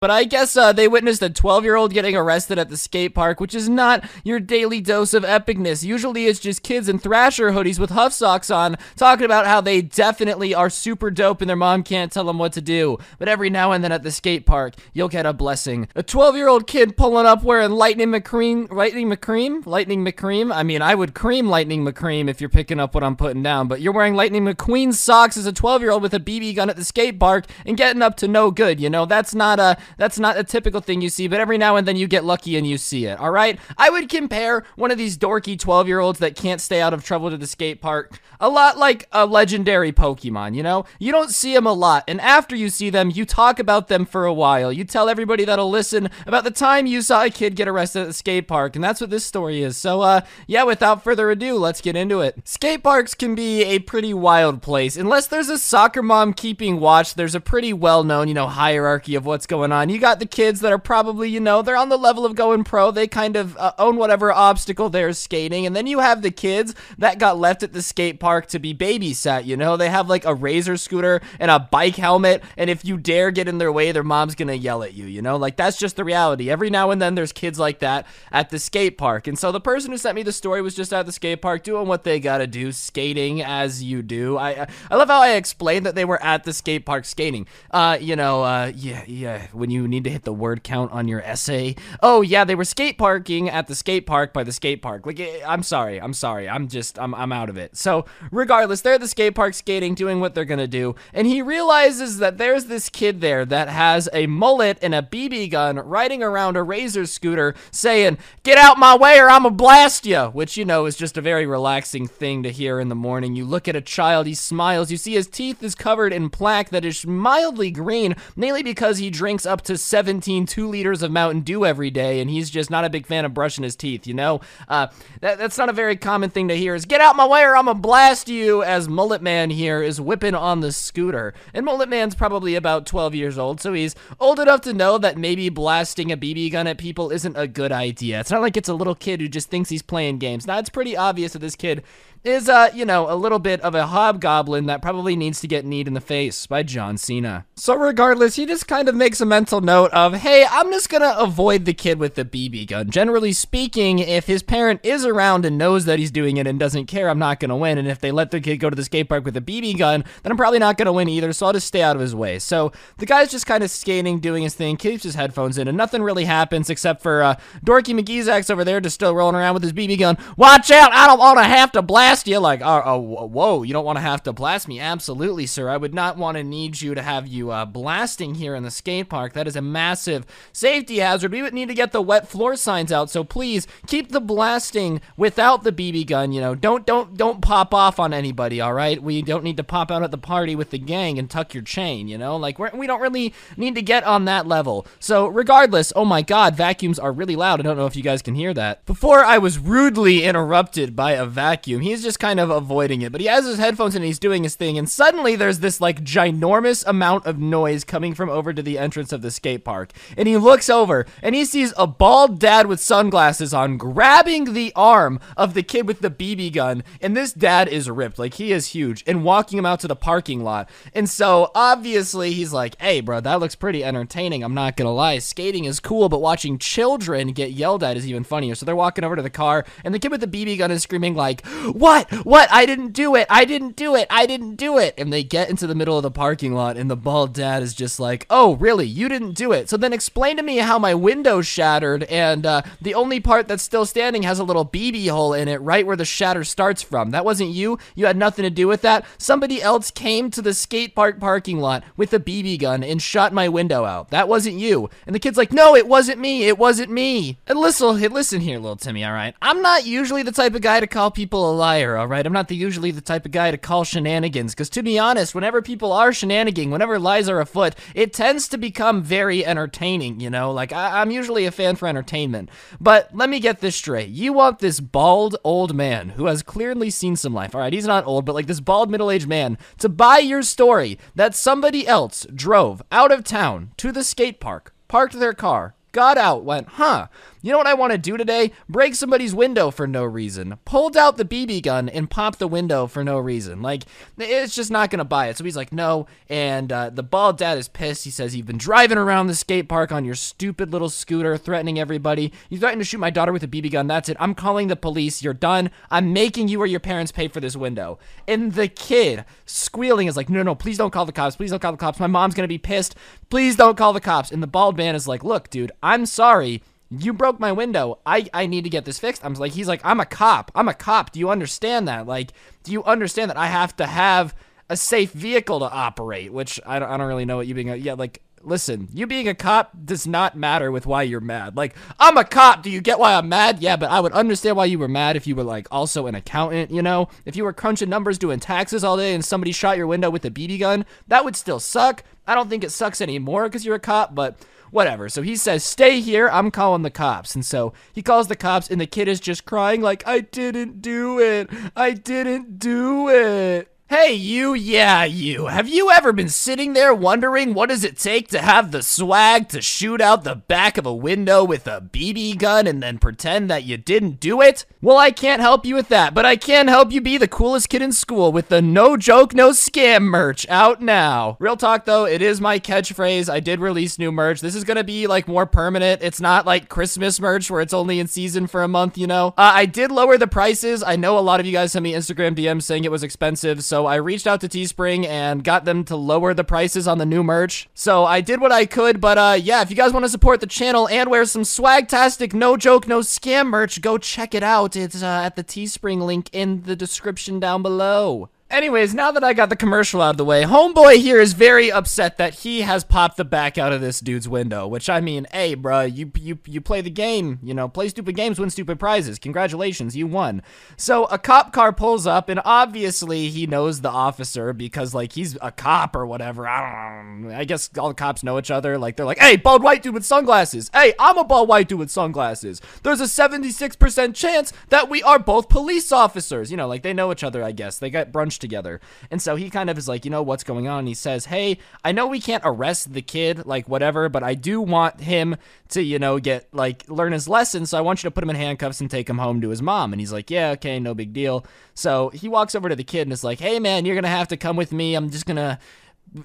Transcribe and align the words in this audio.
But 0.00 0.12
I 0.12 0.22
guess 0.22 0.56
uh, 0.56 0.72
they 0.72 0.86
witnessed 0.86 1.22
a 1.22 1.30
12 1.30 1.64
year 1.64 1.74
old 1.74 1.92
getting 1.92 2.14
arrested 2.14 2.56
at 2.56 2.68
the 2.68 2.76
skate 2.76 3.16
park, 3.16 3.40
which 3.40 3.52
is 3.52 3.68
not 3.68 4.08
your 4.22 4.38
daily 4.38 4.80
dose 4.80 5.12
of 5.12 5.24
epicness. 5.24 5.82
Usually 5.82 6.26
it's 6.26 6.38
just 6.38 6.62
kids 6.62 6.88
in 6.88 7.00
Thrasher 7.00 7.50
hoodies 7.50 7.80
with 7.80 7.90
HUF 7.90 8.12
socks 8.12 8.48
on 8.48 8.76
talking 8.94 9.24
about 9.24 9.48
how 9.48 9.60
they 9.60 9.82
definitely 9.82 10.54
are 10.54 10.70
super 10.70 11.10
dope 11.10 11.40
and 11.40 11.48
their 11.48 11.56
mom 11.56 11.82
can't 11.82 12.12
tell 12.12 12.22
them 12.22 12.38
what 12.38 12.52
to 12.52 12.60
do. 12.60 12.98
But 13.18 13.26
every 13.26 13.50
now 13.50 13.72
and 13.72 13.82
then 13.82 13.90
at 13.90 14.04
the 14.04 14.12
skate 14.12 14.46
park, 14.46 14.74
you'll 14.92 15.08
get 15.08 15.26
a 15.26 15.32
blessing. 15.32 15.88
A 15.96 16.04
12 16.04 16.36
year 16.36 16.46
old 16.46 16.68
kid 16.68 16.96
pulling 16.96 17.26
up 17.26 17.42
wearing 17.42 17.72
Lightning 17.72 18.12
McCream. 18.12 18.70
Lightning 18.70 19.10
McCream? 19.10 19.66
Lightning 19.66 20.04
McCream? 20.04 20.54
I 20.54 20.62
mean, 20.62 20.80
I 20.80 20.94
would 20.94 21.12
cream 21.12 21.48
Lightning 21.48 21.84
McCream 21.84 22.30
if 22.30 22.40
you're 22.40 22.48
picking 22.48 22.78
up 22.78 22.94
what 22.94 23.02
I'm 23.02 23.16
putting 23.16 23.42
down, 23.42 23.66
but 23.66 23.80
you're 23.80 23.92
wearing 23.92 24.14
Lightning 24.14 24.44
McQueen 24.44 24.94
socks 24.94 25.36
as 25.36 25.46
a 25.46 25.52
12 25.52 25.82
year 25.82 25.90
old 25.90 26.02
with 26.02 26.14
a 26.14 26.20
BB 26.20 26.54
gun 26.54 26.70
at 26.70 26.76
the 26.76 26.84
skate 26.84 27.18
park 27.18 27.46
and 27.66 27.76
getting 27.76 28.00
up 28.00 28.16
to 28.18 28.28
no 28.28 28.52
good. 28.52 28.78
You 28.78 28.90
know, 28.90 29.04
that's 29.04 29.34
not 29.34 29.58
a 29.58 29.76
that's 29.96 30.18
not 30.18 30.38
a 30.38 30.44
typical 30.44 30.80
thing 30.80 31.00
you 31.00 31.08
see, 31.08 31.28
but 31.28 31.40
every 31.40 31.58
now 31.58 31.76
and 31.76 31.86
then 31.86 31.96
you 31.96 32.06
get 32.06 32.24
lucky 32.24 32.56
and 32.56 32.66
you 32.66 32.78
see 32.78 33.06
it, 33.06 33.18
all 33.18 33.30
right? 33.30 33.58
I 33.76 33.90
would 33.90 34.08
compare 34.08 34.64
one 34.76 34.90
of 34.90 34.98
these 34.98 35.16
dorky 35.16 35.58
12 35.58 35.88
year 35.88 36.00
olds 36.00 36.18
that 36.18 36.36
can't 36.36 36.60
stay 36.60 36.80
out 36.80 36.94
of 36.94 37.04
trouble 37.04 37.30
to 37.30 37.36
the 37.36 37.46
skate 37.46 37.80
park 37.80 38.20
a 38.40 38.48
lot 38.48 38.78
like 38.78 39.08
a 39.12 39.26
legendary 39.26 39.92
Pokemon, 39.92 40.54
you 40.54 40.62
know? 40.62 40.84
You 40.98 41.12
don't 41.12 41.30
see 41.30 41.54
them 41.54 41.66
a 41.66 41.72
lot, 41.72 42.04
and 42.06 42.20
after 42.20 42.54
you 42.54 42.68
see 42.68 42.90
them, 42.90 43.10
you 43.10 43.24
talk 43.24 43.58
about 43.58 43.88
them 43.88 44.04
for 44.06 44.24
a 44.24 44.32
while. 44.32 44.72
You 44.72 44.84
tell 44.84 45.08
everybody 45.08 45.44
that'll 45.44 45.70
listen 45.70 46.08
about 46.26 46.44
the 46.44 46.50
time 46.50 46.86
you 46.86 47.02
saw 47.02 47.24
a 47.24 47.30
kid 47.30 47.56
get 47.56 47.68
arrested 47.68 48.02
at 48.02 48.06
the 48.06 48.12
skate 48.12 48.48
park, 48.48 48.76
and 48.76 48.84
that's 48.84 49.00
what 49.00 49.10
this 49.10 49.24
story 49.24 49.62
is. 49.62 49.76
So, 49.76 50.02
uh, 50.02 50.20
yeah, 50.46 50.62
without 50.64 51.02
further 51.02 51.30
ado, 51.30 51.56
let's 51.56 51.80
get 51.80 51.96
into 51.96 52.20
it. 52.20 52.36
Skate 52.44 52.82
parks 52.82 53.14
can 53.14 53.34
be 53.34 53.64
a 53.64 53.80
pretty 53.80 54.14
wild 54.14 54.62
place. 54.62 54.96
Unless 54.96 55.28
there's 55.28 55.48
a 55.48 55.58
soccer 55.58 56.02
mom 56.02 56.32
keeping 56.32 56.80
watch, 56.80 57.14
there's 57.14 57.34
a 57.34 57.40
pretty 57.40 57.72
well 57.72 58.04
known, 58.04 58.28
you 58.28 58.34
know, 58.34 58.46
hierarchy 58.46 59.14
of 59.14 59.26
what's 59.26 59.46
going 59.46 59.72
on. 59.72 59.77
You 59.86 59.98
got 59.98 60.18
the 60.18 60.26
kids 60.26 60.60
that 60.60 60.72
are 60.72 60.78
probably, 60.78 61.28
you 61.28 61.40
know, 61.40 61.62
they're 61.62 61.76
on 61.76 61.88
the 61.88 61.98
level 61.98 62.24
of 62.24 62.34
going 62.34 62.64
pro. 62.64 62.90
They 62.90 63.06
kind 63.06 63.36
of 63.36 63.56
uh, 63.56 63.72
own 63.78 63.96
whatever 63.96 64.32
obstacle 64.32 64.88
they're 64.88 65.12
skating. 65.12 65.66
And 65.66 65.76
then 65.76 65.86
you 65.86 65.98
have 65.98 66.22
the 66.22 66.30
kids 66.30 66.74
that 66.98 67.18
got 67.18 67.38
left 67.38 67.62
at 67.62 67.72
the 67.72 67.82
skate 67.82 68.18
park 68.18 68.46
to 68.48 68.58
be 68.58 68.74
babysat, 68.74 69.44
you 69.44 69.56
know? 69.56 69.76
They 69.76 69.90
have 69.90 70.08
like 70.08 70.24
a 70.24 70.34
razor 70.34 70.76
scooter 70.76 71.20
and 71.38 71.50
a 71.50 71.58
bike 71.58 71.96
helmet. 71.96 72.42
And 72.56 72.70
if 72.70 72.84
you 72.84 72.96
dare 72.96 73.30
get 73.30 73.48
in 73.48 73.58
their 73.58 73.72
way, 73.72 73.92
their 73.92 74.02
mom's 74.02 74.34
gonna 74.34 74.54
yell 74.54 74.82
at 74.82 74.94
you, 74.94 75.06
you 75.06 75.22
know? 75.22 75.36
Like 75.36 75.56
that's 75.56 75.78
just 75.78 75.96
the 75.96 76.04
reality. 76.04 76.50
Every 76.50 76.70
now 76.70 76.90
and 76.90 77.00
then 77.00 77.14
there's 77.14 77.32
kids 77.32 77.58
like 77.58 77.80
that 77.80 78.06
at 78.32 78.50
the 78.50 78.58
skate 78.58 78.98
park. 78.98 79.26
And 79.26 79.38
so 79.38 79.52
the 79.52 79.60
person 79.60 79.90
who 79.90 79.98
sent 79.98 80.16
me 80.16 80.22
the 80.22 80.32
story 80.32 80.62
was 80.62 80.74
just 80.74 80.92
at 80.92 81.06
the 81.06 81.12
skate 81.12 81.42
park 81.42 81.62
doing 81.62 81.86
what 81.86 82.04
they 82.04 82.20
gotta 82.20 82.46
do, 82.46 82.72
skating 82.72 83.42
as 83.42 83.82
you 83.82 84.02
do. 84.02 84.38
I 84.38 84.66
I 84.90 84.96
love 84.96 85.08
how 85.08 85.20
I 85.20 85.32
explained 85.32 85.86
that 85.86 85.94
they 85.94 86.04
were 86.04 86.22
at 86.22 86.44
the 86.44 86.52
skate 86.52 86.86
park 86.86 87.04
skating. 87.04 87.46
Uh, 87.70 87.98
you 88.00 88.16
know, 88.16 88.42
uh, 88.42 88.72
yeah, 88.74 89.04
yeah, 89.06 89.46
when 89.52 89.67
you 89.70 89.88
need 89.88 90.04
to 90.04 90.10
hit 90.10 90.22
the 90.22 90.32
word 90.32 90.62
count 90.62 90.92
on 90.92 91.08
your 91.08 91.22
essay. 91.22 91.76
Oh 92.02 92.20
yeah, 92.22 92.44
they 92.44 92.54
were 92.54 92.64
skate 92.64 92.98
parking 92.98 93.48
at 93.48 93.66
the 93.66 93.74
skate 93.74 94.06
park 94.06 94.32
by 94.32 94.44
the 94.44 94.52
skate 94.52 94.82
park. 94.82 95.06
Like, 95.06 95.20
eh, 95.20 95.40
I'm 95.46 95.62
sorry, 95.62 96.00
I'm 96.00 96.14
sorry, 96.14 96.48
I'm 96.48 96.68
just, 96.68 96.98
I'm, 96.98 97.14
I'm 97.14 97.32
out 97.32 97.48
of 97.48 97.56
it. 97.56 97.76
So 97.76 98.04
regardless, 98.30 98.80
they're 98.80 98.94
at 98.94 99.00
the 99.00 99.08
skate 99.08 99.34
park 99.34 99.54
skating, 99.54 99.94
doing 99.94 100.20
what 100.20 100.34
they're 100.34 100.44
gonna 100.44 100.66
do, 100.66 100.94
and 101.12 101.26
he 101.26 101.42
realizes 101.42 102.18
that 102.18 102.38
there's 102.38 102.66
this 102.66 102.88
kid 102.88 103.20
there 103.20 103.44
that 103.44 103.68
has 103.68 104.08
a 104.12 104.26
mullet 104.26 104.78
and 104.82 104.94
a 104.94 105.02
BB 105.02 105.50
gun 105.50 105.76
riding 105.76 106.22
around 106.22 106.56
a 106.56 106.62
razor 106.62 107.06
scooter, 107.06 107.54
saying, 107.70 108.18
"Get 108.42 108.58
out 108.58 108.78
my 108.78 108.96
way, 108.96 109.18
or 109.18 109.28
I'ma 109.28 109.50
blast 109.50 110.06
you," 110.06 110.26
which 110.26 110.56
you 110.56 110.64
know 110.64 110.86
is 110.86 110.96
just 110.96 111.16
a 111.16 111.22
very 111.22 111.46
relaxing 111.46 112.06
thing 112.06 112.42
to 112.42 112.50
hear 112.50 112.80
in 112.80 112.88
the 112.88 112.94
morning. 112.94 113.36
You 113.36 113.44
look 113.44 113.68
at 113.68 113.76
a 113.76 113.80
child, 113.80 114.26
he 114.26 114.34
smiles, 114.34 114.90
you 114.90 114.96
see 114.96 115.14
his 115.14 115.26
teeth 115.26 115.62
is 115.62 115.74
covered 115.74 116.12
in 116.12 116.30
plaque 116.30 116.70
that 116.70 116.84
is 116.84 117.06
mildly 117.06 117.70
green, 117.70 118.16
mainly 118.36 118.62
because 118.62 118.98
he 118.98 119.10
drinks 119.10 119.46
up 119.46 119.57
to 119.62 119.78
17 119.78 120.46
two 120.46 120.68
liters 120.68 121.02
of 121.02 121.10
Mountain 121.10 121.40
Dew 121.40 121.64
every 121.64 121.90
day, 121.90 122.20
and 122.20 122.30
he's 122.30 122.50
just 122.50 122.70
not 122.70 122.84
a 122.84 122.90
big 122.90 123.06
fan 123.06 123.24
of 123.24 123.34
brushing 123.34 123.64
his 123.64 123.76
teeth, 123.76 124.06
you 124.06 124.14
know? 124.14 124.40
Uh, 124.68 124.88
that, 125.20 125.38
that's 125.38 125.58
not 125.58 125.68
a 125.68 125.72
very 125.72 125.96
common 125.96 126.30
thing 126.30 126.48
to 126.48 126.56
hear 126.56 126.74
is, 126.74 126.84
get 126.84 127.00
out 127.00 127.16
my 127.16 127.26
way 127.26 127.42
or 127.42 127.56
I'm 127.56 127.66
gonna 127.66 127.78
blast 127.78 128.28
you, 128.28 128.62
as 128.62 128.88
Mullet 128.88 129.22
Man 129.22 129.50
here 129.50 129.82
is 129.82 130.00
whipping 130.00 130.34
on 130.34 130.60
the 130.60 130.72
scooter. 130.72 131.34
And 131.52 131.64
Mullet 131.64 131.88
Man's 131.88 132.14
probably 132.14 132.54
about 132.54 132.86
12 132.86 133.14
years 133.14 133.38
old, 133.38 133.60
so 133.60 133.72
he's 133.72 133.94
old 134.20 134.40
enough 134.40 134.60
to 134.62 134.72
know 134.72 134.98
that 134.98 135.18
maybe 135.18 135.48
blasting 135.48 136.12
a 136.12 136.16
BB 136.16 136.52
gun 136.52 136.66
at 136.66 136.78
people 136.78 137.10
isn't 137.10 137.36
a 137.36 137.46
good 137.46 137.72
idea. 137.72 138.20
It's 138.20 138.30
not 138.30 138.42
like 138.42 138.56
it's 138.56 138.68
a 138.68 138.74
little 138.74 138.94
kid 138.94 139.20
who 139.20 139.28
just 139.28 139.50
thinks 139.50 139.70
he's 139.70 139.82
playing 139.82 140.18
games. 140.18 140.46
Now, 140.46 140.58
it's 140.58 140.70
pretty 140.70 140.96
obvious 140.96 141.32
that 141.32 141.40
this 141.40 141.56
kid 141.56 141.82
is, 142.24 142.48
uh, 142.48 142.70
you 142.74 142.84
know, 142.84 143.10
a 143.10 143.14
little 143.14 143.38
bit 143.38 143.60
of 143.60 143.74
a 143.74 143.86
hobgoblin 143.86 144.66
that 144.66 144.82
probably 144.82 145.16
needs 145.16 145.40
to 145.40 145.48
get 145.48 145.64
kneed 145.64 145.86
in 145.86 145.94
the 145.94 146.00
face 146.00 146.46
by 146.46 146.62
John 146.62 146.96
Cena. 146.98 147.46
So, 147.56 147.74
regardless, 147.74 148.36
he 148.36 148.46
just 148.46 148.68
kind 148.68 148.88
of 148.88 148.94
makes 148.94 149.20
a 149.20 149.26
mental 149.26 149.60
note 149.60 149.90
of, 149.92 150.14
hey, 150.14 150.46
I'm 150.48 150.70
just 150.70 150.88
gonna 150.88 151.14
avoid 151.16 151.64
the 151.64 151.72
kid 151.72 151.98
with 151.98 152.14
the 152.14 152.24
BB 152.24 152.66
gun. 152.66 152.90
Generally 152.90 153.32
speaking, 153.32 153.98
if 153.98 154.26
his 154.26 154.42
parent 154.42 154.80
is 154.82 155.04
around 155.04 155.44
and 155.44 155.58
knows 155.58 155.84
that 155.84 155.98
he's 155.98 156.10
doing 156.10 156.36
it 156.36 156.46
and 156.46 156.58
doesn't 156.58 156.86
care, 156.86 157.08
I'm 157.08 157.18
not 157.18 157.40
gonna 157.40 157.56
win. 157.56 157.78
And 157.78 157.88
if 157.88 158.00
they 158.00 158.10
let 158.12 158.30
the 158.30 158.40
kid 158.40 158.58
go 158.58 158.70
to 158.70 158.76
the 158.76 158.84
skate 158.84 159.08
park 159.08 159.24
with 159.24 159.36
a 159.36 159.40
BB 159.40 159.78
gun, 159.78 160.04
then 160.22 160.32
I'm 160.32 160.38
probably 160.38 160.58
not 160.58 160.76
gonna 160.76 160.92
win 160.92 161.08
either, 161.08 161.32
so 161.32 161.46
I'll 161.46 161.52
just 161.52 161.66
stay 161.66 161.82
out 161.82 161.96
of 161.96 162.02
his 162.02 162.14
way. 162.14 162.38
So, 162.38 162.72
the 162.98 163.06
guy's 163.06 163.30
just 163.30 163.46
kind 163.46 163.62
of 163.62 163.70
skating, 163.70 164.20
doing 164.20 164.42
his 164.42 164.54
thing, 164.54 164.76
keeps 164.76 165.04
his 165.04 165.14
headphones 165.14 165.58
in, 165.58 165.68
and 165.68 165.76
nothing 165.76 166.02
really 166.02 166.24
happens 166.24 166.70
except 166.70 167.02
for 167.02 167.22
uh, 167.22 167.34
Dorky 167.64 167.98
McGeezax 167.98 168.50
over 168.50 168.64
there 168.64 168.80
just 168.80 168.94
still 168.94 169.14
rolling 169.14 169.36
around 169.36 169.54
with 169.54 169.62
his 169.62 169.72
BB 169.72 169.98
gun. 169.98 170.18
Watch 170.36 170.70
out! 170.70 170.92
I 170.92 171.06
don't 171.06 171.18
wanna 171.18 171.44
have 171.44 171.72
to 171.72 171.82
blast 171.82 172.07
you. 172.08 172.38
Like, 172.38 172.60
oh, 172.62 172.98
whoa, 172.98 173.62
you 173.62 173.72
don't 173.72 173.84
wanna 173.84 174.00
have 174.00 174.22
to 174.24 174.32
blast 174.32 174.68
me? 174.68 174.80
Absolutely, 174.80 175.46
sir. 175.46 175.68
I 175.68 175.76
would 175.76 175.94
not 175.94 176.16
wanna 176.16 176.42
need 176.42 176.80
you 176.80 176.94
to 176.94 177.02
have 177.02 177.26
you 177.26 177.50
uh, 177.50 177.64
blasting 177.64 178.36
here 178.36 178.54
in 178.54 178.62
the 178.62 178.70
skate 178.70 179.08
park. 179.08 179.32
That 179.34 179.46
is 179.46 179.56
a 179.56 179.62
massive 179.62 180.24
safety 180.52 180.98
hazard. 180.98 181.32
We 181.32 181.42
would 181.42 181.54
need 181.54 181.68
to 181.68 181.74
get 181.74 181.92
the 181.92 182.02
wet 182.02 182.28
floor 182.28 182.56
signs 182.56 182.92
out. 182.92 183.10
So 183.10 183.24
please 183.24 183.66
keep 183.86 184.10
the 184.10 184.20
blasting 184.20 185.00
without 185.16 185.64
the 185.64 185.72
BB 185.72 186.06
gun. 186.06 186.32
You 186.32 186.40
know, 186.40 186.54
don't 186.54 186.86
don't 186.86 187.16
don't 187.16 187.42
pop 187.42 187.74
off 187.74 187.98
on 187.98 188.12
anybody. 188.12 188.60
All 188.60 188.74
right, 188.74 189.02
we 189.02 189.22
don't 189.22 189.44
need 189.44 189.56
to 189.58 189.64
pop 189.64 189.90
out 189.90 190.02
at 190.02 190.10
the 190.10 190.18
party 190.18 190.54
with 190.54 190.70
the 190.70 190.78
gang 190.78 191.18
and 191.18 191.28
tuck 191.28 191.54
your 191.54 191.62
chain. 191.62 192.08
You 192.08 192.18
know, 192.18 192.36
like 192.36 192.58
we're, 192.58 192.70
we 192.74 192.86
don't 192.86 193.00
really 193.00 193.34
need 193.56 193.74
to 193.74 193.82
get 193.82 194.04
on 194.04 194.24
that 194.24 194.46
level. 194.46 194.86
So 194.98 195.26
regardless, 195.26 195.92
oh 195.94 196.04
my 196.04 196.22
God, 196.22 196.56
vacuums 196.56 196.98
are 196.98 197.12
really 197.12 197.36
loud. 197.36 197.60
I 197.60 197.62
don't 197.62 197.76
know 197.76 197.86
if 197.86 197.96
you 197.96 198.02
guys 198.02 198.22
can 198.22 198.34
hear 198.34 198.54
that. 198.54 198.84
Before 198.86 199.24
I 199.24 199.38
was 199.38 199.58
rudely 199.58 200.24
interrupted 200.24 200.96
by 200.96 201.12
a 201.12 201.26
vacuum. 201.26 201.80
He's 201.82 201.97
just 202.02 202.20
kind 202.20 202.40
of 202.40 202.50
avoiding 202.50 203.02
it, 203.02 203.12
but 203.12 203.20
he 203.20 203.26
has 203.26 203.46
his 203.46 203.58
headphones 203.58 203.94
and 203.94 204.04
he's 204.04 204.18
doing 204.18 204.42
his 204.42 204.54
thing. 204.54 204.78
And 204.78 204.88
suddenly 204.88 205.36
there's 205.36 205.60
this 205.60 205.80
like 205.80 206.04
ginormous 206.04 206.84
amount 206.86 207.26
of 207.26 207.38
noise 207.38 207.84
coming 207.84 208.14
from 208.14 208.28
over 208.28 208.52
to 208.52 208.62
the 208.62 208.78
entrance 208.78 209.12
of 209.12 209.22
the 209.22 209.30
skate 209.30 209.64
park. 209.64 209.92
And 210.16 210.28
he 210.28 210.36
looks 210.36 210.68
over 210.68 211.06
and 211.22 211.34
he 211.34 211.44
sees 211.44 211.72
a 211.76 211.86
bald 211.86 212.38
dad 212.38 212.66
with 212.66 212.80
sunglasses 212.80 213.52
on 213.54 213.76
grabbing 213.76 214.52
the 214.54 214.72
arm 214.74 215.20
of 215.36 215.54
the 215.54 215.62
kid 215.62 215.86
with 215.86 216.00
the 216.00 216.10
BB 216.10 216.52
gun. 216.52 216.82
And 217.00 217.16
this 217.16 217.32
dad 217.32 217.68
is 217.68 217.90
ripped, 217.90 218.18
like 218.18 218.34
he 218.34 218.52
is 218.52 218.68
huge, 218.68 219.04
and 219.06 219.24
walking 219.24 219.58
him 219.58 219.66
out 219.66 219.80
to 219.80 219.88
the 219.88 219.96
parking 219.96 220.44
lot. 220.44 220.68
And 220.94 221.08
so 221.08 221.50
obviously 221.54 222.32
he's 222.32 222.52
like, 222.52 222.80
hey, 222.80 223.00
bro, 223.00 223.20
that 223.20 223.40
looks 223.40 223.54
pretty 223.54 223.84
entertaining. 223.84 224.42
I'm 224.42 224.54
not 224.54 224.76
gonna 224.76 224.92
lie. 224.92 225.18
Skating 225.18 225.64
is 225.64 225.80
cool, 225.80 226.08
but 226.08 226.20
watching 226.20 226.58
children 226.58 227.32
get 227.32 227.52
yelled 227.52 227.82
at 227.82 227.96
is 227.96 228.06
even 228.06 228.24
funnier. 228.24 228.54
So 228.54 228.66
they're 228.66 228.76
walking 228.76 229.04
over 229.04 229.16
to 229.16 229.22
the 229.22 229.30
car, 229.30 229.64
and 229.84 229.94
the 229.94 229.98
kid 229.98 230.10
with 230.10 230.20
the 230.20 230.26
BB 230.26 230.58
gun 230.58 230.70
is 230.70 230.82
screaming, 230.82 231.14
like, 231.14 231.46
what? 231.46 231.87
What? 231.88 232.12
What? 232.26 232.52
I 232.52 232.66
didn't 232.66 232.92
do 232.92 233.14
it. 233.14 233.26
I 233.30 233.46
didn't 233.46 233.74
do 233.74 233.94
it. 233.94 234.08
I 234.10 234.26
didn't 234.26 234.56
do 234.56 234.76
it. 234.76 234.92
And 234.98 235.10
they 235.10 235.22
get 235.22 235.48
into 235.48 235.66
the 235.66 235.74
middle 235.74 235.96
of 235.96 236.02
the 236.02 236.10
parking 236.10 236.52
lot, 236.52 236.76
and 236.76 236.90
the 236.90 236.96
bald 236.96 237.32
dad 237.32 237.62
is 237.62 237.72
just 237.72 237.98
like, 237.98 238.26
oh, 238.28 238.56
really? 238.56 238.86
You 238.86 239.08
didn't 239.08 239.32
do 239.32 239.52
it. 239.52 239.70
So 239.70 239.78
then 239.78 239.94
explain 239.94 240.36
to 240.36 240.42
me 240.42 240.58
how 240.58 240.78
my 240.78 240.92
window 240.94 241.40
shattered, 241.40 242.02
and 242.02 242.44
uh, 242.44 242.60
the 242.82 242.92
only 242.92 243.20
part 243.20 243.48
that's 243.48 243.62
still 243.62 243.86
standing 243.86 244.24
has 244.24 244.38
a 244.38 244.44
little 244.44 244.66
BB 244.66 245.08
hole 245.08 245.32
in 245.32 245.48
it 245.48 245.62
right 245.62 245.86
where 245.86 245.96
the 245.96 246.04
shatter 246.04 246.44
starts 246.44 246.82
from. 246.82 247.10
That 247.10 247.24
wasn't 247.24 247.52
you. 247.52 247.78
You 247.94 248.04
had 248.04 248.18
nothing 248.18 248.42
to 248.42 248.50
do 248.50 248.68
with 248.68 248.82
that. 248.82 249.06
Somebody 249.16 249.62
else 249.62 249.90
came 249.90 250.30
to 250.32 250.42
the 250.42 250.52
skate 250.52 250.94
park 250.94 251.18
parking 251.18 251.58
lot 251.58 251.84
with 251.96 252.12
a 252.12 252.20
BB 252.20 252.58
gun 252.58 252.84
and 252.84 253.00
shot 253.00 253.32
my 253.32 253.48
window 253.48 253.86
out. 253.86 254.10
That 254.10 254.28
wasn't 254.28 254.58
you. 254.58 254.90
And 255.06 255.14
the 255.14 255.20
kid's 255.20 255.38
like, 255.38 255.54
no, 255.54 255.74
it 255.74 255.88
wasn't 255.88 256.20
me. 256.20 256.44
It 256.44 256.58
wasn't 256.58 256.90
me. 256.90 257.38
And 257.46 257.58
listen, 257.58 257.98
listen 258.12 258.42
here, 258.42 258.58
little 258.58 258.76
Timmy, 258.76 259.06
all 259.06 259.12
right? 259.14 259.34
I'm 259.40 259.62
not 259.62 259.86
usually 259.86 260.22
the 260.22 260.32
type 260.32 260.54
of 260.54 260.60
guy 260.60 260.80
to 260.80 260.86
call 260.86 261.10
people 261.10 261.50
a 261.50 261.54
liar, 261.54 261.77
all 261.86 262.06
right? 262.06 262.26
I'm 262.26 262.32
not 262.32 262.48
the, 262.48 262.56
usually 262.56 262.90
the 262.90 263.00
type 263.00 263.24
of 263.26 263.32
guy 263.32 263.50
to 263.50 263.58
call 263.58 263.84
shenanigans, 263.84 264.54
because 264.54 264.70
to 264.70 264.82
be 264.82 264.98
honest, 264.98 265.34
whenever 265.34 265.62
people 265.62 265.92
are 265.92 266.12
shenanigating, 266.12 266.70
whenever 266.70 266.98
lies 266.98 267.28
are 267.28 267.40
afoot, 267.40 267.74
it 267.94 268.12
tends 268.12 268.48
to 268.48 268.58
become 268.58 269.02
very 269.02 269.44
entertaining, 269.44 270.20
you 270.20 270.30
know? 270.30 270.50
Like, 270.50 270.72
I- 270.72 271.00
I'm 271.00 271.10
usually 271.10 271.46
a 271.46 271.50
fan 271.50 271.76
for 271.76 271.86
entertainment. 271.88 272.50
But 272.80 273.10
let 273.14 273.28
me 273.30 273.40
get 273.40 273.60
this 273.60 273.76
straight. 273.76 274.08
You 274.10 274.32
want 274.32 274.58
this 274.58 274.80
bald 274.80 275.36
old 275.44 275.74
man 275.74 276.10
who 276.10 276.26
has 276.26 276.42
clearly 276.42 276.90
seen 276.90 277.16
some 277.16 277.34
life, 277.34 277.54
all 277.54 277.60
right? 277.60 277.72
He's 277.72 277.86
not 277.86 278.06
old, 278.06 278.24
but 278.24 278.34
like 278.34 278.46
this 278.46 278.60
bald 278.60 278.90
middle 278.90 279.10
aged 279.10 279.28
man 279.28 279.58
to 279.78 279.88
buy 279.88 280.18
your 280.18 280.42
story 280.42 280.98
that 281.14 281.34
somebody 281.34 281.86
else 281.86 282.26
drove 282.34 282.82
out 282.90 283.12
of 283.12 283.24
town 283.24 283.70
to 283.76 283.92
the 283.92 284.04
skate 284.04 284.40
park, 284.40 284.74
parked 284.88 285.18
their 285.18 285.32
car, 285.32 285.74
got 285.92 286.18
out, 286.18 286.44
went, 286.44 286.68
huh, 286.72 287.08
you 287.42 287.52
know 287.52 287.58
what 287.58 287.66
I 287.66 287.74
want 287.74 287.92
to 287.92 287.98
do 287.98 288.16
today? 288.16 288.52
Break 288.68 288.94
somebody's 288.94 289.34
window 289.34 289.70
for 289.70 289.86
no 289.86 290.04
reason. 290.04 290.58
Pulled 290.64 290.96
out 290.96 291.16
the 291.16 291.24
BB 291.24 291.62
gun 291.62 291.88
and 291.88 292.10
popped 292.10 292.38
the 292.38 292.48
window 292.48 292.86
for 292.86 293.04
no 293.04 293.18
reason. 293.18 293.62
Like, 293.62 293.84
it's 294.18 294.54
just 294.54 294.70
not 294.70 294.90
going 294.90 294.98
to 294.98 295.04
buy 295.04 295.28
it. 295.28 295.36
So 295.36 295.44
he's 295.44 295.56
like, 295.56 295.72
no. 295.72 296.06
And 296.28 296.72
uh, 296.72 296.90
the 296.90 297.02
bald 297.02 297.38
dad 297.38 297.58
is 297.58 297.68
pissed. 297.68 298.04
He 298.04 298.10
says, 298.10 298.34
You've 298.34 298.46
been 298.46 298.58
driving 298.58 298.98
around 298.98 299.28
the 299.28 299.34
skate 299.34 299.68
park 299.68 299.92
on 299.92 300.04
your 300.04 300.14
stupid 300.14 300.72
little 300.72 300.88
scooter, 300.88 301.36
threatening 301.36 301.78
everybody. 301.78 302.32
You 302.48 302.58
threatened 302.58 302.80
to 302.80 302.84
shoot 302.84 302.98
my 302.98 303.10
daughter 303.10 303.32
with 303.32 303.42
a 303.42 303.48
BB 303.48 303.70
gun. 303.72 303.86
That's 303.86 304.08
it. 304.08 304.16
I'm 304.18 304.34
calling 304.34 304.68
the 304.68 304.76
police. 304.76 305.22
You're 305.22 305.34
done. 305.34 305.70
I'm 305.90 306.12
making 306.12 306.48
you 306.48 306.60
or 306.60 306.66
your 306.66 306.80
parents 306.80 307.12
pay 307.12 307.28
for 307.28 307.40
this 307.40 307.56
window. 307.56 307.98
And 308.26 308.52
the 308.52 308.68
kid 308.68 309.24
squealing 309.46 310.08
is 310.08 310.16
like, 310.16 310.28
No, 310.28 310.42
no, 310.42 310.54
please 310.54 310.78
don't 310.78 310.90
call 310.90 311.06
the 311.06 311.12
cops. 311.12 311.36
Please 311.36 311.50
don't 311.50 311.62
call 311.62 311.72
the 311.72 311.78
cops. 311.78 312.00
My 312.00 312.06
mom's 312.06 312.34
going 312.34 312.44
to 312.44 312.48
be 312.48 312.58
pissed. 312.58 312.96
Please 313.30 313.56
don't 313.56 313.76
call 313.76 313.92
the 313.92 314.00
cops. 314.00 314.32
And 314.32 314.42
the 314.42 314.46
bald 314.48 314.76
man 314.76 314.94
is 314.94 315.06
like, 315.06 315.22
Look, 315.22 315.50
dude, 315.50 315.72
I'm 315.82 316.06
sorry 316.06 316.62
you 316.90 317.12
broke 317.12 317.38
my 317.38 317.52
window. 317.52 317.98
I, 318.06 318.28
I 318.32 318.46
need 318.46 318.64
to 318.64 318.70
get 318.70 318.84
this 318.84 318.98
fixed. 318.98 319.24
I'm 319.24 319.34
like, 319.34 319.52
he's 319.52 319.68
like, 319.68 319.80
I'm 319.84 320.00
a 320.00 320.06
cop. 320.06 320.50
I'm 320.54 320.68
a 320.68 320.74
cop. 320.74 321.12
Do 321.12 321.20
you 321.20 321.30
understand 321.30 321.86
that? 321.88 322.06
Like, 322.06 322.32
do 322.62 322.72
you 322.72 322.82
understand 322.84 323.30
that 323.30 323.36
I 323.36 323.46
have 323.46 323.76
to 323.76 323.86
have 323.86 324.34
a 324.70 324.76
safe 324.76 325.12
vehicle 325.12 325.58
to 325.60 325.70
operate? 325.70 326.32
Which 326.32 326.60
I 326.64 326.78
don't, 326.78 326.90
I 326.90 326.96
don't 326.96 327.08
really 327.08 327.26
know 327.26 327.36
what 327.36 327.46
you 327.46 327.54
being 327.54 327.70
a, 327.70 327.76
yeah, 327.76 327.94
like, 327.94 328.22
listen, 328.42 328.88
you 328.92 329.06
being 329.06 329.28
a 329.28 329.34
cop 329.34 329.72
does 329.84 330.06
not 330.06 330.36
matter 330.36 330.70
with 330.70 330.86
why 330.86 331.02
you're 331.02 331.20
mad. 331.20 331.56
Like, 331.56 331.76
I'm 331.98 332.16
a 332.16 332.24
cop. 332.24 332.62
Do 332.62 332.70
you 332.70 332.80
get 332.80 332.98
why 332.98 333.14
I'm 333.14 333.28
mad? 333.28 333.60
Yeah, 333.60 333.76
but 333.76 333.90
I 333.90 334.00
would 334.00 334.12
understand 334.12 334.56
why 334.56 334.64
you 334.64 334.78
were 334.78 334.88
mad 334.88 335.16
if 335.16 335.26
you 335.26 335.36
were 335.36 335.44
like 335.44 335.68
also 335.70 336.06
an 336.06 336.14
accountant, 336.14 336.70
you 336.70 336.80
know? 336.80 337.08
If 337.26 337.36
you 337.36 337.44
were 337.44 337.52
crunching 337.52 337.90
numbers 337.90 338.18
doing 338.18 338.40
taxes 338.40 338.82
all 338.82 338.96
day 338.96 339.14
and 339.14 339.24
somebody 339.24 339.52
shot 339.52 339.76
your 339.76 339.86
window 339.86 340.08
with 340.08 340.24
a 340.24 340.30
BB 340.30 340.60
gun, 340.60 340.86
that 341.08 341.24
would 341.24 341.36
still 341.36 341.60
suck. 341.60 342.02
I 342.26 342.34
don't 342.34 342.48
think 342.48 342.64
it 342.64 342.72
sucks 342.72 343.00
anymore 343.00 343.44
because 343.44 343.66
you're 343.66 343.74
a 343.74 343.80
cop, 343.80 344.14
but 344.14 344.38
whatever. 344.70 345.08
So 345.08 345.22
he 345.22 345.36
says, 345.36 345.64
Stay 345.64 346.00
here, 346.00 346.28
I'm 346.28 346.50
calling 346.50 346.82
the 346.82 346.90
cops. 346.90 347.34
And 347.34 347.44
so 347.44 347.72
he 347.92 348.02
calls 348.02 348.28
the 348.28 348.36
cops, 348.36 348.70
and 348.70 348.80
the 348.80 348.86
kid 348.86 349.08
is 349.08 349.20
just 349.20 349.44
crying, 349.44 349.80
like, 349.80 350.06
I 350.06 350.20
didn't 350.20 350.82
do 350.82 351.18
it. 351.20 351.50
I 351.76 351.92
didn't 351.92 352.58
do 352.58 353.08
it. 353.08 353.72
Hey, 353.90 354.12
you, 354.12 354.52
yeah, 354.52 355.04
you. 355.04 355.46
Have 355.46 355.66
you 355.66 355.90
ever 355.90 356.12
been 356.12 356.28
sitting 356.28 356.74
there 356.74 356.92
wondering 356.92 357.54
what 357.54 357.70
does 357.70 357.84
it 357.84 357.96
take 357.96 358.28
to 358.28 358.42
have 358.42 358.70
the 358.70 358.82
swag 358.82 359.48
to 359.48 359.62
shoot 359.62 360.02
out 360.02 360.24
the 360.24 360.34
back 360.34 360.76
of 360.76 360.84
a 360.84 360.92
window 360.92 361.42
with 361.42 361.66
a 361.66 361.80
BB 361.80 362.36
gun 362.36 362.66
and 362.66 362.82
then 362.82 362.98
pretend 362.98 363.48
that 363.48 363.64
you 363.64 363.78
didn't 363.78 364.20
do 364.20 364.42
it? 364.42 364.66
Well, 364.82 364.98
I 364.98 365.10
can't 365.10 365.40
help 365.40 365.64
you 365.64 365.74
with 365.74 365.88
that, 365.88 366.12
but 366.12 366.26
I 366.26 366.36
can 366.36 366.68
help 366.68 366.92
you 366.92 367.00
be 367.00 367.16
the 367.16 367.26
coolest 367.26 367.70
kid 367.70 367.80
in 367.80 367.92
school 367.92 368.30
with 368.30 368.48
the 368.48 368.60
no 368.60 368.98
joke, 368.98 369.32
no 369.32 369.52
scam 369.52 370.02
merch 370.02 370.46
out 370.50 370.82
now. 370.82 371.38
Real 371.40 371.56
talk 371.56 371.86
though, 371.86 372.04
it 372.04 372.20
is 372.20 372.42
my 372.42 372.58
catchphrase. 372.58 373.30
I 373.30 373.40
did 373.40 373.58
release 373.58 373.98
new 373.98 374.12
merch. 374.12 374.42
This 374.42 374.54
is 374.54 374.64
gonna 374.64 374.84
be 374.84 375.06
like 375.06 375.26
more 375.26 375.46
permanent. 375.46 376.02
It's 376.02 376.20
not 376.20 376.44
like 376.44 376.68
Christmas 376.68 377.18
merch 377.18 377.50
where 377.50 377.62
it's 377.62 377.72
only 377.72 378.00
in 378.00 378.06
season 378.06 378.48
for 378.48 378.62
a 378.62 378.68
month, 378.68 378.98
you 378.98 379.06
know? 379.06 379.28
Uh, 379.28 379.52
I 379.54 379.64
did 379.64 379.90
lower 379.90 380.18
the 380.18 380.26
prices. 380.26 380.82
I 380.82 380.96
know 380.96 381.18
a 381.18 381.20
lot 381.20 381.40
of 381.40 381.46
you 381.46 381.52
guys 381.52 381.72
sent 381.72 381.84
me 381.84 381.94
Instagram 381.94 382.34
DMs 382.34 382.64
saying 382.64 382.84
it 382.84 382.90
was 382.90 383.02
expensive, 383.02 383.64
so 383.64 383.77
so 383.78 383.86
I 383.86 383.94
reached 383.94 384.26
out 384.26 384.40
to 384.40 384.48
Teespring 384.48 385.06
and 385.06 385.44
got 385.44 385.64
them 385.64 385.84
to 385.84 385.94
lower 385.94 386.34
the 386.34 386.42
prices 386.42 386.88
on 386.88 386.98
the 386.98 387.06
new 387.06 387.22
merch. 387.22 387.68
So 387.74 388.04
I 388.04 388.20
did 388.20 388.40
what 388.40 388.50
I 388.50 388.66
could, 388.66 389.00
but 389.00 389.16
uh, 389.16 389.38
yeah, 389.40 389.62
if 389.62 389.70
you 389.70 389.76
guys 389.76 389.92
want 389.92 390.04
to 390.04 390.08
support 390.08 390.40
the 390.40 390.48
channel 390.48 390.88
and 390.88 391.08
wear 391.08 391.24
some 391.24 391.42
swagtastic, 391.42 392.34
no 392.34 392.56
joke, 392.56 392.88
no 392.88 393.02
scam 393.02 393.46
merch, 393.46 393.80
go 393.80 393.96
check 393.96 394.34
it 394.34 394.42
out. 394.42 394.74
It's 394.74 395.00
uh, 395.00 395.06
at 395.06 395.36
the 395.36 395.44
Teespring 395.44 396.00
link 396.00 396.28
in 396.32 396.62
the 396.62 396.74
description 396.74 397.38
down 397.38 397.62
below. 397.62 398.30
Anyways, 398.50 398.94
now 398.94 399.10
that 399.12 399.22
I 399.22 399.34
got 399.34 399.50
the 399.50 399.56
commercial 399.56 400.00
out 400.00 400.12
of 400.12 400.16
the 400.16 400.24
way, 400.24 400.42
Homeboy 400.42 400.96
here 401.02 401.20
is 401.20 401.34
very 401.34 401.70
upset 401.70 402.16
that 402.16 402.32
he 402.32 402.62
has 402.62 402.82
popped 402.82 403.18
the 403.18 403.24
back 403.24 403.58
out 403.58 403.74
of 403.74 403.82
this 403.82 404.00
dude's 404.00 404.26
window. 404.26 404.66
Which 404.66 404.88
I 404.88 405.02
mean, 405.02 405.26
hey, 405.32 405.54
bruh, 405.54 405.94
you 405.94 406.10
you 406.18 406.38
you 406.46 406.62
play 406.62 406.80
the 406.80 406.88
game, 406.88 407.40
you 407.42 407.52
know, 407.52 407.68
play 407.68 407.90
stupid 407.90 408.16
games, 408.16 408.38
win 408.38 408.48
stupid 408.48 408.80
prizes. 408.80 409.18
Congratulations, 409.18 409.96
you 409.96 410.06
won. 410.06 410.40
So 410.78 411.04
a 411.04 411.18
cop 411.18 411.52
car 411.52 411.74
pulls 411.74 412.06
up, 412.06 412.30
and 412.30 412.40
obviously 412.42 413.28
he 413.28 413.46
knows 413.46 413.82
the 413.82 413.90
officer 413.90 414.54
because 414.54 414.94
like 414.94 415.12
he's 415.12 415.36
a 415.42 415.52
cop 415.52 415.94
or 415.94 416.06
whatever. 416.06 416.48
I 416.48 417.02
don't 417.02 417.28
know. 417.28 417.36
I 417.36 417.44
guess 417.44 417.68
all 417.76 417.88
the 417.88 417.94
cops 417.94 418.24
know 418.24 418.38
each 418.38 418.50
other. 418.50 418.78
Like 418.78 418.96
they're 418.96 419.04
like, 419.04 419.18
hey, 419.18 419.36
bald 419.36 419.62
white 419.62 419.82
dude 419.82 419.92
with 419.92 420.06
sunglasses. 420.06 420.70
Hey, 420.72 420.94
I'm 420.98 421.18
a 421.18 421.24
bald 421.24 421.50
white 421.50 421.68
dude 421.68 421.80
with 421.80 421.90
sunglasses. 421.90 422.62
There's 422.82 423.02
a 423.02 423.04
76% 423.04 424.14
chance 424.14 424.54
that 424.70 424.88
we 424.88 425.02
are 425.02 425.18
both 425.18 425.50
police 425.50 425.92
officers. 425.92 426.50
You 426.50 426.56
know, 426.56 426.66
like 426.66 426.82
they 426.82 426.94
know 426.94 427.12
each 427.12 427.22
other. 427.22 427.44
I 427.44 427.52
guess 427.52 427.78
they 427.78 427.90
got 427.90 428.10
brunch 428.10 428.37
together. 428.38 428.80
And 429.10 429.20
so 429.20 429.36
he 429.36 429.50
kind 429.50 429.70
of 429.70 429.78
is 429.78 429.88
like, 429.88 430.04
you 430.04 430.10
know, 430.10 430.22
what's 430.22 430.44
going 430.44 430.68
on? 430.68 430.80
And 430.80 430.88
he 430.88 430.94
says, 430.94 431.26
hey, 431.26 431.58
I 431.84 431.92
know 431.92 432.06
we 432.06 432.20
can't 432.20 432.42
arrest 432.44 432.92
the 432.92 433.02
kid, 433.02 433.46
like 433.46 433.68
whatever, 433.68 434.08
but 434.08 434.22
I 434.22 434.34
do 434.34 434.60
want 434.60 435.00
him 435.00 435.36
to, 435.70 435.82
you 435.82 435.98
know, 435.98 436.18
get 436.18 436.48
like 436.52 436.88
learn 436.88 437.12
his 437.12 437.28
lesson. 437.28 437.66
So 437.66 437.76
I 437.78 437.82
want 437.82 438.02
you 438.02 438.08
to 438.08 438.14
put 438.14 438.24
him 438.24 438.30
in 438.30 438.36
handcuffs 438.36 438.80
and 438.80 438.90
take 438.90 439.08
him 439.08 439.18
home 439.18 439.40
to 439.40 439.50
his 439.50 439.62
mom. 439.62 439.92
And 439.92 440.00
he's 440.00 440.12
like, 440.12 440.30
yeah, 440.30 440.50
okay, 440.50 440.80
no 440.80 440.94
big 440.94 441.12
deal. 441.12 441.44
So 441.74 442.08
he 442.10 442.28
walks 442.28 442.54
over 442.54 442.68
to 442.68 442.76
the 442.76 442.84
kid 442.84 443.02
and 443.02 443.12
is 443.12 443.24
like, 443.24 443.40
hey, 443.40 443.58
man, 443.58 443.84
you're 443.84 443.94
going 443.94 444.02
to 444.02 444.08
have 444.08 444.28
to 444.28 444.36
come 444.36 444.56
with 444.56 444.72
me. 444.72 444.94
I'm 444.94 445.10
just 445.10 445.26
going 445.26 445.36
to 445.36 445.58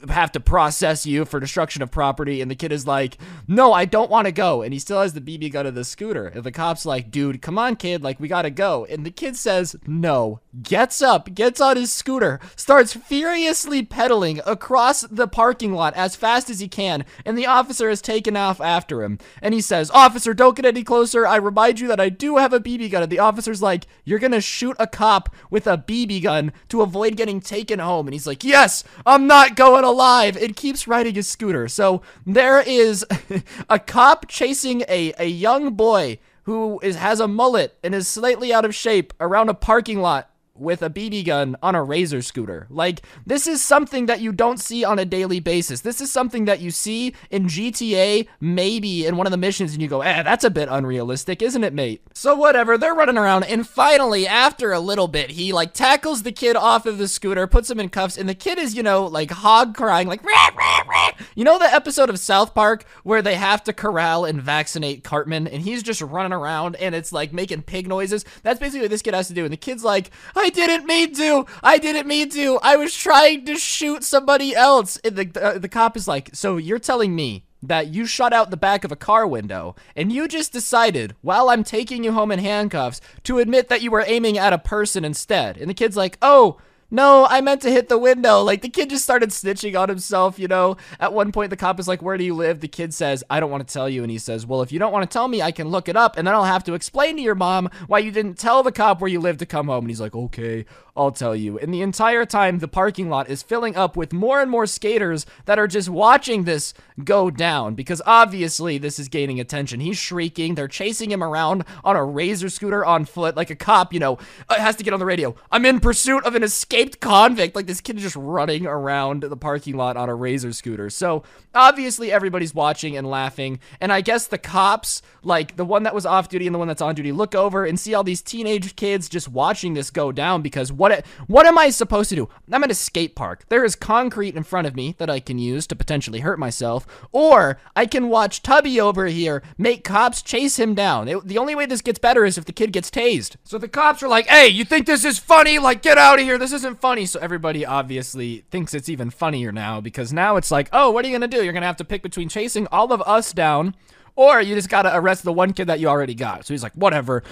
have 0.10 0.32
to 0.32 0.40
process 0.40 1.06
you 1.06 1.26
for 1.26 1.40
destruction 1.40 1.82
of 1.82 1.92
property. 1.92 2.42
And 2.42 2.50
the 2.50 2.56
kid 2.56 2.72
is 2.72 2.88
like, 2.88 3.18
no, 3.48 3.74
I 3.74 3.86
don't 3.86 4.10
want 4.10 4.26
to 4.26 4.32
go. 4.32 4.62
And 4.62 4.74
he 4.74 4.80
still 4.80 5.02
has 5.02 5.14
the 5.14 5.22
BB 5.22 5.52
gun 5.52 5.66
of 5.66 5.76
the 5.76 5.84
scooter. 5.84 6.28
And 6.28 6.44
the 6.44 6.52
cop's 6.52 6.86
like, 6.86 7.12
dude, 7.12 7.42
come 7.42 7.58
on, 7.58 7.76
kid. 7.76 8.04
Like, 8.04 8.20
we 8.20 8.28
got 8.28 8.44
to 8.44 8.50
go. 8.50 8.86
And 8.86 9.06
the 9.06 9.12
kid 9.12 9.36
says, 9.36 9.76
no, 9.86 10.40
gets 10.62 11.02
up, 11.02 11.34
gets 11.34 11.60
on 11.60 11.78
his 11.78 11.92
scooter, 11.92 12.40
starts 12.56 12.94
furiously 12.94 13.84
pedaling 13.84 14.40
across 14.46 15.02
the 15.02 15.28
parking 15.28 15.74
lot 15.74 15.94
as 15.96 16.16
fast 16.16 16.50
as 16.50 16.60
he 16.60 16.68
can. 16.68 17.06
And 17.26 17.38
the 17.38 17.48
officer 17.48 17.90
is 17.90 18.02
taken 18.02 18.38
off 18.38 18.62
after 18.62 19.04
him. 19.04 19.20
And 19.42 19.54
he 19.54 19.62
says, 19.62 19.92
officer, 19.92 20.34
don't 20.34 20.56
get 20.56 20.66
any 20.66 20.84
closer. 20.84 21.26
I 21.28 21.38
remind 21.38 21.80
you 21.80 21.88
that 21.88 22.00
I 22.00 22.10
do 22.10 22.38
have 22.38 22.54
a 22.54 22.60
BB 22.60 22.92
gun. 22.92 23.04
And 23.04 23.12
the 23.12 23.20
officer's 23.20 23.62
like, 23.62 23.88
you're 24.06 24.20
going 24.20 24.32
to 24.32 24.42
shoot 24.42 24.76
a 24.80 24.88
cop 24.88 25.34
with 25.50 25.68
a 25.68 25.78
BB 25.78 26.24
gun 26.24 26.54
to 26.70 26.82
avoid 26.82 27.18
getting 27.18 27.42
taken 27.42 27.80
home. 27.80 28.08
And 28.08 28.14
he's 28.14 28.28
like, 28.28 28.44
yes, 28.44 28.84
I'm 29.06 29.28
not 29.28 29.56
going 29.56 29.73
alive 29.82 30.38
and 30.38 30.56
keeps 30.56 30.88
riding 30.88 31.16
his 31.16 31.28
scooter. 31.28 31.68
So 31.68 32.02
there 32.26 32.62
is 32.62 33.06
a 33.70 33.80
cop 33.80 34.28
chasing 34.28 34.82
a, 34.88 35.14
a 35.18 35.26
young 35.26 35.74
boy 35.74 36.20
who 36.44 36.80
is 36.84 36.96
has 36.98 37.20
a 37.20 37.28
mullet 37.28 37.78
and 37.84 37.96
is 37.96 38.08
slightly 38.08 38.54
out 38.54 38.66
of 38.66 38.76
shape 38.76 39.14
around 39.20 39.50
a 39.50 39.54
parking 39.54 40.02
lot 40.02 40.30
with 40.64 40.82
a 40.82 40.90
BB 40.90 41.26
gun 41.26 41.56
on 41.62 41.76
a 41.76 41.84
razor 41.84 42.22
scooter. 42.22 42.66
Like, 42.70 43.02
this 43.26 43.46
is 43.46 43.62
something 43.62 44.08
that 44.08 44.22
you 44.22 44.32
don't 44.32 44.60
see 44.60 44.84
on 44.84 44.98
a 44.98 45.06
daily 45.06 45.40
basis. 45.40 45.82
This 45.82 46.02
is 46.02 46.12
something 46.12 46.46
that 46.46 46.62
you 46.62 46.72
see 46.72 47.14
in 47.30 47.48
GTA, 47.48 48.28
maybe 48.40 49.06
in 49.06 49.18
one 49.18 49.28
of 49.28 49.32
the 49.32 49.38
missions, 49.38 49.74
and 49.74 49.82
you 49.82 49.88
go, 49.88 50.02
eh, 50.02 50.24
that's 50.24 50.44
a 50.44 50.50
bit 50.50 50.70
unrealistic, 50.72 51.42
isn't 51.42 51.64
it, 51.64 51.74
mate? 51.74 52.02
So, 52.14 52.36
whatever, 52.36 52.78
they're 52.78 52.96
running 52.96 53.18
around, 53.18 53.44
and 53.44 53.68
finally, 53.68 54.26
after 54.26 54.72
a 54.72 54.80
little 54.80 55.08
bit, 55.08 55.32
he, 55.32 55.54
like, 55.54 55.74
tackles 55.74 56.24
the 56.24 56.32
kid 56.32 56.56
off 56.56 56.86
of 56.86 56.98
the 56.98 57.08
scooter, 57.08 57.46
puts 57.48 57.70
him 57.70 57.80
in 57.80 57.90
cuffs, 57.90 58.18
and 58.18 58.28
the 58.28 58.36
kid 58.36 58.58
is, 58.58 58.76
you 58.76 58.84
know, 58.84 59.06
like, 59.06 59.32
hog 59.32 59.76
crying, 59.76 60.08
like, 60.08 60.24
rah, 60.24 60.50
rah. 60.58 60.83
you 61.36 61.44
know 61.44 61.60
the 61.60 61.74
episode 61.74 62.10
of 62.10 62.20
South 62.20 62.54
Park 62.54 62.86
where 63.04 63.22
they 63.22 63.36
have 63.36 63.64
to 63.66 63.74
corral 63.74 64.26
and 64.26 64.42
vaccinate 64.42 65.04
Cartman, 65.04 65.48
and 65.48 65.64
he's 65.64 65.84
just 65.84 66.02
running 66.02 66.34
around, 66.34 66.76
and 66.78 66.96
it's, 66.96 67.12
like, 67.12 67.34
making 67.34 67.64
pig 67.64 67.88
noises? 67.88 68.26
That's 68.44 68.60
basically 68.60 68.82
what 68.82 68.90
this 68.92 69.02
kid 69.02 69.14
has 69.14 69.28
to 69.28 69.34
do, 69.34 69.44
and 69.44 69.54
the 69.54 69.58
kid's 69.58 69.84
like, 69.84 70.12
I 70.36 70.50
didn't 70.50 70.86
mean 70.86 71.14
to. 71.16 71.46
I 71.62 71.78
didn't 71.78 72.08
mean 72.08 72.30
to. 72.30 72.60
I 72.62 72.76
was 72.76 72.96
trying 72.96 73.46
to 73.46 73.56
shoot 73.56 74.04
somebody 74.04 74.56
else. 74.56 74.98
And 75.04 75.16
the, 75.16 75.42
uh, 75.44 75.58
the 75.58 75.70
cop 75.70 75.98
is 75.98 76.08
like, 76.08 76.30
so 76.34 76.58
you're 76.58 76.80
telling 76.80 77.16
me 77.16 77.46
that 77.64 77.88
you 77.88 78.06
shot 78.06 78.34
out 78.34 78.50
the 78.50 78.58
back 78.58 78.84
of 78.84 78.92
a 78.92 78.96
car 78.96 79.26
window 79.26 79.74
and 79.96 80.12
you 80.12 80.28
just 80.28 80.52
decided 80.52 81.16
while 81.22 81.50
I'm 81.50 81.64
taking 81.64 82.04
you 82.04 82.12
home 82.12 82.32
in 82.32 82.40
handcuffs 82.40 83.00
to 83.24 83.40
admit 83.40 83.70
that 83.70 83.82
you 83.82 83.90
were 83.90 84.04
aiming 84.06 84.38
at 84.38 84.54
a 84.54 84.58
person 84.58 85.06
instead. 85.06 85.58
And 85.58 85.70
the 85.70 85.74
kid's 85.74 85.96
like, 85.96 86.18
oh, 86.22 86.58
no, 86.94 87.26
I 87.28 87.42
meant 87.42 87.64
to 87.64 87.72
hit 87.72 87.90
the 87.90 87.98
window. 87.98 88.44
Like 88.44 88.62
the 88.62 88.70
kid 88.70 88.92
just 88.92 89.04
started 89.04 89.32
snitching 89.32 89.78
on 89.78 89.90
himself, 89.90 90.38
you 90.38 90.48
know. 90.48 90.78
At 91.00 91.12
one 91.12 91.32
point, 91.32 91.50
the 91.50 91.58
cop 91.58 91.80
is 91.80 91.88
like, 91.88 92.04
Where 92.04 92.18
do 92.18 92.24
you 92.24 92.36
live? 92.36 92.60
The 92.60 92.68
kid 92.68 92.94
says, 92.94 93.24
I 93.32 93.40
don't 93.40 93.50
want 93.50 93.68
to 93.68 93.74
tell 93.74 93.90
you. 93.90 94.04
And 94.04 94.12
he 94.12 94.20
says, 94.20 94.46
Well, 94.46 94.62
if 94.62 94.72
you 94.72 94.78
don't 94.78 94.94
want 94.94 95.10
to 95.10 95.12
tell 95.12 95.28
me, 95.28 95.42
I 95.42 95.52
can 95.52 95.70
look 95.70 95.90
it 95.90 95.96
up 95.96 96.18
and 96.18 96.28
then 96.28 96.36
I'll 96.36 96.44
have 96.44 96.64
to 96.66 96.76
explain 96.76 97.16
to 97.16 97.24
your 97.24 97.34
mom 97.34 97.72
why 97.88 97.98
you 97.98 98.12
didn't 98.12 98.38
tell 98.38 98.62
the 98.62 98.72
cop 98.72 99.02
where 99.02 99.10
you 99.10 99.20
live 99.20 99.38
to 99.38 99.46
come 99.48 99.70
home. 99.70 99.86
And 99.86 99.90
he's 99.90 100.00
like, 100.00 100.14
Okay, 100.14 100.66
I'll 100.96 101.12
tell 101.12 101.36
you. 101.36 101.58
And 101.58 101.74
the 101.74 101.82
entire 101.82 102.28
time, 102.28 102.60
the 102.60 102.68
parking 102.68 103.10
lot 103.10 103.28
is 103.28 103.42
filling 103.42 103.76
up 103.76 103.98
with 103.98 104.14
more 104.14 104.40
and 104.40 104.52
more 104.52 104.68
skaters 104.68 105.26
that 105.46 105.58
are 105.58 105.68
just 105.68 105.90
watching 105.90 106.44
this 106.44 106.76
go 107.04 107.32
down 107.32 107.74
because 107.74 108.04
obviously 108.06 108.78
this 108.78 109.00
is 109.00 109.08
gaining 109.08 109.40
attention. 109.40 109.80
He's 109.80 109.98
shrieking. 109.98 110.54
They're 110.54 110.68
chasing 110.68 111.10
him 111.10 111.24
around 111.24 111.66
on 111.84 111.96
a 111.96 112.06
razor 112.06 112.50
scooter 112.50 112.86
on 112.86 113.06
foot 113.06 113.36
like 113.36 113.50
a 113.50 113.56
cop, 113.56 113.94
you 113.94 114.00
know, 114.00 114.20
uh, 114.48 114.60
has 114.60 114.76
to 114.76 114.84
get 114.84 114.94
on 114.94 115.00
the 115.00 115.06
radio. 115.06 115.36
I'm 115.52 115.66
in 115.66 115.80
pursuit 115.80 116.24
of 116.26 116.36
an 116.36 116.44
escape 116.44 116.83
escaped 116.84 117.00
convict. 117.00 117.56
Like 117.56 117.66
this 117.66 117.82
kid 117.82 117.98
is 117.98 118.04
just 118.04 118.16
running 118.16 118.66
around 118.66 119.24
the 119.24 119.38
parking 119.38 119.76
lot 119.76 119.98
on 119.98 120.10
a 120.10 120.16
razor 120.16 120.52
scooter. 120.54 120.90
So 120.90 121.24
obviously 121.54 122.12
everybody's 122.12 122.54
watching 122.54 122.98
and 122.98 123.10
laughing. 123.10 123.60
And 123.80 123.92
I 123.92 124.02
guess 124.02 124.28
the 124.28 124.38
cops, 124.38 125.02
like 125.24 125.56
the 125.56 125.66
one 125.66 125.84
that 125.84 125.96
was 125.96 126.06
off 126.06 126.30
duty 126.30 126.48
and 126.48 126.54
the 126.54 126.60
one 126.60 126.68
that's 126.68 126.82
on 126.82 126.96
duty, 126.96 127.12
look 127.12 127.36
over 127.36 127.66
and 127.66 127.80
see 127.80 127.94
all 127.94 128.04
these 128.04 128.22
teenage 128.22 128.76
kids 128.76 129.08
just 129.08 129.30
watching 129.30 129.74
this 129.74 129.90
go 129.90 130.12
down 130.12 130.42
because 130.42 130.72
what 130.72 131.06
what 131.28 131.46
am 131.46 131.58
I 131.58 131.70
supposed 131.70 132.10
to 132.10 132.16
do? 132.16 132.30
I'm 132.52 132.64
at 132.64 132.72
a 132.72 132.76
skate 132.76 133.16
park. 133.16 133.46
There 133.50 133.64
is 133.64 133.76
concrete 133.76 134.36
in 134.36 134.44
front 134.44 134.68
of 134.68 134.76
me 134.76 134.96
that 134.98 135.10
I 135.10 135.20
can 135.20 135.40
use 135.40 135.66
to 135.68 135.76
potentially 135.76 136.20
hurt 136.20 136.40
myself, 136.40 136.86
or 137.12 137.60
I 137.76 137.86
can 137.86 138.10
watch 138.10 138.44
Tubby 138.44 138.80
over 138.80 139.08
here 139.08 139.42
make 139.58 139.84
cops 139.84 140.22
chase 140.22 140.60
him 140.60 140.76
down. 140.76 141.08
It, 141.08 141.28
the 141.28 141.38
only 141.38 141.56
way 141.56 141.66
this 141.66 141.82
gets 141.82 142.00
better 142.00 142.26
is 142.26 142.38
if 142.38 142.46
the 142.46 142.52
kid 142.52 142.74
gets 142.74 142.92
tased. 142.92 143.36
So 143.44 143.58
the 143.58 143.68
cops 143.68 144.04
are 144.04 144.08
like, 144.08 144.28
"Hey, 144.28 144.48
you 144.48 144.66
think 144.66 144.86
this 144.86 145.06
is 145.06 145.18
funny? 145.18 145.60
Like 145.60 145.82
get 145.82 145.98
out 145.98 146.20
of 146.20 146.26
here. 146.26 146.38
This 146.38 146.54
isn't 146.64 146.82
funny." 146.82 147.06
So 147.06 147.20
everybody 147.20 147.66
obviously 147.66 148.46
thinks 148.50 148.74
it's 148.74 148.90
even 148.90 149.10
funnier 149.10 149.52
now 149.52 149.82
because 149.82 150.14
now 150.14 150.38
it's 150.38 150.52
like, 150.52 150.70
"Oh, 150.72 150.92
what 150.92 151.04
are 151.04 151.08
you 151.08 151.14
to 151.30 151.38
do? 151.38 151.44
You're 151.44 151.54
to 151.62 151.68
have 151.68 151.78
to 151.78 151.86
pick 151.86 152.02
between 152.02 152.30
chasing 152.30 152.68
all 152.72 152.92
of 152.92 153.02
us 153.04 153.34
down 153.34 153.76
or 154.16 154.42
you 154.42 154.56
just 154.56 154.70
got 154.70 154.84
to 154.84 154.96
arrest 154.96 155.24
the 155.24 155.34
one 155.34 155.54
kid 155.54 155.68
that 155.68 155.80
you 155.80 155.88
already 155.88 156.16
got." 156.16 156.46
So 156.46 156.54
he's 156.54 156.64
like, 156.64 156.74
"Whatever." 156.74 157.24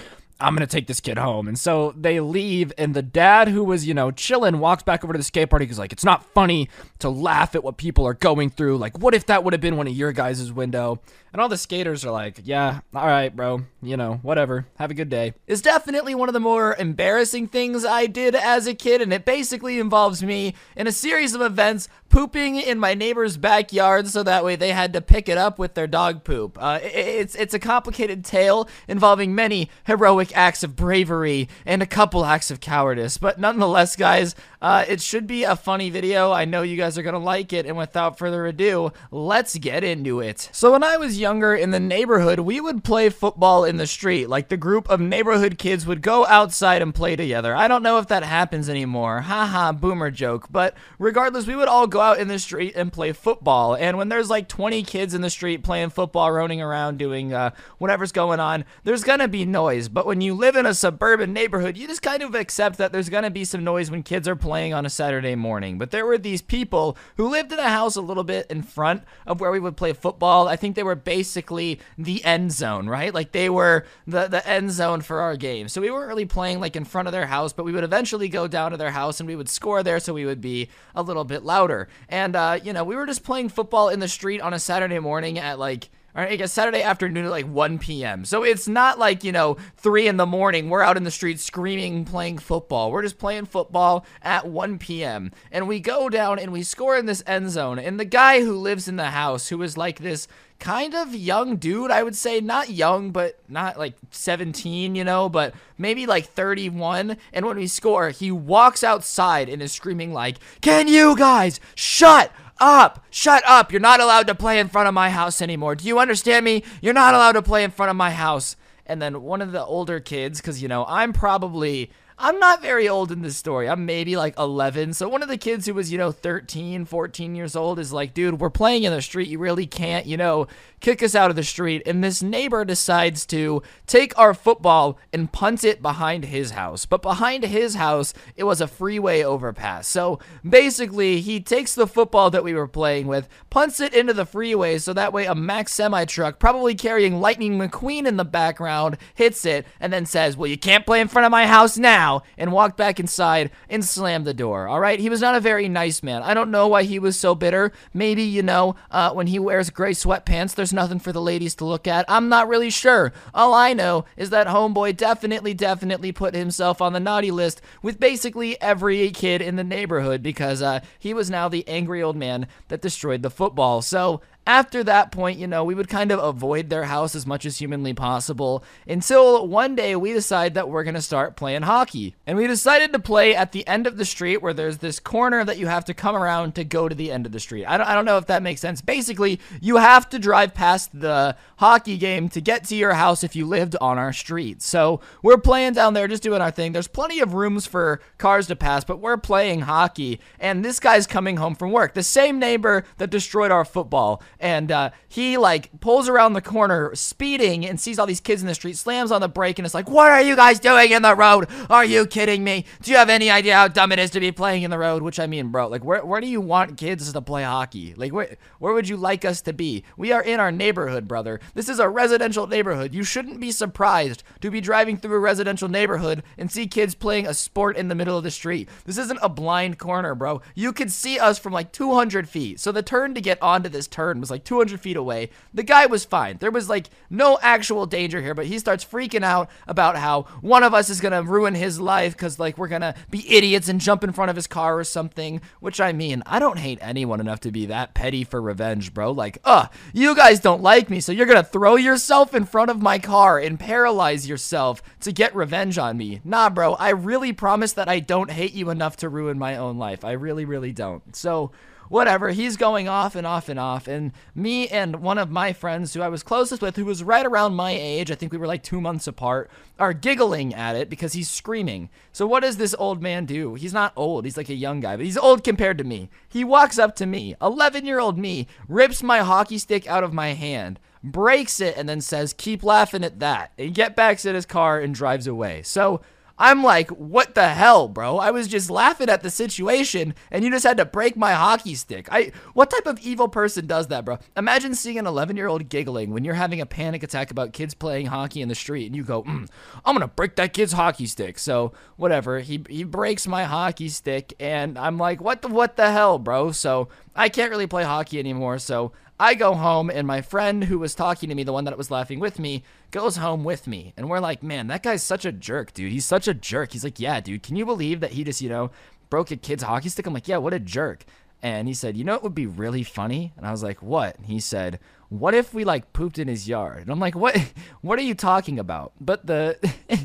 I'm 0.42 0.54
gonna 0.54 0.66
take 0.66 0.86
this 0.86 1.00
kid 1.00 1.18
home. 1.18 1.48
And 1.48 1.58
so 1.58 1.94
they 1.96 2.20
leave, 2.20 2.72
and 2.76 2.94
the 2.94 3.02
dad, 3.02 3.48
who 3.48 3.64
was, 3.64 3.86
you 3.86 3.94
know, 3.94 4.10
chilling, 4.10 4.58
walks 4.58 4.82
back 4.82 5.04
over 5.04 5.12
to 5.12 5.18
the 5.18 5.24
skate 5.24 5.50
party. 5.50 5.66
He's 5.66 5.78
like, 5.78 5.92
It's 5.92 6.04
not 6.04 6.24
funny 6.34 6.68
to 6.98 7.08
laugh 7.08 7.54
at 7.54 7.64
what 7.64 7.76
people 7.76 8.06
are 8.06 8.14
going 8.14 8.50
through. 8.50 8.78
Like, 8.78 8.98
what 8.98 9.14
if 9.14 9.26
that 9.26 9.44
would 9.44 9.52
have 9.52 9.60
been 9.60 9.76
one 9.76 9.86
of 9.86 9.94
your 9.94 10.12
guys' 10.12 10.52
window? 10.52 11.00
And 11.32 11.40
all 11.40 11.48
the 11.48 11.56
skaters 11.56 12.04
are 12.04 12.10
like, 12.10 12.40
yeah, 12.44 12.80
all 12.94 13.06
right, 13.06 13.34
bro, 13.34 13.62
you 13.80 13.96
know, 13.96 14.20
whatever. 14.20 14.66
Have 14.76 14.90
a 14.90 14.94
good 14.94 15.08
day. 15.08 15.32
It's 15.46 15.62
definitely 15.62 16.14
one 16.14 16.28
of 16.28 16.34
the 16.34 16.40
more 16.40 16.76
embarrassing 16.78 17.48
things 17.48 17.86
I 17.86 18.04
did 18.04 18.34
as 18.34 18.66
a 18.66 18.74
kid, 18.74 19.00
and 19.00 19.14
it 19.14 19.24
basically 19.24 19.80
involves 19.80 20.22
me 20.22 20.54
in 20.76 20.86
a 20.86 20.92
series 20.92 21.34
of 21.34 21.40
events 21.40 21.88
pooping 22.12 22.56
in 22.56 22.78
my 22.78 22.92
neighbor's 22.92 23.38
backyard 23.38 24.06
so 24.06 24.22
that 24.22 24.44
way 24.44 24.54
they 24.54 24.70
had 24.70 24.92
to 24.92 25.00
pick 25.00 25.30
it 25.30 25.38
up 25.38 25.58
with 25.58 25.72
their 25.72 25.86
dog 25.86 26.22
poop. 26.24 26.58
Uh, 26.60 26.78
it's, 26.82 27.34
it's 27.34 27.54
a 27.54 27.58
complicated 27.58 28.22
tale 28.22 28.68
involving 28.86 29.34
many 29.34 29.70
heroic 29.86 30.36
acts 30.36 30.62
of 30.62 30.76
bravery 30.76 31.48
and 31.64 31.82
a 31.82 31.86
couple 31.86 32.26
acts 32.26 32.50
of 32.50 32.60
cowardice, 32.60 33.16
but 33.16 33.40
nonetheless, 33.40 33.96
guys, 33.96 34.34
uh, 34.60 34.84
it 34.86 35.00
should 35.00 35.26
be 35.26 35.42
a 35.42 35.56
funny 35.56 35.88
video. 35.88 36.30
I 36.30 36.44
know 36.44 36.62
you 36.62 36.76
guys 36.76 36.98
are 36.98 37.02
going 37.02 37.14
to 37.14 37.18
like 37.18 37.52
it, 37.52 37.66
and 37.66 37.76
without 37.76 38.18
further 38.18 38.46
ado, 38.46 38.92
let's 39.10 39.56
get 39.56 39.82
into 39.82 40.20
it. 40.20 40.50
So 40.52 40.70
when 40.70 40.84
I 40.84 40.98
was 40.98 41.18
younger 41.18 41.54
in 41.54 41.70
the 41.70 41.80
neighborhood, 41.80 42.38
we 42.40 42.60
would 42.60 42.84
play 42.84 43.08
football 43.08 43.64
in 43.64 43.78
the 43.78 43.86
street. 43.88 44.28
Like 44.28 44.50
the 44.50 44.56
group 44.56 44.88
of 44.88 45.00
neighborhood 45.00 45.58
kids 45.58 45.84
would 45.86 46.02
go 46.02 46.26
outside 46.26 46.82
and 46.82 46.94
play 46.94 47.16
together. 47.16 47.56
I 47.56 47.66
don't 47.66 47.82
know 47.82 47.98
if 47.98 48.06
that 48.08 48.22
happens 48.22 48.68
anymore. 48.68 49.22
Haha, 49.22 49.72
boomer 49.72 50.10
joke. 50.10 50.46
But 50.50 50.76
regardless, 50.98 51.46
we 51.46 51.56
would 51.56 51.68
all 51.68 51.88
go 51.88 52.01
out 52.02 52.18
in 52.18 52.28
the 52.28 52.38
street 52.38 52.74
and 52.76 52.92
play 52.92 53.12
football. 53.12 53.74
And 53.74 53.96
when 53.96 54.08
there's 54.08 54.28
like 54.28 54.48
20 54.48 54.82
kids 54.82 55.14
in 55.14 55.22
the 55.22 55.30
street 55.30 55.62
playing 55.62 55.90
football, 55.90 56.30
running 56.30 56.60
around, 56.60 56.98
doing 56.98 57.32
uh, 57.32 57.50
whatever's 57.78 58.12
going 58.12 58.40
on, 58.40 58.64
there's 58.84 59.04
gonna 59.04 59.28
be 59.28 59.44
noise. 59.44 59.88
But 59.88 60.06
when 60.06 60.20
you 60.20 60.34
live 60.34 60.56
in 60.56 60.66
a 60.66 60.74
suburban 60.74 61.32
neighborhood, 61.32 61.76
you 61.76 61.86
just 61.86 62.02
kind 62.02 62.22
of 62.22 62.34
accept 62.34 62.78
that 62.78 62.92
there's 62.92 63.08
gonna 63.08 63.30
be 63.30 63.44
some 63.44 63.64
noise 63.64 63.90
when 63.90 64.02
kids 64.02 64.28
are 64.28 64.36
playing 64.36 64.74
on 64.74 64.84
a 64.84 64.90
Saturday 64.90 65.34
morning. 65.34 65.78
But 65.78 65.90
there 65.90 66.04
were 66.04 66.18
these 66.18 66.42
people 66.42 66.96
who 67.16 67.28
lived 67.28 67.52
in 67.52 67.58
a 67.58 67.68
house 67.68 67.96
a 67.96 68.00
little 68.02 68.24
bit 68.24 68.46
in 68.50 68.62
front 68.62 69.04
of 69.26 69.40
where 69.40 69.50
we 69.50 69.60
would 69.60 69.76
play 69.76 69.92
football. 69.92 70.48
I 70.48 70.56
think 70.56 70.76
they 70.76 70.82
were 70.82 70.94
basically 70.94 71.80
the 71.96 72.24
end 72.24 72.52
zone, 72.52 72.88
right? 72.88 73.14
Like 73.14 73.32
they 73.32 73.48
were 73.48 73.86
the, 74.06 74.28
the 74.28 74.46
end 74.46 74.72
zone 74.72 75.00
for 75.00 75.20
our 75.20 75.36
game. 75.36 75.68
So 75.68 75.80
we 75.80 75.90
weren't 75.90 76.08
really 76.08 76.26
playing 76.26 76.60
like 76.60 76.76
in 76.76 76.84
front 76.84 77.08
of 77.08 77.12
their 77.12 77.26
house, 77.26 77.52
but 77.52 77.64
we 77.64 77.72
would 77.72 77.84
eventually 77.84 78.28
go 78.28 78.48
down 78.48 78.72
to 78.72 78.76
their 78.76 78.90
house 78.90 79.20
and 79.20 79.28
we 79.28 79.36
would 79.36 79.48
score 79.48 79.82
there 79.82 80.00
so 80.00 80.14
we 80.14 80.24
would 80.24 80.40
be 80.40 80.68
a 80.94 81.02
little 81.02 81.24
bit 81.24 81.44
louder. 81.44 81.88
And, 82.08 82.36
uh, 82.36 82.58
you 82.62 82.72
know, 82.72 82.84
we 82.84 82.96
were 82.96 83.06
just 83.06 83.24
playing 83.24 83.48
football 83.48 83.88
in 83.88 84.00
the 84.00 84.08
street 84.08 84.40
on 84.40 84.54
a 84.54 84.58
Saturday 84.58 84.98
morning 84.98 85.38
at 85.38 85.58
like 85.58 85.90
or 86.14 86.22
I 86.22 86.36
guess 86.36 86.52
Saturday 86.52 86.82
afternoon 86.82 87.24
at 87.24 87.30
like 87.30 87.46
1 87.46 87.78
p.m. 87.78 88.24
So 88.24 88.42
it's 88.42 88.68
not 88.68 88.98
like, 88.98 89.24
you 89.24 89.32
know, 89.32 89.56
3 89.76 90.08
in 90.08 90.16
the 90.18 90.26
morning. 90.26 90.68
We're 90.68 90.82
out 90.82 90.96
in 90.96 91.04
the 91.04 91.10
street 91.10 91.40
screaming, 91.40 92.04
playing 92.04 92.38
football. 92.38 92.92
We're 92.92 93.02
just 93.02 93.18
playing 93.18 93.46
football 93.46 94.04
at 94.20 94.46
1 94.46 94.78
p.m. 94.78 95.30
And 95.50 95.66
we 95.66 95.80
go 95.80 96.08
down 96.08 96.38
and 96.38 96.52
we 96.52 96.62
score 96.62 96.96
in 96.96 97.06
this 97.06 97.22
end 97.26 97.50
zone. 97.50 97.78
And 97.78 97.98
the 97.98 98.04
guy 98.04 98.42
who 98.42 98.56
lives 98.56 98.88
in 98.88 98.96
the 98.96 99.10
house, 99.10 99.48
who 99.48 99.62
is 99.62 99.76
like 99.76 100.00
this 100.00 100.28
kind 100.62 100.94
of 100.94 101.12
young 101.12 101.56
dude, 101.56 101.90
I 101.90 102.04
would 102.04 102.14
say. 102.14 102.40
Not 102.40 102.70
young, 102.70 103.10
but 103.10 103.36
not 103.48 103.76
like 103.76 103.94
17, 104.12 104.94
you 104.94 105.02
know, 105.02 105.28
but 105.28 105.54
maybe 105.76 106.06
like 106.06 106.26
31. 106.26 107.16
And 107.32 107.44
when 107.44 107.56
we 107.56 107.66
score, 107.66 108.10
he 108.10 108.30
walks 108.30 108.84
outside 108.84 109.48
and 109.48 109.60
is 109.60 109.72
screaming, 109.72 110.12
like, 110.12 110.38
Can 110.60 110.86
you 110.86 111.16
guys 111.16 111.58
shut 111.74 112.32
up! 112.60 113.04
Shut 113.10 113.42
up! 113.44 113.72
You're 113.72 113.80
not 113.80 114.00
allowed 114.00 114.28
to 114.28 114.36
play 114.36 114.60
in 114.60 114.68
front 114.68 114.86
of 114.86 114.94
my 114.94 115.10
house 115.10 115.42
anymore. 115.42 115.74
Do 115.74 115.86
you 115.86 115.98
understand 115.98 116.44
me? 116.44 116.62
You're 116.80 116.94
not 116.94 117.14
allowed 117.14 117.32
to 117.32 117.42
play 117.42 117.64
in 117.64 117.72
front 117.72 117.90
of 117.90 117.96
my 117.96 118.12
house. 118.12 118.54
And 118.86 119.02
then 119.02 119.22
one 119.22 119.42
of 119.42 119.50
the 119.50 119.64
older 119.64 119.98
kids, 119.98 120.40
because, 120.40 120.62
you 120.62 120.68
know, 120.68 120.84
I'm 120.86 121.12
probably 121.12 121.90
I'm 122.24 122.38
not 122.38 122.62
very 122.62 122.88
old 122.88 123.10
in 123.10 123.22
this 123.22 123.36
story. 123.36 123.68
I'm 123.68 123.84
maybe 123.84 124.14
like 124.14 124.38
11. 124.38 124.94
So 124.94 125.08
one 125.08 125.24
of 125.24 125.28
the 125.28 125.36
kids 125.36 125.66
who 125.66 125.74
was, 125.74 125.90
you 125.90 125.98
know, 125.98 126.12
13, 126.12 126.84
14 126.84 127.34
years 127.34 127.56
old 127.56 127.80
is 127.80 127.92
like, 127.92 128.14
dude, 128.14 128.38
we're 128.38 128.48
playing 128.48 128.84
in 128.84 128.92
the 128.92 129.02
street. 129.02 129.26
You 129.26 129.40
really 129.40 129.66
can't, 129.66 130.06
you 130.06 130.16
know, 130.16 130.46
kick 130.78 131.02
us 131.02 131.16
out 131.16 131.30
of 131.30 131.36
the 131.36 131.42
street. 131.42 131.82
And 131.84 132.02
this 132.02 132.22
neighbor 132.22 132.64
decides 132.64 133.26
to 133.26 133.64
take 133.88 134.16
our 134.16 134.34
football 134.34 135.00
and 135.12 135.32
punt 135.32 135.64
it 135.64 135.82
behind 135.82 136.26
his 136.26 136.52
house. 136.52 136.86
But 136.86 137.02
behind 137.02 137.42
his 137.42 137.74
house, 137.74 138.14
it 138.36 138.44
was 138.44 138.60
a 138.60 138.68
freeway 138.68 139.24
overpass. 139.24 139.88
So 139.88 140.20
basically, 140.48 141.22
he 141.22 141.40
takes 141.40 141.74
the 141.74 141.88
football 141.88 142.30
that 142.30 142.44
we 142.44 142.54
were 142.54 142.68
playing 142.68 143.08
with, 143.08 143.28
punts 143.50 143.80
it 143.80 143.94
into 143.94 144.14
the 144.14 144.26
freeway 144.26 144.78
so 144.78 144.92
that 144.92 145.12
way 145.12 145.24
a 145.24 145.34
Mack 145.34 145.68
semi 145.68 146.04
truck, 146.04 146.38
probably 146.38 146.76
carrying 146.76 147.20
Lightning 147.20 147.58
McQueen 147.58 148.06
in 148.06 148.16
the 148.16 148.24
background, 148.24 148.96
hits 149.16 149.44
it 149.44 149.66
and 149.80 149.92
then 149.92 150.06
says, 150.06 150.36
Well, 150.36 150.48
you 150.48 150.56
can't 150.56 150.86
play 150.86 151.00
in 151.00 151.08
front 151.08 151.26
of 151.26 151.32
my 151.32 151.48
house 151.48 151.76
now 151.76 152.11
now 152.12 152.22
and 152.36 152.52
walked 152.52 152.76
back 152.76 153.00
inside 153.00 153.50
and 153.68 153.84
slammed 153.84 154.24
the 154.24 154.34
door. 154.34 154.68
All 154.68 154.80
right, 154.80 155.00
he 155.00 155.08
was 155.08 155.20
not 155.20 155.34
a 155.34 155.40
very 155.40 155.68
nice 155.68 156.02
man. 156.02 156.22
I 156.22 156.34
don't 156.34 156.50
know 156.50 156.68
why 156.68 156.84
he 156.84 156.98
was 156.98 157.16
so 157.16 157.34
bitter. 157.34 157.72
Maybe 157.92 158.22
you 158.22 158.42
know, 158.42 158.76
uh, 158.90 159.12
when 159.12 159.26
he 159.26 159.38
wears 159.38 159.70
gray 159.70 159.92
sweatpants, 159.92 160.54
there's 160.54 160.72
nothing 160.72 160.98
for 160.98 161.12
the 161.12 161.20
ladies 161.20 161.54
to 161.56 161.64
look 161.64 161.86
at. 161.86 162.04
I'm 162.08 162.28
not 162.28 162.48
really 162.48 162.70
sure. 162.70 163.12
All 163.34 163.54
I 163.54 163.72
know 163.72 164.04
is 164.16 164.30
that 164.30 164.46
homeboy 164.46 164.96
definitely, 164.96 165.54
definitely 165.54 166.12
put 166.12 166.34
himself 166.34 166.80
on 166.80 166.92
the 166.92 167.00
naughty 167.00 167.30
list 167.30 167.60
with 167.82 168.00
basically 168.00 168.60
every 168.60 169.10
kid 169.10 169.42
in 169.42 169.56
the 169.56 169.64
neighborhood 169.64 170.22
because 170.22 170.62
uh, 170.62 170.80
he 170.98 171.14
was 171.14 171.30
now 171.30 171.48
the 171.48 171.66
angry 171.68 172.02
old 172.02 172.16
man 172.16 172.46
that 172.68 172.82
destroyed 172.82 173.22
the 173.22 173.30
football. 173.30 173.82
So 173.82 174.20
after 174.46 174.82
that 174.84 175.12
point, 175.12 175.38
you 175.38 175.46
know, 175.46 175.62
we 175.62 175.74
would 175.74 175.88
kind 175.88 176.10
of 176.10 176.18
avoid 176.18 176.68
their 176.68 176.84
house 176.84 177.14
as 177.14 177.26
much 177.26 177.46
as 177.46 177.58
humanly 177.58 177.94
possible 177.94 178.64
until 178.88 179.46
one 179.46 179.74
day 179.76 179.94
we 179.94 180.12
decide 180.12 180.54
that 180.54 180.68
we're 180.68 180.82
going 180.82 180.94
to 180.94 181.02
start 181.02 181.36
playing 181.36 181.62
hockey. 181.62 182.16
And 182.26 182.36
we 182.36 182.46
decided 182.46 182.92
to 182.92 182.98
play 182.98 183.36
at 183.36 183.52
the 183.52 183.66
end 183.68 183.86
of 183.86 183.96
the 183.96 184.04
street 184.04 184.42
where 184.42 184.52
there's 184.52 184.78
this 184.78 184.98
corner 184.98 185.44
that 185.44 185.58
you 185.58 185.68
have 185.68 185.84
to 185.84 185.94
come 185.94 186.16
around 186.16 186.54
to 186.56 186.64
go 186.64 186.88
to 186.88 186.94
the 186.94 187.12
end 187.12 187.24
of 187.24 187.32
the 187.32 187.40
street. 187.40 187.66
I 187.66 187.76
don't, 187.76 187.86
I 187.86 187.94
don't 187.94 188.04
know 188.04 188.18
if 188.18 188.26
that 188.26 188.42
makes 188.42 188.60
sense. 188.60 188.80
Basically, 188.80 189.38
you 189.60 189.76
have 189.76 190.08
to 190.08 190.18
drive 190.18 190.54
past 190.54 190.98
the 190.98 191.36
hockey 191.58 191.96
game 191.96 192.28
to 192.30 192.40
get 192.40 192.64
to 192.64 192.74
your 192.74 192.94
house 192.94 193.22
if 193.22 193.36
you 193.36 193.46
lived 193.46 193.76
on 193.80 193.98
our 193.98 194.12
street. 194.12 194.60
So 194.62 195.00
we're 195.22 195.38
playing 195.38 195.74
down 195.74 195.94
there, 195.94 196.08
just 196.08 196.22
doing 196.22 196.40
our 196.40 196.50
thing. 196.50 196.72
There's 196.72 196.88
plenty 196.88 197.20
of 197.20 197.34
rooms 197.34 197.66
for 197.66 198.00
cars 198.18 198.48
to 198.48 198.56
pass, 198.56 198.82
but 198.82 198.98
we're 198.98 199.18
playing 199.18 199.60
hockey. 199.60 200.20
And 200.40 200.64
this 200.64 200.80
guy's 200.80 201.06
coming 201.06 201.36
home 201.36 201.54
from 201.54 201.70
work. 201.70 201.94
The 201.94 202.02
same 202.02 202.40
neighbor 202.40 202.84
that 202.98 203.10
destroyed 203.10 203.52
our 203.52 203.64
football 203.64 204.20
and 204.42 204.70
uh, 204.70 204.90
he 205.08 205.38
like 205.38 205.70
pulls 205.80 206.08
around 206.08 206.32
the 206.32 206.42
corner 206.42 206.94
speeding 206.94 207.64
and 207.64 207.80
sees 207.80 207.98
all 207.98 208.06
these 208.06 208.20
kids 208.20 208.42
in 208.42 208.48
the 208.48 208.54
street 208.54 208.76
slams 208.76 209.10
on 209.12 209.20
the 209.20 209.28
brake 209.28 209.58
and 209.58 209.64
is 209.64 209.72
like 209.72 209.88
what 209.88 210.10
are 210.10 210.20
you 210.20 210.36
guys 210.36 210.58
doing 210.60 210.90
in 210.90 211.02
the 211.02 211.14
road? 211.14 211.48
Are 211.70 211.84
you 211.84 212.04
kidding 212.06 212.44
me? 212.44 212.66
Do 212.82 212.90
you 212.90 212.96
have 212.96 213.08
any 213.08 213.30
idea 213.30 213.54
how 213.54 213.68
dumb 213.68 213.92
it 213.92 213.98
is 213.98 214.10
to 214.10 214.20
be 214.20 214.32
playing 214.32 214.64
in 214.64 214.70
the 214.70 214.78
road? 214.78 215.02
Which 215.02 215.20
i 215.20 215.26
mean 215.26 215.48
bro 215.48 215.68
like 215.68 215.84
where, 215.84 216.04
where 216.04 216.20
do 216.20 216.26
you 216.26 216.40
want 216.40 216.76
kids 216.76 217.12
to 217.12 217.20
play 217.22 217.44
hockey? 217.44 217.94
Like 217.96 218.12
where, 218.12 218.36
where 218.58 218.74
would 218.74 218.88
you 218.88 218.96
like 218.96 219.24
us 219.24 219.40
to 219.42 219.52
be? 219.52 219.84
We 219.96 220.10
are 220.12 220.22
in 220.22 220.40
our 220.40 220.50
neighborhood 220.50 221.06
brother. 221.06 221.40
This 221.54 221.68
is 221.68 221.78
a 221.78 221.88
residential 221.88 222.46
neighborhood. 222.46 222.92
You 222.92 223.04
shouldn't 223.04 223.40
be 223.40 223.52
surprised 223.52 224.24
to 224.40 224.50
be 224.50 224.60
driving 224.60 224.96
through 224.96 225.14
a 225.14 225.20
residential 225.20 225.68
neighborhood 225.68 226.24
and 226.36 226.50
see 226.50 226.66
kids 226.66 226.96
playing 226.96 227.26
a 227.26 227.34
sport 227.34 227.76
in 227.76 227.86
the 227.88 227.94
middle 227.94 228.18
of 228.18 228.24
the 228.24 228.30
street. 228.30 228.68
This 228.84 228.98
isn't 228.98 229.20
a 229.22 229.28
blind 229.28 229.78
corner 229.78 230.14
bro. 230.16 230.42
You 230.56 230.72
could 230.72 230.90
see 230.90 231.18
us 231.18 231.38
from 231.38 231.52
like 231.52 231.70
200 231.70 232.28
feet. 232.28 232.58
So 232.58 232.72
the 232.72 232.82
turn 232.82 233.14
to 233.14 233.20
get 233.20 233.40
onto 233.40 233.68
this 233.68 233.86
turn 233.86 234.20
was 234.20 234.31
like 234.32 234.44
200 234.44 234.80
feet 234.80 234.96
away. 234.96 235.30
The 235.54 235.62
guy 235.62 235.86
was 235.86 236.04
fine. 236.04 236.38
There 236.38 236.50
was 236.50 236.68
like 236.68 236.88
no 237.10 237.38
actual 237.40 237.86
danger 237.86 238.20
here, 238.20 238.34
but 238.34 238.46
he 238.46 238.58
starts 238.58 238.84
freaking 238.84 239.22
out 239.22 239.50
about 239.66 239.96
how 239.96 240.22
one 240.40 240.62
of 240.62 240.74
us 240.74 240.90
is 240.90 241.00
going 241.00 241.12
to 241.12 241.22
ruin 241.22 241.54
his 241.54 241.80
life 241.80 242.14
because 242.14 242.38
like 242.38 242.58
we're 242.58 242.68
going 242.68 242.82
to 242.82 242.94
be 243.10 243.30
idiots 243.30 243.68
and 243.68 243.80
jump 243.80 244.02
in 244.02 244.12
front 244.12 244.30
of 244.30 244.36
his 244.36 244.46
car 244.46 244.78
or 244.78 244.84
something. 244.84 245.40
Which 245.60 245.80
I 245.80 245.92
mean, 245.92 246.22
I 246.26 246.38
don't 246.38 246.58
hate 246.58 246.78
anyone 246.80 247.20
enough 247.20 247.40
to 247.40 247.52
be 247.52 247.66
that 247.66 247.94
petty 247.94 248.24
for 248.24 248.40
revenge, 248.40 248.94
bro. 248.94 249.12
Like, 249.12 249.38
uh, 249.44 249.66
you 249.92 250.16
guys 250.16 250.40
don't 250.40 250.62
like 250.62 250.90
me, 250.90 251.00
so 251.00 251.12
you're 251.12 251.26
going 251.26 251.42
to 251.42 251.48
throw 251.48 251.76
yourself 251.76 252.34
in 252.34 252.44
front 252.44 252.70
of 252.70 252.82
my 252.82 252.98
car 252.98 253.38
and 253.38 253.60
paralyze 253.60 254.28
yourself 254.28 254.82
to 255.00 255.12
get 255.12 255.34
revenge 255.34 255.78
on 255.78 255.96
me. 255.96 256.20
Nah, 256.24 256.50
bro, 256.50 256.74
I 256.74 256.90
really 256.90 257.32
promise 257.32 257.72
that 257.74 257.88
I 257.88 258.00
don't 258.00 258.30
hate 258.30 258.54
you 258.54 258.70
enough 258.70 258.96
to 258.98 259.08
ruin 259.08 259.38
my 259.38 259.56
own 259.56 259.78
life. 259.78 260.04
I 260.04 260.12
really, 260.12 260.44
really 260.44 260.72
don't. 260.72 261.14
So, 261.14 261.52
whatever. 261.92 262.30
He's 262.30 262.56
going 262.56 262.88
off 262.88 263.14
and 263.14 263.26
off 263.26 263.50
and 263.50 263.60
off. 263.60 263.86
And 263.86 264.12
me 264.34 264.66
and 264.68 264.96
one 264.96 265.18
of 265.18 265.30
my 265.30 265.52
friends 265.52 265.92
who 265.92 266.00
I 266.00 266.08
was 266.08 266.22
closest 266.22 266.62
with, 266.62 266.76
who 266.76 266.86
was 266.86 267.04
right 267.04 267.26
around 267.26 267.54
my 267.54 267.70
age, 267.70 268.10
I 268.10 268.14
think 268.14 268.32
we 268.32 268.38
were 268.38 268.46
like 268.46 268.62
two 268.62 268.80
months 268.80 269.06
apart, 269.06 269.50
are 269.78 269.92
giggling 269.92 270.54
at 270.54 270.74
it 270.74 270.88
because 270.88 271.12
he's 271.12 271.28
screaming. 271.28 271.90
So, 272.10 272.26
what 272.26 272.40
does 272.40 272.56
this 272.56 272.74
old 272.78 273.02
man 273.02 273.26
do? 273.26 273.54
He's 273.54 273.74
not 273.74 273.92
old. 273.94 274.24
He's 274.24 274.38
like 274.38 274.48
a 274.48 274.54
young 274.54 274.80
guy, 274.80 274.96
but 274.96 275.04
he's 275.04 275.18
old 275.18 275.44
compared 275.44 275.76
to 275.78 275.84
me. 275.84 276.08
He 276.30 276.44
walks 276.44 276.78
up 276.78 276.96
to 276.96 277.06
me, 277.06 277.34
11 277.42 277.84
year 277.84 278.00
old 278.00 278.16
me, 278.16 278.46
rips 278.68 279.02
my 279.02 279.18
hockey 279.18 279.58
stick 279.58 279.86
out 279.86 280.02
of 280.02 280.14
my 280.14 280.32
hand 280.32 280.80
breaks 281.04 281.60
it, 281.60 281.76
and 281.76 281.88
then 281.88 282.00
says, 282.00 282.32
Keep 282.32 282.62
laughing 282.62 283.02
at 283.02 283.18
that. 283.18 283.50
And 283.58 283.74
get 283.74 283.96
back 283.96 284.24
in 284.24 284.36
his 284.36 284.46
car 284.46 284.78
and 284.78 284.94
drives 284.94 285.26
away. 285.26 285.62
So 285.62 286.00
I'm 286.42 286.64
like, 286.64 286.90
what 286.90 287.36
the 287.36 287.50
hell, 287.50 287.86
bro? 287.86 288.18
I 288.18 288.32
was 288.32 288.48
just 288.48 288.68
laughing 288.68 289.08
at 289.08 289.22
the 289.22 289.30
situation 289.30 290.12
and 290.28 290.42
you 290.42 290.50
just 290.50 290.64
had 290.66 290.78
to 290.78 290.84
break 290.84 291.16
my 291.16 291.34
hockey 291.34 291.76
stick. 291.76 292.08
I 292.10 292.32
what 292.52 292.68
type 292.68 292.86
of 292.86 292.98
evil 292.98 293.28
person 293.28 293.68
does 293.68 293.86
that, 293.86 294.04
bro? 294.04 294.18
Imagine 294.36 294.74
seeing 294.74 294.98
an 294.98 295.04
11-year-old 295.04 295.68
giggling 295.68 296.12
when 296.12 296.24
you're 296.24 296.34
having 296.34 296.60
a 296.60 296.66
panic 296.66 297.04
attack 297.04 297.30
about 297.30 297.52
kids 297.52 297.74
playing 297.74 298.06
hockey 298.06 298.42
in 298.42 298.48
the 298.48 298.56
street 298.56 298.86
and 298.86 298.96
you 298.96 299.04
go, 299.04 299.22
mm, 299.22 299.48
"I'm 299.84 299.94
going 299.94 300.00
to 300.00 300.12
break 300.12 300.34
that 300.34 300.52
kid's 300.52 300.72
hockey 300.72 301.06
stick." 301.06 301.38
So, 301.38 301.74
whatever. 301.96 302.40
He 302.40 302.64
he 302.68 302.82
breaks 302.82 303.28
my 303.28 303.44
hockey 303.44 303.88
stick 303.88 304.34
and 304.40 304.76
I'm 304.76 304.98
like, 304.98 305.20
"What 305.20 305.42
the 305.42 305.48
what 305.48 305.76
the 305.76 305.92
hell, 305.92 306.18
bro?" 306.18 306.50
So, 306.50 306.88
I 307.14 307.28
can't 307.28 307.52
really 307.52 307.68
play 307.68 307.84
hockey 307.84 308.18
anymore. 308.18 308.58
So, 308.58 308.90
I 309.20 309.34
go 309.34 309.54
home, 309.54 309.90
and 309.90 310.08
my 310.08 310.20
friend 310.20 310.64
who 310.64 310.80
was 310.80 310.96
talking 310.96 311.28
to 311.28 311.36
me, 311.36 311.44
the 311.44 311.52
one 311.52 311.66
that 311.66 311.78
was 311.78 311.92
laughing 311.92 312.18
with 312.18 312.40
me, 312.40 312.64
goes 312.92 313.16
home 313.16 313.42
with 313.42 313.66
me. 313.66 313.92
And 313.96 314.08
we're 314.08 314.20
like, 314.20 314.42
man, 314.42 314.68
that 314.68 314.84
guy's 314.84 315.02
such 315.02 315.24
a 315.24 315.32
jerk, 315.32 315.72
dude. 315.72 315.90
He's 315.90 316.04
such 316.04 316.28
a 316.28 316.34
jerk. 316.34 316.72
He's 316.72 316.84
like, 316.84 317.00
yeah, 317.00 317.20
dude, 317.20 317.42
can 317.42 317.56
you 317.56 317.66
believe 317.66 318.00
that 318.00 318.12
he 318.12 318.22
just, 318.22 318.40
you 318.40 318.48
know, 318.48 318.70
broke 319.10 319.30
a 319.32 319.36
kid's 319.36 319.64
hockey 319.64 319.88
stick? 319.88 320.06
I'm 320.06 320.14
like, 320.14 320.28
yeah, 320.28 320.36
what 320.36 320.54
a 320.54 320.60
jerk. 320.60 321.04
And 321.42 321.66
he 321.66 321.74
said, 321.74 321.96
you 321.96 322.04
know, 322.04 322.14
it 322.14 322.22
would 322.22 322.36
be 322.36 322.46
really 322.46 322.84
funny. 322.84 323.32
And 323.36 323.44
I 323.44 323.50
was 323.50 323.64
like, 323.64 323.82
what? 323.82 324.16
And 324.16 324.26
he 324.26 324.38
said, 324.38 324.78
what 325.08 325.34
if 325.34 325.52
we 325.52 325.64
like 325.64 325.92
pooped 325.92 326.18
in 326.18 326.28
his 326.28 326.48
yard? 326.48 326.82
And 326.82 326.90
I'm 326.90 327.00
like, 327.00 327.16
what? 327.16 327.36
What 327.80 327.98
are 327.98 328.02
you 328.02 328.14
talking 328.14 328.60
about? 328.60 328.92
But 329.00 329.26
the 329.26 329.58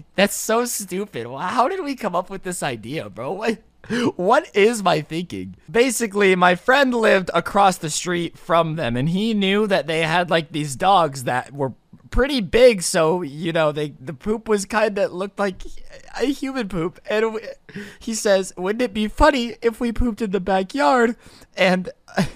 that's 0.16 0.36
so 0.36 0.66
stupid. 0.66 1.28
How 1.28 1.70
did 1.70 1.84
we 1.84 1.96
come 1.96 2.16
up 2.16 2.32
with 2.32 2.42
this 2.42 2.64
idea, 2.64 3.08
bro? 3.08 3.34
What? 3.34 3.62
what 4.16 4.50
is 4.56 4.82
my 4.82 5.02
thinking? 5.02 5.56
Basically, 5.70 6.36
my 6.36 6.56
friend 6.56 6.94
lived 6.94 7.30
across 7.34 7.78
the 7.78 7.92
street 7.92 8.38
from 8.38 8.76
them, 8.76 8.98
and 8.98 9.10
he 9.10 9.36
knew 9.36 9.68
that 9.68 9.86
they 9.86 10.02
had 10.02 10.32
like 10.32 10.52
these 10.52 10.76
dogs 10.76 11.26
that 11.26 11.54
were 11.54 11.74
pretty 12.18 12.42
big. 12.42 12.82
So 12.82 13.22
you 13.22 13.54
know, 13.54 13.72
they 13.72 13.90
the 14.00 14.14
poop 14.14 14.50
was 14.50 14.66
kind 14.66 14.98
of 14.98 15.14
looked 15.14 15.38
like 15.38 15.62
a 16.20 16.26
human 16.26 16.68
poop. 16.68 17.00
And 17.08 17.36
we, 17.36 17.42
he 18.00 18.16
says, 18.16 18.54
"Wouldn't 18.58 18.82
it 18.82 18.92
be 18.94 19.08
funny 19.08 19.56
if 19.62 19.80
we 19.80 19.92
pooped 19.92 20.24
in 20.24 20.32
the 20.32 20.40
backyard?" 20.40 21.16
And 21.56 21.92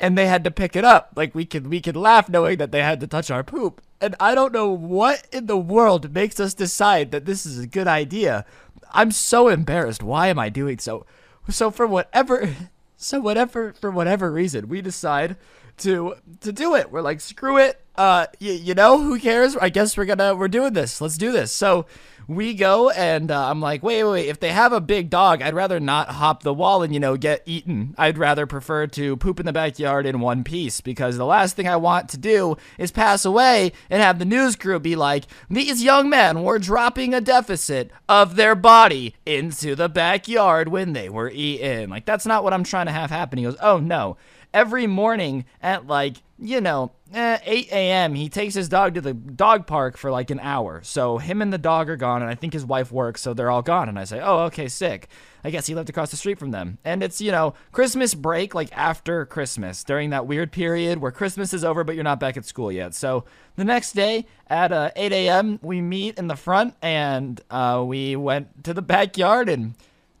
and 0.00 0.16
they 0.16 0.28
had 0.28 0.44
to 0.44 0.52
pick 0.52 0.76
it 0.76 0.84
up. 0.84 1.14
Like 1.16 1.34
we 1.34 1.44
could 1.44 1.66
we 1.66 1.80
could 1.80 1.96
laugh 1.96 2.28
knowing 2.28 2.58
that 2.58 2.70
they 2.70 2.80
had 2.80 3.00
to 3.00 3.08
touch 3.08 3.28
our 3.28 3.42
poop. 3.42 3.82
And 4.00 4.14
I 4.20 4.36
don't 4.36 4.52
know 4.52 4.70
what 4.70 5.26
in 5.32 5.46
the 5.46 5.56
world 5.56 6.14
makes 6.14 6.38
us 6.38 6.54
decide 6.54 7.10
that 7.10 7.24
this 7.24 7.44
is 7.44 7.58
a 7.58 7.66
good 7.66 7.88
idea. 7.88 8.46
I'm 8.92 9.10
so 9.10 9.48
embarrassed. 9.48 10.04
Why 10.04 10.28
am 10.28 10.38
I 10.38 10.48
doing 10.48 10.78
so? 10.78 11.06
So 11.48 11.72
for 11.72 11.88
whatever, 11.88 12.54
so 12.96 13.18
whatever 13.18 13.72
for 13.72 13.90
whatever 13.90 14.30
reason, 14.30 14.68
we 14.68 14.80
decide 14.80 15.36
to 15.78 16.14
to 16.40 16.52
do 16.52 16.74
it. 16.74 16.90
We're 16.90 17.02
like, 17.02 17.20
screw 17.20 17.58
it. 17.58 17.80
Uh, 17.96 18.26
y- 18.40 18.48
you 18.62 18.74
know, 18.74 19.00
who 19.00 19.18
cares? 19.18 19.56
I 19.56 19.68
guess 19.68 19.96
we're 19.96 20.04
gonna 20.04 20.34
we're 20.34 20.48
doing 20.48 20.72
this. 20.72 21.00
Let's 21.00 21.18
do 21.18 21.32
this. 21.32 21.52
So 21.52 21.86
we 22.26 22.54
go 22.54 22.88
and 22.88 23.30
uh, 23.30 23.50
I'm 23.50 23.60
like, 23.60 23.82
wait, 23.82 24.02
wait, 24.02 24.10
wait, 24.10 24.28
if 24.28 24.40
they 24.40 24.50
have 24.50 24.72
a 24.72 24.80
big 24.80 25.10
dog, 25.10 25.42
I'd 25.42 25.52
rather 25.52 25.78
not 25.78 26.08
hop 26.08 26.42
the 26.42 26.54
wall 26.54 26.82
and, 26.82 26.94
you 26.94 26.98
know, 26.98 27.18
get 27.18 27.42
eaten. 27.44 27.94
I'd 27.98 28.16
rather 28.16 28.46
prefer 28.46 28.86
to 28.86 29.16
poop 29.18 29.40
in 29.40 29.44
the 29.44 29.52
backyard 29.52 30.06
in 30.06 30.20
one 30.20 30.42
piece 30.42 30.80
because 30.80 31.18
the 31.18 31.26
last 31.26 31.54
thing 31.54 31.68
I 31.68 31.76
want 31.76 32.08
to 32.10 32.16
do 32.16 32.56
is 32.78 32.90
pass 32.90 33.26
away 33.26 33.72
and 33.90 34.02
have 34.02 34.18
the 34.18 34.24
news 34.24 34.56
crew 34.56 34.78
be 34.80 34.96
like, 34.96 35.24
these 35.50 35.82
young 35.82 36.08
men 36.08 36.42
were 36.42 36.58
dropping 36.58 37.12
a 37.12 37.20
deficit 37.20 37.90
of 38.08 38.36
their 38.36 38.54
body 38.54 39.14
into 39.26 39.74
the 39.74 39.90
backyard 39.90 40.68
when 40.68 40.94
they 40.94 41.10
were 41.10 41.30
eaten. 41.30 41.90
Like, 41.90 42.06
that's 42.06 42.24
not 42.24 42.42
what 42.42 42.54
I'm 42.54 42.64
trying 42.64 42.86
to 42.86 42.92
have 42.92 43.10
happen. 43.10 43.38
He 43.38 43.44
goes, 43.44 43.56
oh, 43.60 43.78
no. 43.78 44.16
Every 44.54 44.86
morning 44.86 45.44
at 45.60 45.86
like 45.86 46.16
you 46.38 46.60
know, 46.60 46.90
eh, 47.12 47.38
8 47.44 47.68
a.m., 47.70 48.14
he 48.14 48.28
takes 48.28 48.54
his 48.54 48.68
dog 48.68 48.94
to 48.94 49.00
the 49.00 49.14
dog 49.14 49.66
park 49.66 49.96
for 49.96 50.10
like 50.10 50.30
an 50.30 50.40
hour. 50.40 50.80
So 50.82 51.18
him 51.18 51.40
and 51.40 51.52
the 51.52 51.58
dog 51.58 51.88
are 51.88 51.96
gone, 51.96 52.22
and 52.22 52.30
I 52.30 52.34
think 52.34 52.52
his 52.52 52.66
wife 52.66 52.90
works, 52.90 53.20
so 53.20 53.34
they're 53.34 53.50
all 53.50 53.62
gone. 53.62 53.88
And 53.88 53.98
I 53.98 54.04
say, 54.04 54.20
oh, 54.20 54.40
okay, 54.46 54.68
sick. 54.68 55.08
I 55.44 55.50
guess 55.50 55.66
he 55.66 55.74
lived 55.74 55.90
across 55.90 56.10
the 56.10 56.16
street 56.16 56.38
from 56.38 56.50
them. 56.50 56.78
And 56.84 57.02
it's, 57.02 57.20
you 57.20 57.30
know, 57.30 57.54
Christmas 57.70 58.14
break, 58.14 58.54
like 58.54 58.76
after 58.76 59.24
Christmas, 59.26 59.84
during 59.84 60.10
that 60.10 60.26
weird 60.26 60.50
period 60.50 60.98
where 60.98 61.12
Christmas 61.12 61.54
is 61.54 61.64
over, 61.64 61.84
but 61.84 61.94
you're 61.94 62.04
not 62.04 62.20
back 62.20 62.36
at 62.36 62.44
school 62.44 62.72
yet. 62.72 62.94
So 62.94 63.24
the 63.56 63.64
next 63.64 63.92
day 63.92 64.26
at 64.48 64.72
uh, 64.72 64.90
8 64.96 65.12
a.m., 65.12 65.60
we 65.62 65.80
meet 65.80 66.18
in 66.18 66.26
the 66.26 66.36
front, 66.36 66.74
and 66.82 67.40
uh, 67.50 67.84
we 67.86 68.16
went 68.16 68.64
to 68.64 68.74
the 68.74 68.82
backyard 68.82 69.48
and 69.48 69.74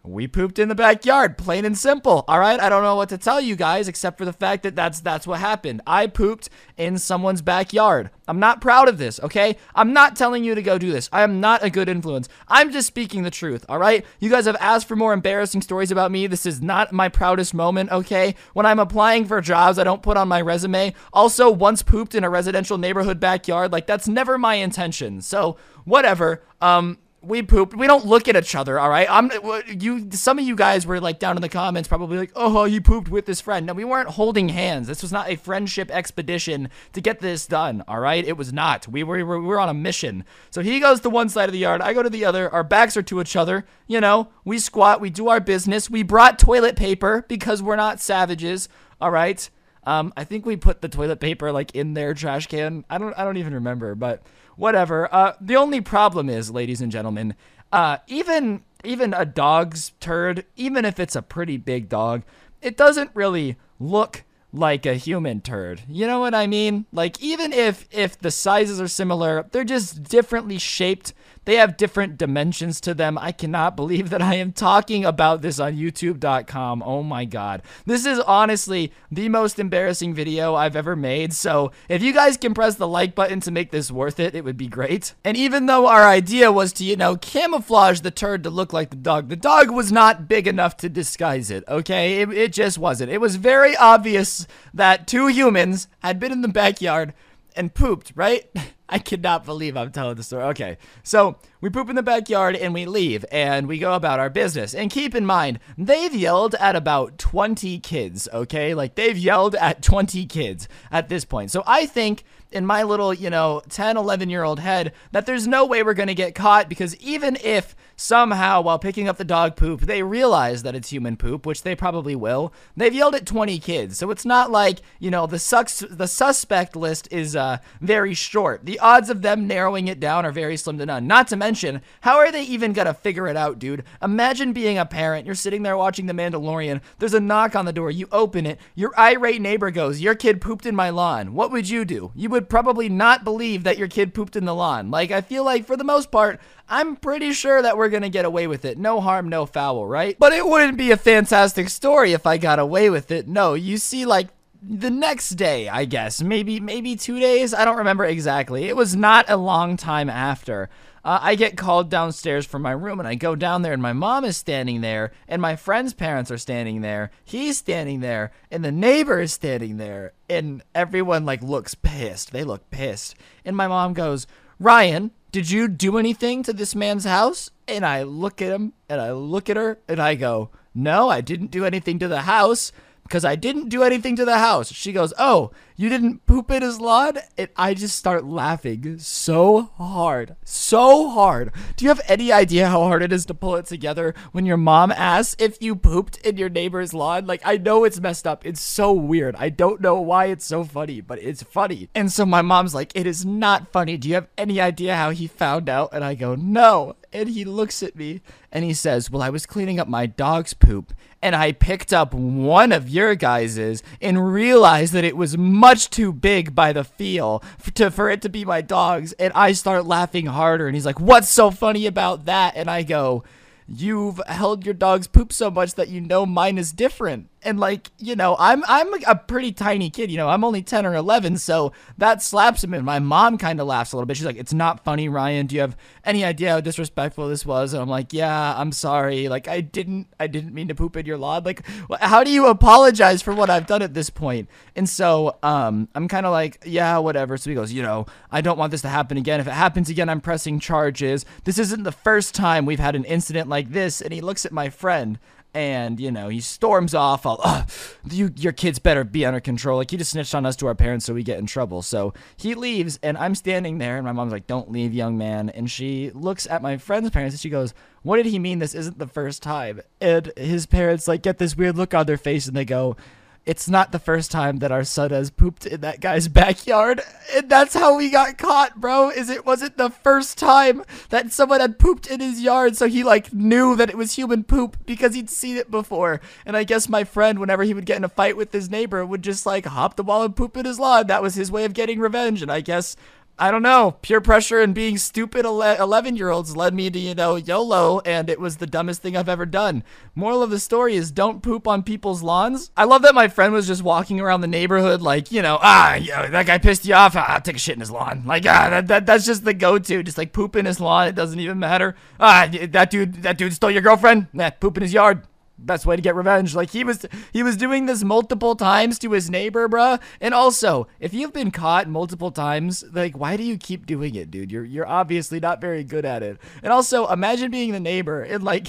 we 0.04 0.28
pooped 0.28 0.58
in 0.58 0.68
the 0.68 0.74
backyard, 0.74 1.38
plain 1.38 1.64
and 1.64 1.78
simple. 1.78 2.24
All 2.28 2.38
right, 2.38 2.60
I 2.60 2.68
don't 2.68 2.82
know 2.82 2.94
what 2.94 3.08
to 3.08 3.18
tell 3.18 3.40
you 3.40 3.56
guys 3.56 3.88
except 3.88 4.18
for 4.18 4.26
the 4.26 4.34
fact 4.34 4.62
that 4.62 4.76
that's 4.76 5.00
that's 5.00 5.26
what 5.26 5.40
happened. 5.40 5.80
I 5.86 6.08
pooped 6.08 6.50
in 6.76 6.98
someone's 6.98 7.40
backyard. 7.40 8.10
I'm 8.28 8.38
not 8.38 8.60
proud 8.60 8.88
of 8.88 8.98
this, 8.98 9.18
okay? 9.20 9.56
I'm 9.74 9.94
not 9.94 10.14
telling 10.14 10.44
you 10.44 10.54
to 10.54 10.62
go 10.62 10.76
do 10.76 10.92
this. 10.92 11.08
I 11.10 11.22
am 11.22 11.40
not 11.40 11.64
a 11.64 11.70
good 11.70 11.88
influence. 11.88 12.28
I'm 12.48 12.70
just 12.70 12.86
speaking 12.86 13.22
the 13.22 13.30
truth, 13.30 13.64
all 13.68 13.78
right? 13.78 14.04
You 14.20 14.30
guys 14.30 14.44
have 14.44 14.56
asked 14.60 14.88
for 14.88 14.96
more 14.96 15.12
embarrassing 15.12 15.62
stories 15.62 15.90
about 15.90 16.10
me. 16.10 16.26
This 16.26 16.46
is 16.46 16.60
not 16.60 16.92
my 16.92 17.08
proudest 17.08 17.54
moment, 17.54 17.90
okay? 17.90 18.34
When 18.52 18.66
I'm 18.66 18.78
applying 18.78 19.24
for 19.24 19.40
jobs, 19.40 19.78
I 19.78 19.84
don't 19.84 20.02
put 20.02 20.16
on 20.16 20.28
my 20.28 20.40
resume. 20.40 20.94
Also, 21.12 21.50
once 21.50 21.82
pooped 21.82 22.14
in 22.14 22.24
a 22.24 22.30
residential 22.30 22.78
neighborhood 22.78 23.20
backyard, 23.20 23.72
like 23.72 23.86
that's 23.86 24.08
never 24.08 24.36
my 24.36 24.56
intention. 24.56 25.22
So, 25.22 25.56
whatever. 25.84 26.42
Um 26.60 26.98
we 27.26 27.42
pooped. 27.42 27.76
We 27.76 27.86
don't 27.86 28.06
look 28.06 28.28
at 28.28 28.36
each 28.36 28.54
other, 28.54 28.78
all 28.78 28.88
right? 28.88 29.06
I'm 29.10 29.30
you. 29.66 30.10
Some 30.12 30.38
of 30.38 30.44
you 30.44 30.54
guys 30.54 30.86
were 30.86 31.00
like 31.00 31.18
down 31.18 31.36
in 31.36 31.42
the 31.42 31.48
comments, 31.48 31.88
probably 31.88 32.18
like, 32.18 32.32
"Oh, 32.34 32.64
he 32.64 32.80
pooped 32.80 33.08
with 33.08 33.26
his 33.26 33.40
friend." 33.40 33.66
No, 33.66 33.72
we 33.72 33.84
weren't 33.84 34.10
holding 34.10 34.50
hands. 34.50 34.86
This 34.86 35.02
was 35.02 35.12
not 35.12 35.28
a 35.28 35.36
friendship 35.36 35.90
expedition 35.90 36.68
to 36.92 37.00
get 37.00 37.20
this 37.20 37.46
done, 37.46 37.82
all 37.88 38.00
right? 38.00 38.24
It 38.24 38.36
was 38.36 38.52
not. 38.52 38.86
We 38.88 39.02
were 39.02 39.16
we 39.16 39.22
were, 39.22 39.40
we 39.40 39.46
were 39.46 39.60
on 39.60 39.68
a 39.68 39.74
mission. 39.74 40.24
So 40.50 40.60
he 40.62 40.80
goes 40.80 41.00
to 41.00 41.10
one 41.10 41.28
side 41.28 41.48
of 41.48 41.52
the 41.52 41.58
yard, 41.58 41.80
I 41.80 41.92
go 41.92 42.02
to 42.02 42.10
the 42.10 42.24
other. 42.24 42.52
Our 42.52 42.64
backs 42.64 42.96
are 42.96 43.02
to 43.02 43.20
each 43.20 43.36
other. 43.36 43.64
You 43.86 44.00
know, 44.00 44.28
we 44.44 44.58
squat, 44.58 45.00
we 45.00 45.10
do 45.10 45.28
our 45.28 45.40
business. 45.40 45.90
We 45.90 46.02
brought 46.02 46.38
toilet 46.38 46.76
paper 46.76 47.24
because 47.28 47.62
we're 47.62 47.76
not 47.76 48.00
savages, 48.00 48.68
all 49.00 49.10
right? 49.10 49.48
Um, 49.86 50.12
I 50.16 50.24
think 50.24 50.46
we 50.46 50.56
put 50.56 50.80
the 50.80 50.88
toilet 50.88 51.20
paper 51.20 51.52
like 51.52 51.74
in 51.74 51.94
their 51.94 52.14
trash 52.14 52.46
can. 52.46 52.84
I 52.88 52.98
don't 52.98 53.16
I 53.18 53.24
don't 53.24 53.36
even 53.36 53.54
remember, 53.54 53.94
but 53.94 54.22
whatever. 54.56 55.12
Uh, 55.12 55.34
the 55.40 55.56
only 55.56 55.80
problem 55.80 56.28
is, 56.28 56.50
ladies 56.50 56.80
and 56.80 56.92
gentlemen, 56.92 57.34
uh, 57.72 57.98
even 58.06 58.62
even 58.84 59.14
a 59.14 59.24
dog's 59.24 59.92
turd, 60.00 60.44
even 60.56 60.84
if 60.84 61.00
it's 61.00 61.16
a 61.16 61.22
pretty 61.22 61.56
big 61.56 61.88
dog, 61.88 62.22
it 62.60 62.76
doesn't 62.76 63.10
really 63.14 63.56
look 63.80 64.24
like 64.52 64.86
a 64.86 64.94
human 64.94 65.40
turd. 65.40 65.82
You 65.88 66.06
know 66.06 66.20
what 66.20 66.34
I 66.34 66.46
mean? 66.46 66.86
Like 66.92 67.20
even 67.20 67.52
if 67.52 67.88
if 67.90 68.18
the 68.18 68.30
sizes 68.30 68.80
are 68.80 68.88
similar, 68.88 69.46
they're 69.50 69.64
just 69.64 70.04
differently 70.04 70.58
shaped 70.58 71.12
they 71.44 71.56
have 71.56 71.76
different 71.76 72.18
dimensions 72.18 72.80
to 72.82 72.94
them. 72.94 73.18
I 73.18 73.32
cannot 73.32 73.76
believe 73.76 74.10
that 74.10 74.22
I 74.22 74.34
am 74.34 74.52
talking 74.52 75.04
about 75.04 75.42
this 75.42 75.58
on 75.58 75.76
youtube.com. 75.76 76.82
Oh 76.84 77.02
my 77.02 77.24
god. 77.24 77.62
This 77.86 78.06
is 78.06 78.18
honestly 78.20 78.92
the 79.10 79.28
most 79.28 79.58
embarrassing 79.58 80.14
video 80.14 80.54
I've 80.54 80.76
ever 80.76 80.96
made. 80.96 81.32
So, 81.32 81.72
if 81.88 82.02
you 82.02 82.12
guys 82.12 82.36
can 82.36 82.54
press 82.54 82.76
the 82.76 82.88
like 82.88 83.14
button 83.14 83.40
to 83.40 83.50
make 83.50 83.70
this 83.70 83.90
worth 83.90 84.20
it, 84.20 84.34
it 84.34 84.44
would 84.44 84.56
be 84.56 84.68
great. 84.68 85.14
And 85.24 85.36
even 85.36 85.66
though 85.66 85.86
our 85.86 86.04
idea 86.04 86.52
was 86.52 86.72
to, 86.74 86.84
you 86.84 86.96
know, 86.96 87.16
camouflage 87.16 88.00
the 88.00 88.10
turd 88.10 88.42
to 88.44 88.50
look 88.50 88.72
like 88.72 88.90
the 88.90 88.96
dog, 88.96 89.28
the 89.28 89.36
dog 89.36 89.70
was 89.70 89.92
not 89.92 90.28
big 90.28 90.46
enough 90.46 90.76
to 90.78 90.88
disguise 90.88 91.50
it, 91.50 91.64
okay? 91.68 92.20
It, 92.20 92.30
it 92.32 92.52
just 92.52 92.78
wasn't. 92.78 93.10
It 93.10 93.20
was 93.20 93.36
very 93.36 93.76
obvious 93.76 94.46
that 94.72 95.06
two 95.06 95.26
humans 95.28 95.88
had 96.00 96.18
been 96.18 96.32
in 96.32 96.42
the 96.42 96.48
backyard 96.48 97.14
and 97.56 97.74
pooped, 97.74 98.12
right? 98.14 98.50
I 98.88 98.98
cannot 98.98 99.46
believe 99.46 99.76
I'm 99.76 99.90
telling 99.90 100.16
the 100.16 100.22
story. 100.22 100.44
Okay, 100.44 100.76
so 101.02 101.38
we 101.60 101.70
poop 101.70 101.88
in 101.88 101.96
the 101.96 102.02
backyard 102.02 102.54
and 102.54 102.74
we 102.74 102.84
leave 102.84 103.24
and 103.32 103.66
we 103.66 103.78
go 103.78 103.94
about 103.94 104.20
our 104.20 104.28
business. 104.28 104.74
And 104.74 104.90
keep 104.90 105.14
in 105.14 105.24
mind, 105.24 105.58
they've 105.78 106.14
yelled 106.14 106.54
at 106.56 106.76
about 106.76 107.16
20 107.16 107.78
kids, 107.80 108.28
okay? 108.32 108.74
Like 108.74 108.94
they've 108.94 109.16
yelled 109.16 109.54
at 109.54 109.82
20 109.82 110.26
kids 110.26 110.68
at 110.90 111.08
this 111.08 111.24
point. 111.24 111.50
So 111.50 111.62
I 111.66 111.86
think 111.86 112.24
in 112.52 112.66
my 112.66 112.82
little, 112.82 113.14
you 113.14 113.30
know, 113.30 113.62
10, 113.70 113.96
11 113.96 114.28
year 114.28 114.44
old 114.44 114.60
head 114.60 114.92
that 115.12 115.24
there's 115.24 115.46
no 115.46 115.64
way 115.64 115.82
we're 115.82 115.94
going 115.94 116.08
to 116.08 116.14
get 116.14 116.34
caught 116.34 116.68
because 116.68 116.94
even 116.98 117.36
if 117.42 117.74
somehow 117.96 118.60
while 118.60 118.78
picking 118.78 119.08
up 119.08 119.16
the 119.16 119.24
dog 119.24 119.56
poop 119.56 119.82
they 119.82 120.02
realize 120.02 120.62
that 120.62 120.74
it's 120.74 120.90
human 120.90 121.16
poop, 121.16 121.46
which 121.46 121.62
they 121.62 121.74
probably 121.74 122.14
will, 122.14 122.52
they've 122.76 122.94
yelled 122.94 123.14
at 123.14 123.26
20 123.26 123.58
kids. 123.58 123.98
So 123.98 124.10
it's 124.10 124.24
not 124.24 124.50
like, 124.50 124.80
you 124.98 125.10
know, 125.10 125.26
the 125.26 125.38
sucks 125.38 125.80
the 125.80 126.06
suspect 126.06 126.76
list 126.76 127.08
is 127.10 127.34
uh 127.34 127.58
very 127.80 128.14
short. 128.14 128.64
The 128.64 128.78
odds 128.78 129.10
of 129.10 129.22
them 129.22 129.46
narrowing 129.46 129.88
it 129.88 130.00
down 130.00 130.24
are 130.24 130.32
very 130.32 130.56
slim 130.56 130.78
to 130.78 130.86
none. 130.86 131.06
Not 131.06 131.28
to 131.28 131.36
mention, 131.36 131.82
how 132.02 132.16
are 132.18 132.30
they 132.30 132.42
even 132.44 132.72
to 132.74 132.94
figure 132.94 133.26
it 133.28 133.36
out, 133.36 133.58
dude? 133.58 133.84
Imagine 134.02 134.52
being 134.52 134.78
a 134.78 134.86
parent, 134.86 135.26
you're 135.26 135.34
sitting 135.34 135.62
there 135.62 135.76
watching 135.76 136.06
The 136.06 136.12
Mandalorian, 136.12 136.80
there's 136.98 137.14
a 137.14 137.20
knock 137.20 137.56
on 137.56 137.64
the 137.64 137.72
door, 137.72 137.90
you 137.90 138.08
open 138.12 138.46
it, 138.46 138.58
your 138.74 138.92
irate 138.98 139.40
neighbor 139.40 139.70
goes, 139.70 140.00
"Your 140.00 140.14
kid 140.14 140.40
pooped 140.40 140.66
in 140.66 140.74
my 140.74 140.90
lawn." 140.90 141.34
What 141.34 141.50
would 141.50 141.68
you 141.68 141.84
do? 141.84 142.12
You 142.14 142.28
would 142.30 142.48
probably 142.48 142.88
not 142.88 143.24
believe 143.24 143.64
that 143.64 143.78
your 143.78 143.88
kid 143.88 144.14
pooped 144.14 144.36
in 144.36 144.44
the 144.44 144.54
lawn. 144.54 144.90
Like, 144.90 145.10
I 145.10 145.20
feel 145.20 145.44
like 145.44 145.66
for 145.66 145.76
the 145.76 145.84
most 145.84 146.10
part, 146.10 146.40
I'm 146.68 146.96
pretty 146.96 147.32
sure 147.32 147.60
that 147.62 147.76
we're 147.76 147.88
gonna 147.88 148.08
get 148.08 148.24
away 148.24 148.46
with 148.46 148.64
it. 148.64 148.78
No 148.78 149.00
harm, 149.00 149.28
no 149.28 149.46
foul, 149.46 149.86
right? 149.86 150.16
But 150.18 150.32
it 150.32 150.46
wouldn't 150.46 150.78
be 150.78 150.90
a 150.90 150.96
fantastic 150.96 151.68
story 151.68 152.12
if 152.12 152.26
I 152.26 152.38
got 152.38 152.58
away 152.58 152.90
with 152.90 153.10
it. 153.10 153.28
No, 153.28 153.54
you 153.54 153.76
see, 153.78 154.04
like, 154.06 154.28
the 154.66 154.90
next 154.90 155.30
day, 155.30 155.68
I 155.68 155.84
guess, 155.84 156.22
maybe 156.22 156.58
maybe 156.58 156.96
two 156.96 157.20
days. 157.20 157.52
I 157.52 157.64
don't 157.64 157.76
remember 157.76 158.04
exactly. 158.04 158.64
It 158.64 158.76
was 158.76 158.96
not 158.96 159.28
a 159.28 159.36
long 159.36 159.76
time 159.76 160.08
after 160.08 160.70
uh, 161.04 161.18
I 161.20 161.34
get 161.34 161.56
called 161.56 161.90
downstairs 161.90 162.46
from 162.46 162.62
my 162.62 162.70
room 162.70 162.98
and 162.98 163.06
I 163.06 163.14
go 163.14 163.34
down 163.36 163.62
there 163.62 163.74
and 163.74 163.82
my 163.82 163.92
mom 163.92 164.24
is 164.24 164.38
standing 164.38 164.80
there 164.80 165.12
and 165.28 165.42
my 165.42 165.54
friend's 165.54 165.92
parents 165.92 166.30
are 166.30 166.38
standing 166.38 166.80
there. 166.80 167.10
He's 167.22 167.58
standing 167.58 168.00
there 168.00 168.32
and 168.50 168.64
the 168.64 168.72
neighbor 168.72 169.20
is 169.20 169.32
standing 169.32 169.76
there 169.76 170.12
and 170.30 170.62
everyone 170.74 171.26
like 171.26 171.42
looks 171.42 171.74
pissed. 171.74 172.32
They 172.32 172.42
look 172.42 172.70
pissed. 172.70 173.16
And 173.44 173.54
my 173.54 173.68
mom 173.68 173.92
goes, 173.92 174.26
"Ryan, 174.58 175.10
did 175.34 175.50
you 175.50 175.66
do 175.66 175.98
anything 175.98 176.44
to 176.44 176.52
this 176.52 176.76
man's 176.76 177.04
house?" 177.04 177.50
And 177.66 177.84
I 177.84 178.04
look 178.04 178.40
at 178.40 178.52
him 178.52 178.72
and 178.88 179.00
I 179.00 179.10
look 179.10 179.50
at 179.50 179.56
her 179.56 179.80
and 179.88 180.00
I 180.00 180.14
go, 180.14 180.50
"No, 180.72 181.10
I 181.10 181.20
didn't 181.20 181.50
do 181.50 181.64
anything 181.64 181.98
to 181.98 182.06
the 182.06 182.22
house." 182.22 182.70
because 183.04 183.24
I 183.24 183.36
didn't 183.36 183.68
do 183.68 183.82
anything 183.82 184.16
to 184.16 184.24
the 184.24 184.38
house. 184.38 184.72
She 184.72 184.92
goes, 184.92 185.12
Oh, 185.18 185.50
you 185.76 185.88
didn't 185.88 186.24
poop 186.26 186.50
in 186.50 186.62
his 186.62 186.80
lawn? 186.80 187.18
And 187.36 187.48
I 187.56 187.74
just 187.74 187.98
start 187.98 188.24
laughing 188.24 188.98
so 188.98 189.70
hard. 189.76 190.36
So 190.44 191.10
hard. 191.10 191.52
Do 191.76 191.84
you 191.84 191.88
have 191.88 192.00
any 192.08 192.30
idea 192.30 192.68
how 192.68 192.82
hard 192.84 193.02
it 193.02 193.12
is 193.12 193.26
to 193.26 193.34
pull 193.34 193.56
it 193.56 193.66
together 193.66 194.14
when 194.32 194.46
your 194.46 194.56
mom 194.56 194.92
asks 194.92 195.34
if 195.38 195.60
you 195.60 195.74
pooped 195.74 196.18
in 196.18 196.36
your 196.36 196.48
neighbor's 196.48 196.94
lawn? 196.94 197.26
Like, 197.26 197.42
I 197.44 197.56
know 197.56 197.82
it's 197.84 198.00
messed 198.00 198.26
up. 198.26 198.46
It's 198.46 198.60
so 198.60 198.92
weird. 198.92 199.34
I 199.36 199.48
don't 199.48 199.80
know 199.80 200.00
why 200.00 200.26
it's 200.26 200.44
so 200.44 200.62
funny, 200.62 201.00
but 201.00 201.18
it's 201.18 201.42
funny. 201.42 201.88
And 201.94 202.12
so 202.12 202.24
my 202.24 202.42
mom's 202.42 202.74
like, 202.74 202.92
It 202.94 203.06
is 203.06 203.24
not 203.24 203.72
funny. 203.72 203.96
Do 203.96 204.08
you 204.08 204.14
have 204.14 204.28
any 204.38 204.60
idea 204.60 204.94
how 204.94 205.10
he 205.10 205.26
found 205.26 205.68
out? 205.68 205.90
And 205.92 206.04
I 206.04 206.14
go, 206.14 206.34
No. 206.34 206.96
And 207.12 207.28
he 207.28 207.44
looks 207.44 207.82
at 207.82 207.96
me 207.96 208.22
and 208.50 208.64
he 208.64 208.74
says, 208.74 209.10
Well, 209.10 209.22
I 209.22 209.30
was 209.30 209.46
cleaning 209.46 209.80
up 209.80 209.88
my 209.88 210.06
dog's 210.06 210.54
poop 210.54 210.92
and 211.24 211.34
I 211.34 211.52
picked 211.52 211.90
up 211.90 212.12
one 212.12 212.70
of 212.70 212.90
your 212.90 213.14
guys's 213.14 213.82
and 213.98 214.30
realized 214.30 214.92
that 214.92 215.04
it 215.04 215.16
was 215.16 215.38
much 215.64 215.88
too 215.88 216.12
big 216.12 216.54
by 216.54 216.74
the 216.74 216.84
feel 216.84 217.42
for, 217.58 217.70
to, 217.70 217.90
for 217.90 218.10
it 218.10 218.20
to 218.20 218.28
be 218.28 218.44
my 218.44 218.60
dog's. 218.60 219.12
And 219.14 219.32
I 219.34 219.52
start 219.52 219.86
laughing 219.86 220.26
harder. 220.26 220.66
And 220.66 220.76
he's 220.76 220.84
like, 220.84 221.00
What's 221.00 221.30
so 221.30 221.50
funny 221.50 221.86
about 221.86 222.26
that? 222.26 222.54
And 222.54 222.70
I 222.70 222.82
go, 222.82 223.24
You've 223.66 224.20
held 224.26 224.66
your 224.66 224.74
dog's 224.74 225.06
poop 225.06 225.32
so 225.32 225.50
much 225.50 225.74
that 225.74 225.88
you 225.88 226.02
know 226.02 226.26
mine 226.26 226.58
is 226.58 226.70
different 226.70 227.30
and 227.44 227.60
like 227.60 227.90
you 227.98 228.16
know 228.16 228.36
i'm 228.38 228.64
i'm 228.68 228.88
a 229.04 229.14
pretty 229.14 229.52
tiny 229.52 229.90
kid 229.90 230.10
you 230.10 230.16
know 230.16 230.28
i'm 230.28 230.44
only 230.44 230.62
10 230.62 230.86
or 230.86 230.94
11 230.94 231.38
so 231.38 231.72
that 231.98 232.22
slaps 232.22 232.64
him 232.64 232.74
and 232.74 232.84
my 232.84 232.98
mom 232.98 233.38
kind 233.38 233.60
of 233.60 233.66
laughs 233.66 233.92
a 233.92 233.96
little 233.96 234.06
bit. 234.06 234.16
She's 234.16 234.26
like 234.26 234.36
it's 234.36 234.52
not 234.52 234.84
funny 234.84 235.08
ryan. 235.08 235.46
Do 235.46 235.54
you 235.54 235.60
have 235.60 235.76
any 236.04 236.24
idea 236.24 236.50
how 236.50 236.60
disrespectful 236.60 237.28
this 237.28 237.46
was? 237.46 237.72
And 237.72 237.82
i'm 237.82 237.88
like 237.88 238.12
yeah 238.12 238.54
i'm 238.56 238.72
sorry. 238.72 239.28
Like 239.28 239.48
i 239.48 239.60
didn't 239.60 240.08
i 240.18 240.26
didn't 240.26 240.54
mean 240.54 240.68
to 240.68 240.74
poop 240.74 240.96
in 240.96 241.06
your 241.06 241.18
lawn. 241.18 241.44
Like 241.44 241.66
how 242.00 242.24
do 242.24 242.30
you 242.30 242.46
apologize 242.46 243.22
for 243.22 243.34
what 243.34 243.50
i've 243.50 243.66
done 243.66 243.82
at 243.82 243.94
this 243.94 244.10
point? 244.10 244.48
And 244.74 244.88
so 244.88 245.36
um 245.42 245.88
i'm 245.94 246.08
kind 246.08 246.26
of 246.26 246.32
like 246.32 246.62
yeah 246.66 246.98
whatever. 246.98 247.36
So 247.36 247.50
he 247.50 247.54
goes 247.54 247.72
you 247.72 247.82
know 247.82 248.06
i 248.30 248.40
don't 248.40 248.58
want 248.58 248.70
this 248.70 248.82
to 248.82 248.88
happen 248.88 249.16
again. 249.16 249.40
If 249.40 249.46
it 249.46 249.52
happens 249.52 249.88
again 249.88 250.08
i'm 250.08 250.20
pressing 250.20 250.58
charges. 250.58 251.24
This 251.44 251.58
isn't 251.58 251.82
the 251.82 251.92
first 251.92 252.34
time 252.34 252.66
we've 252.66 252.78
had 252.78 252.96
an 252.96 253.04
incident 253.04 253.48
like 253.48 253.70
this. 253.70 254.00
And 254.00 254.12
he 254.12 254.20
looks 254.20 254.44
at 254.44 254.52
my 254.52 254.70
friend 254.70 255.18
and 255.54 256.00
you 256.00 256.10
know 256.10 256.28
he 256.28 256.40
storms 256.40 256.94
off 256.94 257.24
all 257.24 257.40
oh, 257.44 257.64
you 258.10 258.30
your 258.36 258.52
kids 258.52 258.78
better 258.78 259.04
be 259.04 259.24
under 259.24 259.40
control. 259.40 259.78
Like 259.78 259.90
he 259.90 259.96
just 259.96 260.10
snitched 260.10 260.34
on 260.34 260.44
us 260.44 260.56
to 260.56 260.66
our 260.66 260.74
parents 260.74 261.06
so 261.06 261.14
we 261.14 261.22
get 261.22 261.38
in 261.38 261.46
trouble. 261.46 261.82
So 261.82 262.12
he 262.36 262.54
leaves 262.54 262.98
and 263.02 263.16
i'm 263.16 263.34
standing 263.34 263.78
there 263.78 263.96
and 263.96 264.04
my 264.04 264.12
mom's 264.12 264.32
like 264.32 264.46
don't 264.46 264.70
leave 264.70 264.92
young 264.92 265.16
man. 265.16 265.48
And 265.50 265.70
she 265.70 266.10
looks 266.10 266.46
at 266.46 266.62
my 266.62 266.76
friend's 266.76 267.10
parents 267.10 267.34
and 267.34 267.40
she 267.40 267.50
goes 267.50 267.74
what 268.02 268.16
did 268.16 268.26
he 268.26 268.38
mean 268.38 268.58
this 268.58 268.74
isn't 268.74 268.98
the 268.98 269.06
first 269.06 269.42
time? 269.42 269.80
And 270.00 270.32
his 270.36 270.66
parents 270.66 271.08
like 271.08 271.22
get 271.22 271.38
this 271.38 271.56
weird 271.56 271.76
look 271.76 271.94
on 271.94 272.06
their 272.06 272.18
face 272.18 272.46
and 272.46 272.56
they 272.56 272.64
go 272.64 272.96
it's 273.46 273.68
not 273.68 273.92
the 273.92 273.98
first 273.98 274.30
time 274.30 274.58
that 274.58 274.72
our 274.72 274.84
son 274.84 275.10
has 275.10 275.30
pooped 275.30 275.66
in 275.66 275.82
that 275.82 276.00
guy's 276.00 276.28
backyard. 276.28 277.02
And 277.34 277.48
that's 277.50 277.74
how 277.74 277.96
we 277.96 278.10
got 278.10 278.38
caught, 278.38 278.80
bro. 278.80 279.10
Is 279.10 279.28
it 279.28 279.44
wasn't 279.44 279.76
the 279.76 279.90
first 279.90 280.38
time 280.38 280.82
that 281.10 281.32
someone 281.32 281.60
had 281.60 281.78
pooped 281.78 282.06
in 282.06 282.20
his 282.20 282.40
yard, 282.40 282.76
so 282.76 282.88
he 282.88 283.04
like 283.04 283.32
knew 283.32 283.76
that 283.76 283.90
it 283.90 283.96
was 283.96 284.14
human 284.14 284.44
poop 284.44 284.78
because 284.86 285.14
he'd 285.14 285.28
seen 285.28 285.56
it 285.56 285.70
before. 285.70 286.20
And 286.46 286.56
I 286.56 286.64
guess 286.64 286.88
my 286.88 287.04
friend, 287.04 287.38
whenever 287.38 287.64
he 287.64 287.74
would 287.74 287.86
get 287.86 287.98
in 287.98 288.04
a 288.04 288.08
fight 288.08 288.36
with 288.36 288.52
his 288.52 288.70
neighbor, 288.70 289.04
would 289.04 289.22
just 289.22 289.44
like 289.44 289.66
hop 289.66 289.96
the 289.96 290.02
wall 290.02 290.22
and 290.22 290.34
poop 290.34 290.56
in 290.56 290.64
his 290.64 290.78
lawn. 290.80 291.06
That 291.08 291.22
was 291.22 291.34
his 291.34 291.52
way 291.52 291.64
of 291.64 291.74
getting 291.74 291.98
revenge. 291.98 292.40
And 292.40 292.50
I 292.50 292.62
guess 292.62 292.96
I 293.36 293.50
don't 293.50 293.62
know. 293.62 293.96
Peer 294.02 294.20
pressure 294.20 294.60
and 294.60 294.74
being 294.74 294.96
stupid 294.96 295.44
11 295.44 296.16
year 296.16 296.30
olds 296.30 296.56
led 296.56 296.72
me 296.72 296.88
to, 296.88 296.98
you 296.98 297.16
know, 297.16 297.34
YOLO, 297.34 298.00
and 298.00 298.30
it 298.30 298.38
was 298.38 298.58
the 298.58 298.66
dumbest 298.66 299.02
thing 299.02 299.16
I've 299.16 299.28
ever 299.28 299.44
done. 299.44 299.82
Moral 300.14 300.42
of 300.42 300.50
the 300.50 300.60
story 300.60 300.94
is 300.94 301.10
don't 301.10 301.42
poop 301.42 301.66
on 301.66 301.82
people's 301.82 302.22
lawns. 302.22 302.70
I 302.76 302.84
love 302.84 303.02
that 303.02 303.14
my 303.14 303.26
friend 303.26 303.52
was 303.52 303.66
just 303.66 303.82
walking 303.82 304.20
around 304.20 304.42
the 304.42 304.46
neighborhood, 304.46 305.02
like, 305.02 305.32
you 305.32 305.42
know, 305.42 305.58
ah, 305.60 305.98
that 306.30 306.46
guy 306.46 306.58
pissed 306.58 306.84
you 306.84 306.94
off. 306.94 307.16
Ah, 307.16 307.34
I'll 307.34 307.40
take 307.40 307.56
a 307.56 307.58
shit 307.58 307.74
in 307.74 307.80
his 307.80 307.90
lawn. 307.90 308.22
Like, 308.24 308.46
ah, 308.46 308.70
that, 308.70 308.86
that, 308.86 309.06
that's 309.06 309.26
just 309.26 309.44
the 309.44 309.54
go 309.54 309.78
to. 309.78 310.02
Just 310.04 310.18
like 310.18 310.32
poop 310.32 310.54
in 310.54 310.66
his 310.66 310.78
lawn. 310.78 311.08
It 311.08 311.16
doesn't 311.16 311.40
even 311.40 311.58
matter. 311.58 311.96
Ah, 312.20 312.48
that 312.50 312.90
dude, 312.90 313.22
that 313.24 313.36
dude 313.36 313.52
stole 313.52 313.70
your 313.70 313.82
girlfriend. 313.82 314.28
Nah, 314.32 314.50
poop 314.50 314.76
in 314.76 314.82
his 314.82 314.92
yard 314.92 315.26
best 315.58 315.86
way 315.86 315.96
to 315.96 316.02
get 316.02 316.14
revenge. 316.14 316.54
Like 316.54 316.70
he 316.70 316.84
was 316.84 317.06
he 317.32 317.42
was 317.42 317.56
doing 317.56 317.86
this 317.86 318.02
multiple 318.02 318.54
times 318.56 318.98
to 319.00 319.12
his 319.12 319.30
neighbor, 319.30 319.68
bruh. 319.68 320.00
And 320.20 320.34
also, 320.34 320.88
if 321.00 321.14
you've 321.14 321.32
been 321.32 321.50
caught 321.50 321.88
multiple 321.88 322.30
times, 322.30 322.84
like 322.92 323.16
why 323.16 323.36
do 323.36 323.42
you 323.42 323.56
keep 323.56 323.86
doing 323.86 324.14
it, 324.14 324.30
dude? 324.30 324.50
You're 324.50 324.64
you're 324.64 324.88
obviously 324.88 325.40
not 325.40 325.60
very 325.60 325.84
good 325.84 326.04
at 326.04 326.22
it. 326.22 326.38
And 326.62 326.72
also, 326.72 327.06
imagine 327.08 327.50
being 327.50 327.72
the 327.72 327.80
neighbor 327.80 328.22
and 328.22 328.42
like 328.42 328.68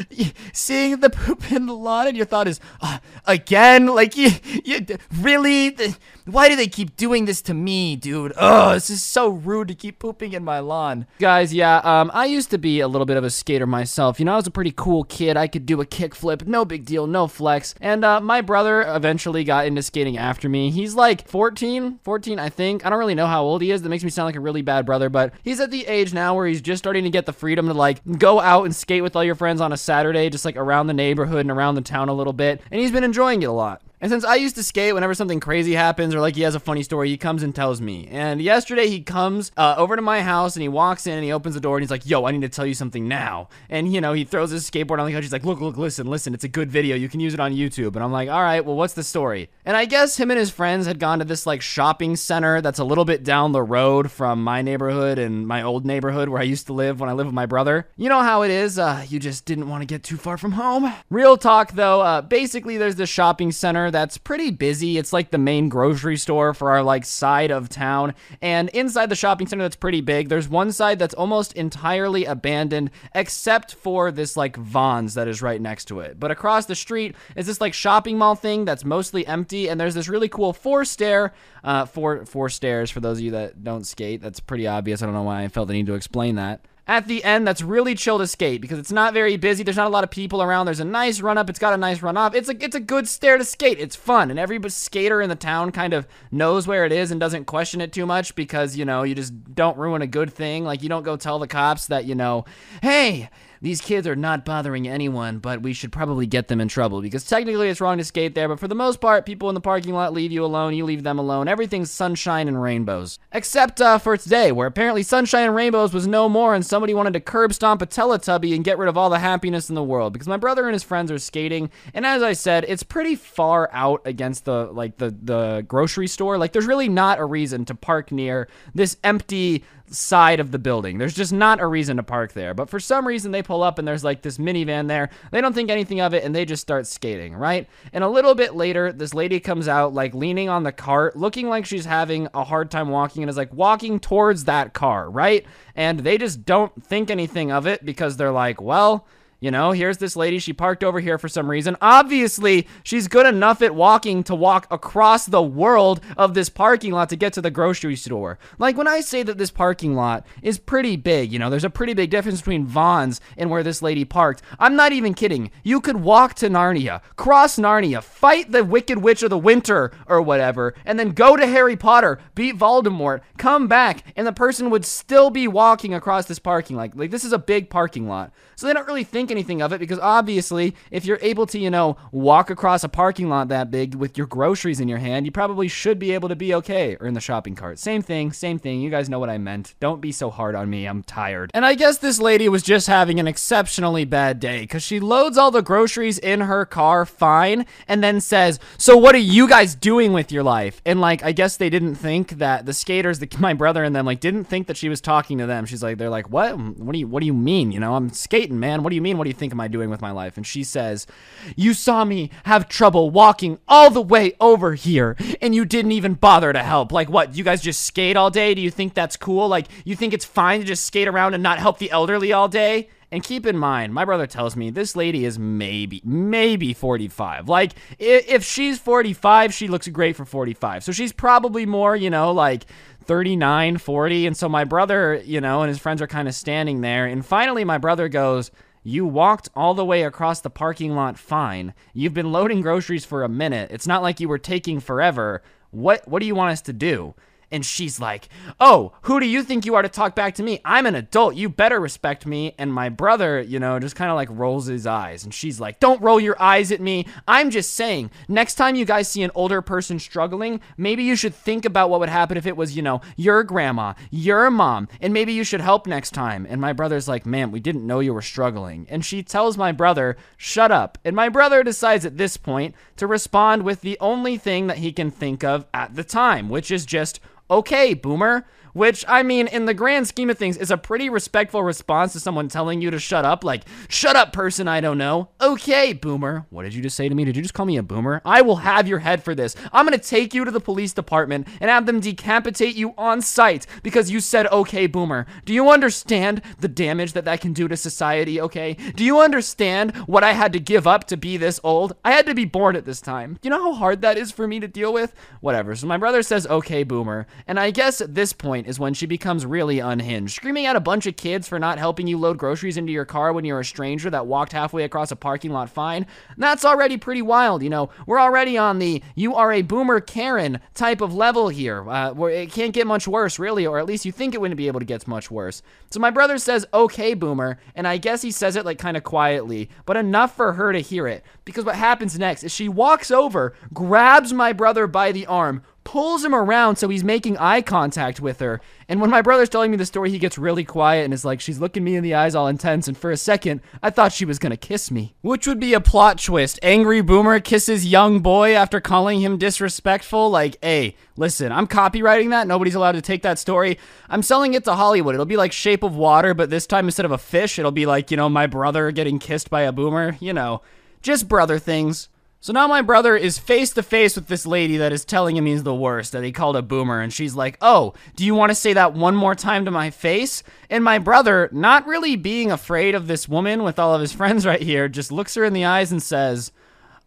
seeing 0.52 1.00
the 1.00 1.10
poop 1.10 1.50
in 1.52 1.66
the 1.66 1.74
lawn, 1.74 2.08
and 2.08 2.16
your 2.16 2.26
thought 2.26 2.48
is, 2.48 2.60
uh, 2.80 2.98
again, 3.26 3.86
like 3.86 4.16
you, 4.16 4.30
you 4.64 4.86
really. 5.20 5.76
Why 6.24 6.48
do 6.48 6.54
they 6.54 6.68
keep 6.68 6.96
doing 6.96 7.24
this 7.24 7.42
to 7.42 7.54
me, 7.54 7.96
dude? 7.96 8.32
Oh, 8.36 8.74
this 8.74 8.90
is 8.90 9.02
so 9.02 9.28
rude 9.28 9.68
to 9.68 9.74
keep 9.74 9.98
pooping 9.98 10.34
in 10.34 10.44
my 10.44 10.60
lawn. 10.60 11.06
Guys, 11.18 11.52
yeah, 11.52 11.78
um, 11.78 12.12
I 12.14 12.26
used 12.26 12.50
to 12.50 12.58
be 12.58 12.78
a 12.78 12.86
little 12.86 13.06
bit 13.06 13.16
of 13.16 13.24
a 13.24 13.30
skater 13.30 13.66
myself. 13.66 14.20
You 14.20 14.26
know, 14.26 14.34
I 14.34 14.36
was 14.36 14.46
a 14.46 14.52
pretty 14.52 14.70
cool 14.70 15.02
kid. 15.02 15.36
I 15.36 15.48
could 15.48 15.66
do 15.66 15.80
a 15.80 15.86
kickflip, 16.22 16.46
no 16.46 16.64
big 16.64 16.84
deal, 16.84 17.06
no 17.06 17.26
flex. 17.26 17.74
And 17.80 18.04
uh, 18.04 18.20
my 18.20 18.40
brother 18.40 18.82
eventually 18.82 19.44
got 19.44 19.66
into 19.66 19.82
skating 19.82 20.16
after 20.16 20.48
me. 20.48 20.70
He's 20.70 20.94
like 20.94 21.26
14, 21.28 21.98
14, 22.02 22.38
I 22.38 22.48
think. 22.48 22.84
I 22.84 22.90
don't 22.90 22.98
really 22.98 23.14
know 23.14 23.26
how 23.26 23.42
old 23.42 23.62
he 23.62 23.70
is. 23.70 23.82
That 23.82 23.88
makes 23.88 24.04
me 24.04 24.10
sound 24.10 24.26
like 24.26 24.36
a 24.36 24.40
really 24.40 24.62
bad 24.62 24.86
brother, 24.86 25.08
but 25.08 25.32
he's 25.42 25.60
at 25.60 25.70
the 25.70 25.86
age 25.86 26.12
now 26.12 26.34
where 26.34 26.46
he's 26.46 26.60
just 26.60 26.82
starting 26.82 27.04
to 27.04 27.10
get 27.10 27.26
the 27.26 27.32
freedom 27.32 27.66
to 27.66 27.74
like 27.74 28.00
go 28.18 28.40
out 28.40 28.64
and 28.64 28.74
skate 28.74 29.02
with 29.02 29.16
all 29.16 29.24
your 29.24 29.34
friends 29.34 29.60
on 29.60 29.72
a 29.72 29.76
Saturday, 29.76 30.30
just 30.30 30.44
like 30.44 30.56
around 30.56 30.86
the 30.86 30.94
neighborhood 30.94 31.40
and 31.40 31.50
around 31.50 31.74
the 31.74 31.82
town 31.82 32.08
a 32.08 32.14
little 32.14 32.32
bit. 32.32 32.60
And 32.70 32.80
he's 32.80 32.92
been 32.92 33.04
enjoying 33.04 33.42
it 33.42 33.46
a 33.46 33.52
lot. 33.52 33.82
And 34.02 34.10
since 34.10 34.24
I 34.24 34.34
used 34.34 34.56
to 34.56 34.64
skate, 34.64 34.94
whenever 34.94 35.14
something 35.14 35.38
crazy 35.38 35.74
happens 35.74 36.12
or 36.12 36.20
like 36.20 36.34
he 36.34 36.42
has 36.42 36.56
a 36.56 36.60
funny 36.60 36.82
story, 36.82 37.08
he 37.08 37.16
comes 37.16 37.44
and 37.44 37.54
tells 37.54 37.80
me. 37.80 38.08
And 38.10 38.42
yesterday 38.42 38.88
he 38.88 39.00
comes 39.00 39.52
uh, 39.56 39.76
over 39.78 39.94
to 39.94 40.02
my 40.02 40.22
house 40.22 40.56
and 40.56 40.62
he 40.62 40.68
walks 40.68 41.06
in 41.06 41.14
and 41.14 41.22
he 41.22 41.30
opens 41.30 41.54
the 41.54 41.60
door 41.60 41.76
and 41.76 41.84
he's 41.84 41.90
like, 41.90 42.04
"Yo, 42.04 42.24
I 42.24 42.32
need 42.32 42.40
to 42.40 42.48
tell 42.48 42.66
you 42.66 42.74
something 42.74 43.06
now." 43.06 43.48
And 43.70 43.92
you 43.92 44.00
know 44.00 44.12
he 44.12 44.24
throws 44.24 44.50
his 44.50 44.68
skateboard 44.68 44.98
on 44.98 45.06
the 45.06 45.12
couch. 45.12 45.22
He's 45.22 45.32
like, 45.32 45.44
"Look, 45.44 45.60
look, 45.60 45.76
listen, 45.76 46.08
listen. 46.08 46.34
It's 46.34 46.42
a 46.42 46.48
good 46.48 46.68
video. 46.68 46.96
You 46.96 47.08
can 47.08 47.20
use 47.20 47.32
it 47.32 47.38
on 47.38 47.52
YouTube." 47.52 47.94
And 47.94 48.02
I'm 48.02 48.10
like, 48.10 48.28
"All 48.28 48.42
right, 48.42 48.64
well, 48.64 48.74
what's 48.74 48.94
the 48.94 49.04
story?" 49.04 49.50
And 49.64 49.76
I 49.76 49.84
guess 49.84 50.18
him 50.18 50.32
and 50.32 50.40
his 50.40 50.50
friends 50.50 50.84
had 50.86 50.98
gone 50.98 51.20
to 51.20 51.24
this 51.24 51.46
like 51.46 51.62
shopping 51.62 52.16
center 52.16 52.60
that's 52.60 52.80
a 52.80 52.84
little 52.84 53.04
bit 53.04 53.22
down 53.22 53.52
the 53.52 53.62
road 53.62 54.10
from 54.10 54.42
my 54.42 54.62
neighborhood 54.62 55.20
and 55.20 55.46
my 55.46 55.62
old 55.62 55.86
neighborhood 55.86 56.28
where 56.28 56.40
I 56.40 56.44
used 56.44 56.66
to 56.66 56.72
live 56.72 56.98
when 56.98 57.08
I 57.08 57.12
lived 57.12 57.28
with 57.28 57.34
my 57.36 57.46
brother. 57.46 57.88
You 57.96 58.08
know 58.08 58.22
how 58.22 58.42
it 58.42 58.50
is. 58.50 58.80
Uh, 58.80 59.06
you 59.08 59.20
just 59.20 59.44
didn't 59.44 59.68
want 59.68 59.82
to 59.82 59.86
get 59.86 60.02
too 60.02 60.16
far 60.16 60.36
from 60.36 60.50
home. 60.50 60.92
Real 61.08 61.36
talk 61.36 61.70
though. 61.70 62.00
Uh, 62.00 62.20
basically, 62.20 62.78
there's 62.78 62.96
this 62.96 63.08
shopping 63.08 63.52
center 63.52 63.91
that's 63.92 64.18
pretty 64.18 64.50
busy. 64.50 64.98
It's 64.98 65.12
like 65.12 65.30
the 65.30 65.38
main 65.38 65.68
grocery 65.68 66.16
store 66.16 66.54
for 66.54 66.70
our 66.70 66.82
like 66.82 67.04
side 67.04 67.50
of 67.50 67.68
town. 67.68 68.14
And 68.40 68.68
inside 68.70 69.08
the 69.08 69.14
shopping 69.14 69.46
center 69.46 69.62
that's 69.62 69.76
pretty 69.76 70.00
big, 70.00 70.28
there's 70.28 70.48
one 70.48 70.72
side 70.72 70.98
that's 70.98 71.14
almost 71.14 71.52
entirely 71.52 72.24
abandoned 72.24 72.90
except 73.14 73.74
for 73.74 74.10
this 74.10 74.36
like 74.36 74.56
Vons 74.56 75.14
that 75.14 75.28
is 75.28 75.42
right 75.42 75.60
next 75.60 75.84
to 75.86 76.00
it. 76.00 76.18
But 76.18 76.30
across 76.30 76.66
the 76.66 76.74
street 76.74 77.14
is 77.36 77.46
this 77.46 77.60
like 77.60 77.74
shopping 77.74 78.18
mall 78.18 78.34
thing 78.34 78.64
that's 78.64 78.84
mostly 78.84 79.26
empty 79.26 79.68
and 79.68 79.80
there's 79.80 79.94
this 79.94 80.08
really 80.08 80.28
cool 80.28 80.52
four 80.52 80.84
stair 80.84 81.32
uh 81.62 81.84
four 81.84 82.24
four 82.26 82.48
stairs 82.48 82.90
for 82.90 83.00
those 83.00 83.18
of 83.18 83.24
you 83.24 83.30
that 83.32 83.62
don't 83.62 83.86
skate. 83.86 84.20
That's 84.20 84.40
pretty 84.40 84.66
obvious. 84.66 85.02
I 85.02 85.06
don't 85.06 85.14
know 85.14 85.22
why 85.22 85.42
I 85.44 85.48
felt 85.48 85.68
the 85.68 85.74
need 85.74 85.86
to 85.86 85.94
explain 85.94 86.36
that 86.36 86.64
at 86.92 87.06
the 87.06 87.24
end 87.24 87.48
that's 87.48 87.62
really 87.62 87.94
chill 87.94 88.18
to 88.18 88.26
skate 88.26 88.60
because 88.60 88.78
it's 88.78 88.92
not 88.92 89.14
very 89.14 89.38
busy. 89.38 89.64
There's 89.64 89.78
not 89.78 89.86
a 89.86 89.90
lot 89.90 90.04
of 90.04 90.10
people 90.10 90.42
around. 90.42 90.66
There's 90.66 90.78
a 90.78 90.84
nice 90.84 91.22
run 91.22 91.38
up. 91.38 91.48
It's 91.48 91.58
got 91.58 91.72
a 91.72 91.78
nice 91.78 92.02
run 92.02 92.18
off. 92.18 92.34
It's 92.34 92.50
a 92.50 92.62
it's 92.62 92.76
a 92.76 92.80
good 92.80 93.08
stair 93.08 93.38
to 93.38 93.44
skate. 93.46 93.80
It's 93.80 93.96
fun, 93.96 94.28
and 94.28 94.38
every 94.38 94.60
skater 94.68 95.22
in 95.22 95.30
the 95.30 95.34
town 95.34 95.72
kind 95.72 95.94
of 95.94 96.06
knows 96.30 96.66
where 96.66 96.84
it 96.84 96.92
is 96.92 97.10
and 97.10 97.18
doesn't 97.18 97.46
question 97.46 97.80
it 97.80 97.94
too 97.94 98.04
much 98.04 98.34
because 98.34 98.76
you 98.76 98.84
know 98.84 99.04
you 99.04 99.14
just 99.14 99.54
don't 99.54 99.78
ruin 99.78 100.02
a 100.02 100.06
good 100.06 100.34
thing. 100.34 100.64
Like 100.64 100.82
you 100.82 100.90
don't 100.90 101.02
go 101.02 101.16
tell 101.16 101.38
the 101.38 101.48
cops 101.48 101.86
that 101.86 102.04
you 102.04 102.14
know, 102.14 102.44
hey 102.82 103.30
these 103.62 103.80
kids 103.80 104.08
are 104.08 104.16
not 104.16 104.44
bothering 104.44 104.88
anyone, 104.88 105.38
but 105.38 105.62
we 105.62 105.72
should 105.72 105.92
probably 105.92 106.26
get 106.26 106.48
them 106.48 106.60
in 106.60 106.66
trouble 106.66 107.00
because 107.00 107.24
technically 107.24 107.68
it's 107.68 107.80
wrong 107.80 107.96
to 107.98 108.04
skate 108.04 108.34
there, 108.34 108.48
but 108.48 108.58
for 108.58 108.66
the 108.66 108.74
most 108.74 109.00
part, 109.00 109.24
people 109.24 109.48
in 109.48 109.54
the 109.54 109.60
parking 109.60 109.94
lot 109.94 110.12
leave 110.12 110.32
you 110.32 110.44
alone, 110.44 110.74
you 110.74 110.84
leave 110.84 111.04
them 111.04 111.18
alone. 111.18 111.46
Everything's 111.46 111.90
sunshine 111.90 112.48
and 112.48 112.60
rainbows. 112.60 113.20
Except 113.30 113.80
uh, 113.80 113.98
for 113.98 114.16
today, 114.16 114.50
where 114.50 114.66
apparently 114.66 115.04
sunshine 115.04 115.46
and 115.46 115.54
rainbows 115.54 115.94
was 115.94 116.08
no 116.08 116.28
more 116.28 116.56
and 116.56 116.66
somebody 116.66 116.92
wanted 116.92 117.12
to 117.12 117.20
curb 117.20 117.54
stomp 117.54 117.80
a 117.80 117.86
Teletubby 117.86 118.52
and 118.54 118.64
get 118.64 118.78
rid 118.78 118.88
of 118.88 118.98
all 118.98 119.10
the 119.10 119.20
happiness 119.20 119.68
in 119.68 119.76
the 119.76 119.82
world 119.82 120.12
because 120.12 120.28
my 120.28 120.36
brother 120.36 120.66
and 120.66 120.72
his 120.72 120.82
friends 120.82 121.12
are 121.12 121.18
skating, 121.18 121.70
and 121.94 122.04
as 122.04 122.22
I 122.22 122.32
said, 122.32 122.64
it's 122.66 122.82
pretty 122.82 123.14
far 123.14 123.70
out 123.72 124.02
against 124.04 124.44
the 124.44 124.64
like 124.72 124.98
the 124.98 125.14
the 125.22 125.64
grocery 125.68 126.08
store. 126.08 126.36
Like 126.36 126.52
there's 126.52 126.66
really 126.66 126.88
not 126.88 127.20
a 127.20 127.24
reason 127.24 127.64
to 127.66 127.76
park 127.76 128.10
near 128.10 128.48
this 128.74 128.96
empty 129.04 129.62
side 129.92 130.40
of 130.40 130.50
the 130.50 130.58
building. 130.58 130.98
There's 130.98 131.14
just 131.14 131.32
not 131.32 131.60
a 131.60 131.66
reason 131.66 131.96
to 131.98 132.02
park 132.02 132.32
there. 132.32 132.54
But 132.54 132.70
for 132.70 132.80
some 132.80 133.06
reason, 133.06 133.30
they 133.30 133.42
pull 133.42 133.62
up 133.62 133.78
and 133.78 133.86
there's 133.86 134.04
like 134.04 134.22
this 134.22 134.38
minivan 134.38 134.88
there. 134.88 135.10
They 135.30 135.40
don't 135.40 135.54
think 135.54 135.70
anything 135.70 136.00
of 136.00 136.14
it 136.14 136.24
and 136.24 136.34
they 136.34 136.44
just 136.44 136.62
start 136.62 136.86
skating, 136.86 137.34
right? 137.34 137.68
And 137.92 138.02
a 138.02 138.08
little 138.08 138.34
bit 138.34 138.54
later, 138.54 138.92
this 138.92 139.14
lady 139.14 139.40
comes 139.40 139.68
out 139.68 139.94
like 139.94 140.14
leaning 140.14 140.48
on 140.48 140.62
the 140.62 140.72
cart, 140.72 141.16
looking 141.16 141.48
like 141.48 141.66
she's 141.66 141.84
having 141.84 142.28
a 142.34 142.44
hard 142.44 142.70
time 142.70 142.88
walking 142.88 143.22
and 143.22 143.30
is 143.30 143.36
like 143.36 143.52
walking 143.52 144.00
towards 144.00 144.44
that 144.44 144.72
car, 144.72 145.10
right? 145.10 145.46
And 145.76 146.00
they 146.00 146.18
just 146.18 146.44
don't 146.44 146.84
think 146.84 147.10
anything 147.10 147.52
of 147.52 147.66
it 147.66 147.84
because 147.84 148.16
they're 148.16 148.32
like, 148.32 148.60
well, 148.60 149.06
you 149.42 149.50
know, 149.50 149.72
here's 149.72 149.98
this 149.98 150.14
lady. 150.14 150.38
She 150.38 150.52
parked 150.52 150.84
over 150.84 151.00
here 151.00 151.18
for 151.18 151.28
some 151.28 151.50
reason. 151.50 151.76
Obviously, 151.82 152.68
she's 152.84 153.08
good 153.08 153.26
enough 153.26 153.60
at 153.60 153.74
walking 153.74 154.22
to 154.22 154.36
walk 154.36 154.68
across 154.70 155.26
the 155.26 155.42
world 155.42 156.00
of 156.16 156.34
this 156.34 156.48
parking 156.48 156.92
lot 156.92 157.08
to 157.08 157.16
get 157.16 157.32
to 157.32 157.40
the 157.40 157.50
grocery 157.50 157.96
store. 157.96 158.38
Like 158.60 158.76
when 158.76 158.86
I 158.86 159.00
say 159.00 159.24
that 159.24 159.38
this 159.38 159.50
parking 159.50 159.96
lot 159.96 160.24
is 160.42 160.60
pretty 160.60 160.94
big, 160.94 161.32
you 161.32 161.40
know, 161.40 161.50
there's 161.50 161.64
a 161.64 161.70
pretty 161.70 161.92
big 161.92 162.08
difference 162.08 162.40
between 162.40 162.66
Vons 162.66 163.20
and 163.36 163.50
where 163.50 163.64
this 163.64 163.82
lady 163.82 164.04
parked. 164.04 164.42
I'm 164.60 164.76
not 164.76 164.92
even 164.92 165.12
kidding. 165.12 165.50
You 165.64 165.80
could 165.80 165.96
walk 165.96 166.34
to 166.34 166.48
Narnia, 166.48 167.02
cross 167.16 167.56
Narnia, 167.56 168.00
fight 168.00 168.52
the 168.52 168.62
Wicked 168.62 168.98
Witch 168.98 169.24
of 169.24 169.30
the 169.30 169.38
Winter 169.38 169.90
or 170.06 170.22
whatever, 170.22 170.72
and 170.84 171.00
then 171.00 171.10
go 171.10 171.36
to 171.36 171.48
Harry 171.48 171.74
Potter, 171.74 172.20
beat 172.36 172.56
Voldemort, 172.56 173.22
come 173.38 173.66
back, 173.66 174.04
and 174.14 174.24
the 174.24 174.32
person 174.32 174.70
would 174.70 174.84
still 174.84 175.30
be 175.30 175.48
walking 175.48 175.94
across 175.94 176.26
this 176.26 176.38
parking 176.38 176.76
lot. 176.76 176.96
Like 176.96 177.10
this 177.10 177.24
is 177.24 177.32
a 177.32 177.38
big 177.38 177.70
parking 177.70 178.06
lot. 178.06 178.32
So 178.54 178.68
they 178.68 178.72
don't 178.72 178.86
really 178.86 179.02
think 179.02 179.31
anything 179.32 179.60
of 179.60 179.72
it 179.72 179.80
because 179.80 179.98
obviously, 179.98 180.76
if 180.92 181.04
you're 181.04 181.18
able 181.20 181.46
to, 181.46 181.58
you 181.58 181.70
know, 181.70 181.96
walk 182.12 182.50
across 182.50 182.84
a 182.84 182.88
parking 182.88 183.28
lot 183.28 183.48
that 183.48 183.70
big 183.70 183.96
with 183.96 184.16
your 184.16 184.28
groceries 184.28 184.78
in 184.78 184.86
your 184.86 184.98
hand, 184.98 185.26
you 185.26 185.32
probably 185.32 185.66
should 185.66 185.98
be 185.98 186.12
able 186.12 186.28
to 186.28 186.36
be 186.36 186.54
okay 186.54 186.96
or 187.00 187.06
in 187.08 187.14
the 187.14 187.20
shopping 187.20 187.56
cart. 187.56 187.78
Same 187.80 188.02
thing, 188.02 188.32
same 188.32 188.58
thing. 188.58 188.80
You 188.80 188.90
guys 188.90 189.08
know 189.08 189.18
what 189.18 189.30
I 189.30 189.38
meant. 189.38 189.74
Don't 189.80 190.00
be 190.00 190.12
so 190.12 190.30
hard 190.30 190.54
on 190.54 190.70
me. 190.70 190.86
I'm 190.86 191.02
tired. 191.02 191.50
And 191.54 191.66
I 191.66 191.74
guess 191.74 191.98
this 191.98 192.20
lady 192.20 192.48
was 192.48 192.62
just 192.62 192.86
having 192.86 193.18
an 193.18 193.26
exceptionally 193.26 194.04
bad 194.04 194.38
day 194.38 194.60
because 194.60 194.82
she 194.82 195.00
loads 195.00 195.36
all 195.36 195.50
the 195.50 195.62
groceries 195.62 196.18
in 196.18 196.42
her 196.42 196.64
car 196.64 197.04
fine 197.06 197.66
and 197.88 198.04
then 198.04 198.20
says, 198.20 198.60
So 198.78 198.96
what 198.96 199.14
are 199.14 199.18
you 199.18 199.48
guys 199.48 199.74
doing 199.74 200.12
with 200.12 200.30
your 200.30 200.42
life? 200.42 200.80
And 200.84 201.00
like, 201.00 201.24
I 201.24 201.32
guess 201.32 201.56
they 201.56 201.70
didn't 201.70 201.94
think 201.94 202.32
that 202.32 202.66
the 202.66 202.74
skaters, 202.74 203.18
the, 203.18 203.28
my 203.38 203.54
brother 203.54 203.82
and 203.84 203.94
them, 203.96 204.06
like, 204.06 204.20
didn't 204.20 204.44
think 204.44 204.66
that 204.66 204.76
she 204.76 204.88
was 204.88 205.00
talking 205.00 205.38
to 205.38 205.46
them. 205.46 205.66
She's 205.66 205.82
like, 205.82 205.98
they're 205.98 206.10
like, 206.10 206.30
What? 206.30 206.58
What 206.58 206.92
do 206.92 206.98
you, 206.98 207.08
what 207.08 207.20
do 207.20 207.26
you 207.26 207.34
mean? 207.34 207.72
You 207.72 207.80
know, 207.80 207.94
I'm 207.94 208.10
skating, 208.10 208.60
man. 208.60 208.82
What 208.82 208.90
do 208.90 208.96
you 208.96 209.02
mean? 209.02 209.18
What 209.22 209.26
do 209.26 209.30
you 209.30 209.34
think 209.34 209.52
am 209.52 209.60
I 209.60 209.68
doing 209.68 209.88
with 209.88 210.02
my 210.02 210.10
life? 210.10 210.36
And 210.36 210.44
she 210.44 210.64
says, 210.64 211.06
You 211.54 211.74
saw 211.74 212.04
me 212.04 212.30
have 212.42 212.68
trouble 212.68 213.08
walking 213.08 213.60
all 213.68 213.88
the 213.88 214.02
way 214.02 214.32
over 214.40 214.74
here, 214.74 215.16
and 215.40 215.54
you 215.54 215.64
didn't 215.64 215.92
even 215.92 216.14
bother 216.14 216.52
to 216.52 216.58
help. 216.58 216.90
Like, 216.90 217.08
what? 217.08 217.36
You 217.36 217.44
guys 217.44 217.62
just 217.62 217.82
skate 217.82 218.16
all 218.16 218.30
day? 218.30 218.52
Do 218.52 218.60
you 218.60 218.68
think 218.68 218.94
that's 218.94 219.16
cool? 219.16 219.46
Like, 219.46 219.68
you 219.84 219.94
think 219.94 220.12
it's 220.12 220.24
fine 220.24 220.58
to 220.58 220.66
just 220.66 220.86
skate 220.86 221.06
around 221.06 221.34
and 221.34 221.42
not 221.42 221.60
help 221.60 221.78
the 221.78 221.92
elderly 221.92 222.32
all 222.32 222.48
day? 222.48 222.88
And 223.12 223.22
keep 223.22 223.46
in 223.46 223.56
mind, 223.56 223.94
my 223.94 224.04
brother 224.04 224.26
tells 224.26 224.56
me 224.56 224.70
this 224.70 224.96
lady 224.96 225.24
is 225.24 225.38
maybe, 225.38 226.02
maybe 226.02 226.74
45. 226.74 227.48
Like, 227.48 227.74
if 228.00 228.42
she's 228.42 228.80
45, 228.80 229.54
she 229.54 229.68
looks 229.68 229.86
great 229.86 230.16
for 230.16 230.24
45. 230.24 230.82
So 230.82 230.90
she's 230.90 231.12
probably 231.12 231.64
more, 231.64 231.94
you 231.94 232.10
know, 232.10 232.32
like 232.32 232.64
39, 233.04 233.78
40. 233.78 234.26
And 234.26 234.36
so 234.36 234.48
my 234.48 234.64
brother, 234.64 235.22
you 235.24 235.40
know, 235.40 235.62
and 235.62 235.68
his 235.68 235.78
friends 235.78 236.02
are 236.02 236.08
kind 236.08 236.26
of 236.26 236.34
standing 236.34 236.80
there. 236.80 237.06
And 237.06 237.24
finally, 237.24 237.64
my 237.64 237.78
brother 237.78 238.08
goes, 238.08 238.50
you 238.82 239.06
walked 239.06 239.48
all 239.54 239.74
the 239.74 239.84
way 239.84 240.02
across 240.02 240.40
the 240.40 240.50
parking 240.50 240.94
lot 240.94 241.18
fine. 241.18 241.74
You've 241.94 242.14
been 242.14 242.32
loading 242.32 242.60
groceries 242.60 243.04
for 243.04 243.22
a 243.22 243.28
minute. 243.28 243.70
It's 243.70 243.86
not 243.86 244.02
like 244.02 244.20
you 244.20 244.28
were 244.28 244.38
taking 244.38 244.80
forever. 244.80 245.42
What 245.70 246.06
what 246.08 246.20
do 246.20 246.26
you 246.26 246.34
want 246.34 246.52
us 246.52 246.60
to 246.62 246.72
do? 246.72 247.14
And 247.52 247.64
she's 247.64 248.00
like, 248.00 248.28
Oh, 248.58 248.94
who 249.02 249.20
do 249.20 249.26
you 249.26 249.42
think 249.42 249.66
you 249.66 249.74
are 249.74 249.82
to 249.82 249.88
talk 249.88 250.16
back 250.16 250.34
to 250.36 250.42
me? 250.42 250.60
I'm 250.64 250.86
an 250.86 250.94
adult. 250.94 251.36
You 251.36 251.48
better 251.48 251.78
respect 251.78 252.26
me. 252.26 252.54
And 252.58 252.72
my 252.72 252.88
brother, 252.88 253.40
you 253.40 253.60
know, 253.60 253.78
just 253.78 253.94
kind 253.94 254.10
of 254.10 254.16
like 254.16 254.28
rolls 254.32 254.66
his 254.66 254.86
eyes. 254.86 255.22
And 255.22 255.32
she's 255.34 255.60
like, 255.60 255.78
Don't 255.78 256.02
roll 256.02 256.18
your 256.18 256.40
eyes 256.42 256.72
at 256.72 256.80
me. 256.80 257.06
I'm 257.28 257.50
just 257.50 257.74
saying, 257.74 258.10
next 258.26 258.54
time 258.54 258.74
you 258.74 258.86
guys 258.86 259.06
see 259.06 259.22
an 259.22 259.30
older 259.34 259.60
person 259.60 259.98
struggling, 259.98 260.60
maybe 260.76 261.04
you 261.04 261.14
should 261.14 261.34
think 261.34 261.64
about 261.64 261.90
what 261.90 262.00
would 262.00 262.08
happen 262.08 262.36
if 262.36 262.46
it 262.46 262.56
was, 262.56 262.74
you 262.74 262.82
know, 262.82 263.02
your 263.16 263.44
grandma, 263.44 263.92
your 264.10 264.50
mom, 264.50 264.88
and 265.00 265.12
maybe 265.12 265.32
you 265.32 265.44
should 265.44 265.60
help 265.60 265.86
next 265.86 266.12
time. 266.12 266.46
And 266.48 266.60
my 266.60 266.72
brother's 266.72 267.06
like, 267.08 267.26
Man, 267.26 267.50
we 267.50 267.60
didn't 267.60 267.86
know 267.86 268.00
you 268.00 268.14
were 268.14 268.22
struggling. 268.22 268.86
And 268.88 269.04
she 269.04 269.22
tells 269.22 269.58
my 269.58 269.72
brother, 269.72 270.16
Shut 270.38 270.72
up. 270.72 270.96
And 271.04 271.14
my 271.14 271.28
brother 271.28 271.62
decides 271.62 272.06
at 272.06 272.16
this 272.16 272.38
point 272.38 272.74
to 272.96 273.06
respond 273.06 273.62
with 273.62 273.82
the 273.82 273.98
only 274.00 274.38
thing 274.38 274.68
that 274.68 274.78
he 274.78 274.92
can 274.92 275.10
think 275.10 275.44
of 275.44 275.66
at 275.74 275.94
the 275.94 276.04
time, 276.04 276.48
which 276.48 276.70
is 276.70 276.86
just, 276.86 277.20
okay, 277.50 277.94
boomer. 277.94 278.46
Which, 278.72 279.04
I 279.08 279.22
mean, 279.22 279.46
in 279.46 279.66
the 279.66 279.74
grand 279.74 280.08
scheme 280.08 280.30
of 280.30 280.38
things, 280.38 280.56
is 280.56 280.70
a 280.70 280.76
pretty 280.76 281.08
respectful 281.10 281.62
response 281.62 282.12
to 282.12 282.20
someone 282.20 282.48
telling 282.48 282.80
you 282.80 282.90
to 282.90 282.98
shut 282.98 283.24
up. 283.24 283.44
Like, 283.44 283.62
shut 283.88 284.16
up, 284.16 284.32
person 284.32 284.68
I 284.68 284.80
don't 284.80 284.98
know. 284.98 285.28
Okay, 285.40 285.92
boomer. 285.92 286.46
What 286.50 286.62
did 286.62 286.74
you 286.74 286.82
just 286.82 286.96
say 286.96 287.08
to 287.08 287.14
me? 287.14 287.24
Did 287.24 287.36
you 287.36 287.42
just 287.42 287.54
call 287.54 287.66
me 287.66 287.76
a 287.76 287.82
boomer? 287.82 288.22
I 288.24 288.42
will 288.42 288.56
have 288.56 288.88
your 288.88 289.00
head 289.00 289.22
for 289.22 289.34
this. 289.34 289.54
I'm 289.72 289.84
gonna 289.84 289.98
take 289.98 290.34
you 290.34 290.44
to 290.44 290.50
the 290.50 290.60
police 290.60 290.92
department 290.92 291.48
and 291.60 291.70
have 291.70 291.86
them 291.86 292.00
decapitate 292.00 292.74
you 292.74 292.94
on 292.96 293.20
site 293.20 293.66
because 293.82 294.10
you 294.10 294.20
said, 294.20 294.46
okay, 294.48 294.86
boomer. 294.86 295.26
Do 295.44 295.52
you 295.52 295.70
understand 295.70 296.42
the 296.60 296.68
damage 296.68 297.12
that 297.12 297.24
that 297.24 297.40
can 297.40 297.52
do 297.52 297.68
to 297.68 297.76
society, 297.76 298.40
okay? 298.40 298.74
Do 298.94 299.04
you 299.04 299.20
understand 299.20 299.96
what 300.06 300.24
I 300.24 300.32
had 300.32 300.52
to 300.52 300.60
give 300.60 300.86
up 300.86 301.06
to 301.08 301.16
be 301.16 301.36
this 301.36 301.60
old? 301.62 301.94
I 302.04 302.12
had 302.12 302.26
to 302.26 302.34
be 302.34 302.44
born 302.44 302.76
at 302.76 302.84
this 302.84 303.00
time. 303.00 303.38
You 303.42 303.50
know 303.50 303.62
how 303.62 303.74
hard 303.74 304.02
that 304.02 304.18
is 304.18 304.30
for 304.30 304.46
me 304.46 304.60
to 304.60 304.68
deal 304.68 304.92
with? 304.92 305.14
Whatever. 305.40 305.74
So 305.76 305.86
my 305.86 305.96
brother 305.96 306.22
says, 306.22 306.46
okay, 306.46 306.82
boomer. 306.82 307.26
And 307.46 307.58
I 307.58 307.70
guess 307.70 308.00
at 308.00 308.14
this 308.14 308.32
point, 308.32 308.61
point 308.62 308.70
is 308.70 308.78
when 308.78 308.94
she 308.94 309.06
becomes 309.06 309.44
really 309.44 309.80
unhinged, 309.80 310.34
screaming 310.34 310.66
at 310.66 310.76
a 310.76 310.80
bunch 310.80 311.06
of 311.06 311.16
kids 311.16 311.48
for 311.48 311.58
not 311.58 311.78
helping 311.78 312.06
you 312.06 312.18
load 312.18 312.38
groceries 312.38 312.76
into 312.76 312.92
your 312.92 313.04
car 313.04 313.32
when 313.32 313.44
you're 313.44 313.60
a 313.60 313.64
stranger 313.64 314.08
that 314.10 314.26
walked 314.26 314.52
halfway 314.52 314.84
across 314.84 315.10
a 315.10 315.16
parking 315.16 315.52
lot 315.52 315.68
fine. 315.68 316.06
That's 316.36 316.64
already 316.64 316.96
pretty 316.96 317.22
wild, 317.22 317.62
you 317.62 317.70
know. 317.70 317.90
We're 318.06 318.20
already 318.20 318.56
on 318.56 318.78
the 318.78 319.02
you 319.14 319.34
are 319.34 319.52
a 319.52 319.62
boomer 319.62 320.00
Karen 320.00 320.60
type 320.74 321.00
of 321.00 321.14
level 321.14 321.48
here, 321.48 321.88
uh, 321.88 322.12
where 322.12 322.30
it 322.30 322.52
can't 322.52 322.72
get 322.72 322.86
much 322.86 323.08
worse, 323.08 323.38
really, 323.38 323.66
or 323.66 323.78
at 323.78 323.86
least 323.86 324.04
you 324.04 324.12
think 324.12 324.34
it 324.34 324.40
wouldn't 324.40 324.58
be 324.58 324.68
able 324.68 324.80
to 324.80 324.86
get 324.86 325.06
much 325.08 325.30
worse. 325.30 325.62
So 325.90 325.98
my 325.98 326.10
brother 326.10 326.38
says, 326.38 326.66
okay, 326.72 327.14
boomer, 327.14 327.58
and 327.74 327.88
I 327.88 327.96
guess 327.96 328.22
he 328.22 328.30
says 328.30 328.56
it 328.56 328.64
like 328.64 328.78
kind 328.78 328.96
of 328.96 329.02
quietly, 329.02 329.70
but 329.86 329.96
enough 329.96 330.36
for 330.36 330.52
her 330.52 330.72
to 330.72 330.80
hear 330.80 331.08
it. 331.08 331.24
Because 331.44 331.64
what 331.64 331.74
happens 331.74 332.18
next 332.18 332.44
is 332.44 332.52
she 332.52 332.68
walks 332.68 333.10
over, 333.10 333.54
grabs 333.72 334.32
my 334.32 334.52
brother 334.52 334.86
by 334.86 335.10
the 335.10 335.26
arm, 335.26 335.62
pulls 335.84 336.24
him 336.24 336.34
around 336.34 336.76
so 336.76 336.88
he's 336.88 337.04
making 337.04 337.36
eye 337.38 337.60
contact 337.60 338.20
with 338.20 338.40
her. 338.40 338.60
And 338.88 339.00
when 339.00 339.10
my 339.10 339.22
brother's 339.22 339.48
telling 339.48 339.70
me 339.70 339.76
the 339.76 339.86
story, 339.86 340.10
he 340.10 340.18
gets 340.18 340.38
really 340.38 340.64
quiet 340.64 341.04
and 341.04 341.14
is 341.14 341.24
like, 341.24 341.40
she's 341.40 341.60
looking 341.60 341.84
me 341.84 341.96
in 341.96 342.02
the 342.02 342.14
eyes 342.14 342.34
all 342.34 342.46
intense. 342.46 342.88
And 342.88 342.96
for 342.96 343.10
a 343.10 343.16
second, 343.16 343.60
I 343.82 343.90
thought 343.90 344.12
she 344.12 344.24
was 344.24 344.38
gonna 344.38 344.56
kiss 344.56 344.90
me. 344.90 345.14
Which 345.22 345.46
would 345.46 345.60
be 345.60 345.74
a 345.74 345.80
plot 345.80 346.22
twist. 346.22 346.58
Angry 346.62 347.00
boomer 347.00 347.40
kisses 347.40 347.86
young 347.86 348.20
boy 348.20 348.54
after 348.54 348.80
calling 348.80 349.20
him 349.20 349.38
disrespectful. 349.38 350.30
Like, 350.30 350.56
hey, 350.62 350.96
listen, 351.16 351.52
I'm 351.52 351.66
copyrighting 351.66 352.30
that. 352.30 352.46
Nobody's 352.46 352.74
allowed 352.74 352.92
to 352.92 353.02
take 353.02 353.22
that 353.22 353.38
story. 353.38 353.78
I'm 354.08 354.22
selling 354.22 354.54
it 354.54 354.64
to 354.64 354.74
Hollywood. 354.74 355.14
It'll 355.14 355.26
be 355.26 355.36
like 355.36 355.52
Shape 355.52 355.82
of 355.82 355.96
Water, 355.96 356.34
but 356.34 356.50
this 356.50 356.66
time 356.66 356.86
instead 356.86 357.06
of 357.06 357.12
a 357.12 357.18
fish, 357.18 357.58
it'll 357.58 357.72
be 357.72 357.86
like, 357.86 358.10
you 358.10 358.16
know, 358.16 358.28
my 358.28 358.46
brother 358.46 358.90
getting 358.92 359.18
kissed 359.18 359.50
by 359.50 359.62
a 359.62 359.72
boomer. 359.72 360.16
You 360.20 360.32
know, 360.32 360.62
just 361.02 361.28
brother 361.28 361.58
things. 361.58 362.08
So 362.42 362.52
now 362.52 362.66
my 362.66 362.82
brother 362.82 363.14
is 363.16 363.38
face 363.38 363.70
to 363.74 363.84
face 363.84 364.16
with 364.16 364.26
this 364.26 364.44
lady 364.44 364.76
that 364.78 364.92
is 364.92 365.04
telling 365.04 365.36
him 365.36 365.46
he's 365.46 365.62
the 365.62 365.72
worst, 365.72 366.10
that 366.10 366.24
he 366.24 366.32
called 366.32 366.56
a 366.56 366.62
boomer, 366.62 367.00
and 367.00 367.12
she's 367.12 367.36
like, 367.36 367.56
Oh, 367.62 367.94
do 368.16 368.26
you 368.26 368.34
want 368.34 368.50
to 368.50 368.56
say 368.56 368.72
that 368.72 368.94
one 368.94 369.14
more 369.14 369.36
time 369.36 369.64
to 369.64 369.70
my 369.70 369.90
face? 369.90 370.42
And 370.68 370.82
my 370.82 370.98
brother, 370.98 371.48
not 371.52 371.86
really 371.86 372.16
being 372.16 372.50
afraid 372.50 372.96
of 372.96 373.06
this 373.06 373.28
woman 373.28 373.62
with 373.62 373.78
all 373.78 373.94
of 373.94 374.00
his 374.00 374.12
friends 374.12 374.44
right 374.44 374.60
here, 374.60 374.88
just 374.88 375.12
looks 375.12 375.36
her 375.36 375.44
in 375.44 375.52
the 375.52 375.64
eyes 375.64 375.92
and 375.92 376.02
says, 376.02 376.50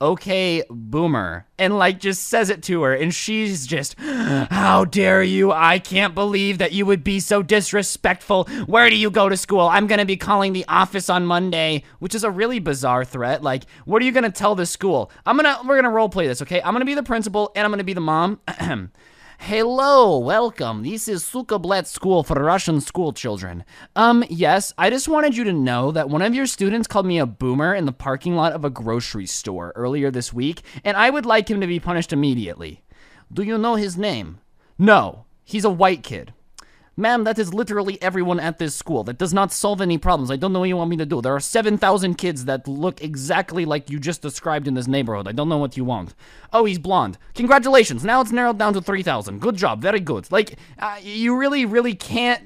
okay, 0.02 0.64
boomer, 0.70 1.46
and 1.58 1.78
like 1.78 2.00
just 2.00 2.28
says 2.28 2.50
it 2.50 2.64
to 2.64 2.84
her, 2.84 2.94
and 2.94 3.14
she's 3.14 3.66
just, 3.66 4.00
how 4.00 4.86
dare 4.86 5.24
you? 5.24 5.52
I 5.52 5.80
can't 5.80 6.14
believe 6.14 6.58
that 6.58 6.74
you 6.74 6.86
would 6.86 7.04
be 7.04 7.20
so 7.20 7.42
disrespectful. 7.42 8.46
Where 8.66 8.90
do 8.90 8.96
you 8.96 9.10
go 9.10 9.30
to 9.30 9.38
school? 9.38 9.62
I'm 9.62 9.88
gonna 9.88 10.06
be 10.06 10.18
calling 10.18 10.54
the 10.54 10.66
office 10.68 11.10
on 11.10 11.26
Monday, 11.26 11.84
which 12.00 12.16
is 12.16 12.24
a 12.24 12.32
really 12.32 12.60
bizarre 12.60 13.06
threat. 13.06 13.44
Like, 13.44 13.64
what 13.86 14.02
are 14.02 14.06
you 14.06 14.12
gonna 14.12 14.32
tell 14.32 14.56
the 14.56 14.66
school? 14.66 15.12
I'm 15.26 15.38
gonna, 15.38 15.60
we're 15.66 15.78
gonna 15.78 15.90
role 15.90 16.10
play 16.10 16.28
this, 16.28 16.42
okay? 16.42 16.62
I'm 16.62 16.74
gonna 16.74 16.86
be 16.86 16.96
the 16.96 17.04
principal, 17.04 17.52
and 17.56 17.66
I'm 17.66 17.72
gonna 17.72 17.84
be 17.84 17.94
the 17.94 18.02
mom. 18.02 18.40
Hello, 19.40 20.18
welcome. 20.18 20.82
This 20.82 21.08
is 21.08 21.24
Sukablet 21.24 21.86
School 21.86 22.24
for 22.24 22.42
Russian 22.42 22.82
school 22.82 23.14
children. 23.14 23.64
Um, 23.96 24.24
yes, 24.30 24.74
I 24.78 24.90
just 24.90 25.08
wanted 25.08 25.36
you 25.36 25.44
to 25.44 25.54
know 25.54 25.92
that 25.92 26.10
one 26.10 26.22
of 26.24 26.34
your 26.34 26.48
students 26.48 26.88
called 26.88 27.06
me 27.06 27.20
a 27.20 27.28
boomer 27.28 27.76
in 27.76 27.86
the 27.86 27.92
parking 27.92 28.36
lot 28.36 28.54
of 28.54 28.66
a 28.66 28.70
grocery 28.70 29.28
store 29.28 29.72
earlier 29.76 30.10
this 30.10 30.34
week, 30.34 30.64
and 30.84 30.98
I 30.98 31.10
would 31.10 31.26
like 31.26 31.50
him 31.50 31.62
to 31.62 31.68
be 31.68 31.80
punished 31.80 32.12
immediately. 32.12 32.84
Do 33.32 33.44
you 33.44 33.58
know 33.58 33.76
his 33.76 33.98
name? 33.98 34.40
No, 34.80 35.26
he's 35.44 35.66
a 35.66 35.70
white 35.70 36.02
kid. 36.02 36.34
Ma'am, 36.98 37.26
that 37.26 37.38
is 37.38 37.54
literally 37.54 38.02
everyone 38.02 38.40
at 38.40 38.58
this 38.58 38.74
school. 38.74 39.04
That 39.04 39.18
does 39.18 39.34
not 39.34 39.52
solve 39.52 39.82
any 39.82 39.98
problems. 39.98 40.32
I 40.32 40.38
don't 40.38 40.54
know 40.54 40.60
what 40.60 40.70
you 40.70 40.78
want 40.78 40.90
me 40.90 40.96
to 40.96 41.06
do. 41.06 41.22
There 41.22 41.36
are 41.36 41.42
7,000 41.42 42.16
kids 42.16 42.46
that 42.46 42.70
look 42.70 43.04
exactly 43.04 43.66
like 43.66 43.90
you 43.90 44.00
just 44.00 44.22
described 44.22 44.66
in 44.66 44.76
this 44.76 44.88
neighborhood. 44.88 45.28
I 45.28 45.34
don't 45.34 45.50
know 45.50 45.58
what 45.58 45.76
you 45.76 45.84
want. 45.84 46.16
Oh, 46.54 46.64
he's 46.64 46.80
blonde. 46.80 47.18
Congratulations. 47.34 48.06
Now 48.06 48.22
it's 48.22 48.32
narrowed 48.32 48.58
down 48.58 48.74
to 48.76 48.82
3,000. 48.82 49.42
Good 49.42 49.58
job. 49.58 49.82
Very 49.82 50.00
good. 50.00 50.32
Like, 50.32 50.58
uh, 50.80 50.98
you 51.02 51.36
really, 51.36 51.66
really 51.66 51.96
can't, 51.96 52.42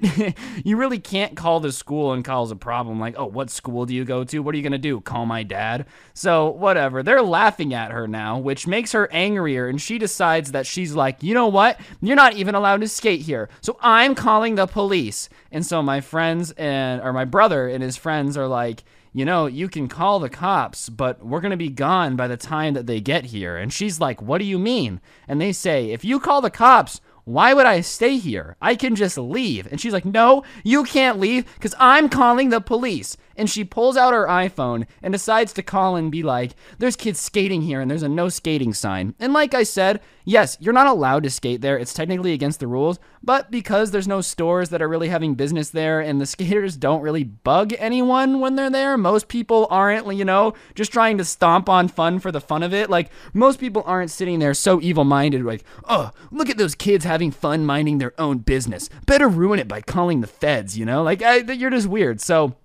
you 0.65 0.77
really 0.77 0.97
can't 0.97 1.37
call 1.37 1.59
the 1.59 1.71
school 1.71 2.11
and 2.11 2.25
cause 2.25 2.49
a 2.49 2.55
problem. 2.55 2.99
Like, 2.99 3.13
oh, 3.19 3.27
what 3.27 3.51
school 3.51 3.85
do 3.85 3.93
you 3.93 4.03
go 4.03 4.23
to? 4.23 4.39
What 4.39 4.55
are 4.55 4.57
you 4.57 4.63
going 4.63 4.71
to 4.71 4.79
do? 4.79 4.99
Call 4.99 5.27
my 5.27 5.43
dad? 5.43 5.85
So, 6.15 6.49
whatever. 6.49 7.03
They're 7.03 7.21
laughing 7.21 7.71
at 7.75 7.91
her 7.91 8.07
now, 8.07 8.39
which 8.39 8.65
makes 8.65 8.93
her 8.93 9.07
angrier. 9.11 9.67
And 9.67 9.79
she 9.79 9.99
decides 9.99 10.53
that 10.53 10.65
she's 10.65 10.95
like, 10.95 11.21
you 11.21 11.35
know 11.35 11.47
what? 11.47 11.79
You're 12.01 12.15
not 12.15 12.33
even 12.33 12.55
allowed 12.55 12.81
to 12.81 12.87
skate 12.87 13.21
here. 13.21 13.47
So 13.61 13.77
I'm 13.79 14.15
calling 14.15 14.38
calling 14.39 14.55
the 14.55 14.67
police. 14.67 15.27
And 15.51 15.65
so 15.65 15.81
my 15.81 15.99
friends 15.99 16.51
and 16.51 17.01
or 17.01 17.11
my 17.11 17.25
brother 17.25 17.67
and 17.67 17.83
his 17.83 17.97
friends 17.97 18.37
are 18.37 18.47
like, 18.47 18.85
you 19.11 19.25
know, 19.25 19.47
you 19.47 19.67
can 19.67 19.89
call 19.89 20.19
the 20.19 20.29
cops, 20.29 20.87
but 20.87 21.25
we're 21.25 21.41
going 21.41 21.51
to 21.51 21.57
be 21.57 21.67
gone 21.67 22.15
by 22.15 22.29
the 22.29 22.37
time 22.37 22.73
that 22.75 22.87
they 22.87 23.01
get 23.01 23.25
here. 23.25 23.57
And 23.57 23.73
she's 23.73 23.99
like, 23.99 24.21
what 24.21 24.37
do 24.37 24.45
you 24.45 24.57
mean? 24.57 25.01
And 25.27 25.41
they 25.41 25.51
say, 25.51 25.91
if 25.91 26.05
you 26.05 26.21
call 26.21 26.39
the 26.39 26.49
cops, 26.49 27.01
why 27.25 27.53
would 27.53 27.65
I 27.65 27.81
stay 27.81 28.17
here? 28.17 28.55
I 28.61 28.75
can 28.75 28.95
just 28.95 29.17
leave. 29.17 29.67
And 29.69 29.81
she's 29.81 29.93
like, 29.93 30.05
No, 30.05 30.43
you 30.63 30.83
can't 30.83 31.19
leave 31.19 31.45
because 31.55 31.75
I'm 31.77 32.09
calling 32.09 32.49
the 32.49 32.61
police. 32.61 33.17
And 33.39 33.49
she 33.49 33.63
pulls 33.63 33.97
out 33.97 34.13
her 34.13 34.27
iPhone 34.27 34.85
and 35.01 35.11
decides 35.11 35.53
to 35.53 35.63
call 35.63 35.95
and 35.95 36.11
be 36.11 36.21
like, 36.21 36.51
There's 36.77 36.95
kids 36.95 37.19
skating 37.19 37.63
here 37.63 37.81
and 37.81 37.89
there's 37.89 38.03
a 38.03 38.09
no 38.09 38.29
skating 38.29 38.73
sign. 38.73 39.15
And 39.19 39.33
like 39.33 39.53
I 39.53 39.63
said, 39.63 40.01
yes, 40.29 40.57
you're 40.59 40.73
not 40.73 40.87
allowed 40.87 41.23
to 41.23 41.29
skate 41.29 41.61
there. 41.61 41.77
It's 41.77 41.93
technically 41.93 42.33
against 42.33 42.59
the 42.59 42.67
rules. 42.67 42.99
But 43.23 43.49
because 43.51 43.91
there's 43.91 44.07
no 44.07 44.21
stores 44.21 44.69
that 44.69 44.81
are 44.81 44.87
really 44.87 45.09
having 45.09 45.33
business 45.35 45.71
there 45.71 45.99
and 45.99 46.21
the 46.21 46.25
skaters 46.39 46.77
don't 46.77 47.01
really 47.01 47.23
bug 47.23 47.73
anyone 47.79 48.39
when 48.39 48.55
they're 48.55 48.69
there, 48.69 48.97
most 48.97 49.27
people 49.27 49.67
aren't, 49.69 50.13
you 50.15 50.25
know, 50.25 50.53
just 50.75 50.93
trying 50.93 51.17
to 51.17 51.25
stomp 51.25 51.67
on 51.67 51.87
fun 51.87 52.19
for 52.19 52.31
the 52.31 52.41
fun 52.41 52.63
of 52.63 52.73
it. 52.73 52.89
Like, 52.89 53.09
most 53.33 53.59
people 53.59 53.83
aren't 53.85 54.11
sitting 54.11 54.39
there 54.39 54.53
so 54.53 54.79
evil 54.81 55.03
minded, 55.03 55.43
like, 55.43 55.63
oh, 55.85 56.11
look 56.31 56.49
at 56.49 56.57
those 56.57 56.75
kids 56.75 57.05
having 57.05 57.31
fun 57.31 57.65
minding 57.65 57.97
their 57.97 58.19
own 58.19 58.39
business. 58.39 58.89
Better 59.05 59.27
ruin 59.27 59.59
it 59.59 59.67
by 59.67 59.81
calling 59.81 60.21
the 60.21 60.27
feds, 60.27 60.77
you 60.77 60.85
know? 60.85 61.01
Like, 61.03 61.21
I, 61.21 61.37
you're 61.37 61.71
just 61.71 61.87
weird. 61.87 62.21
So, 62.21 62.55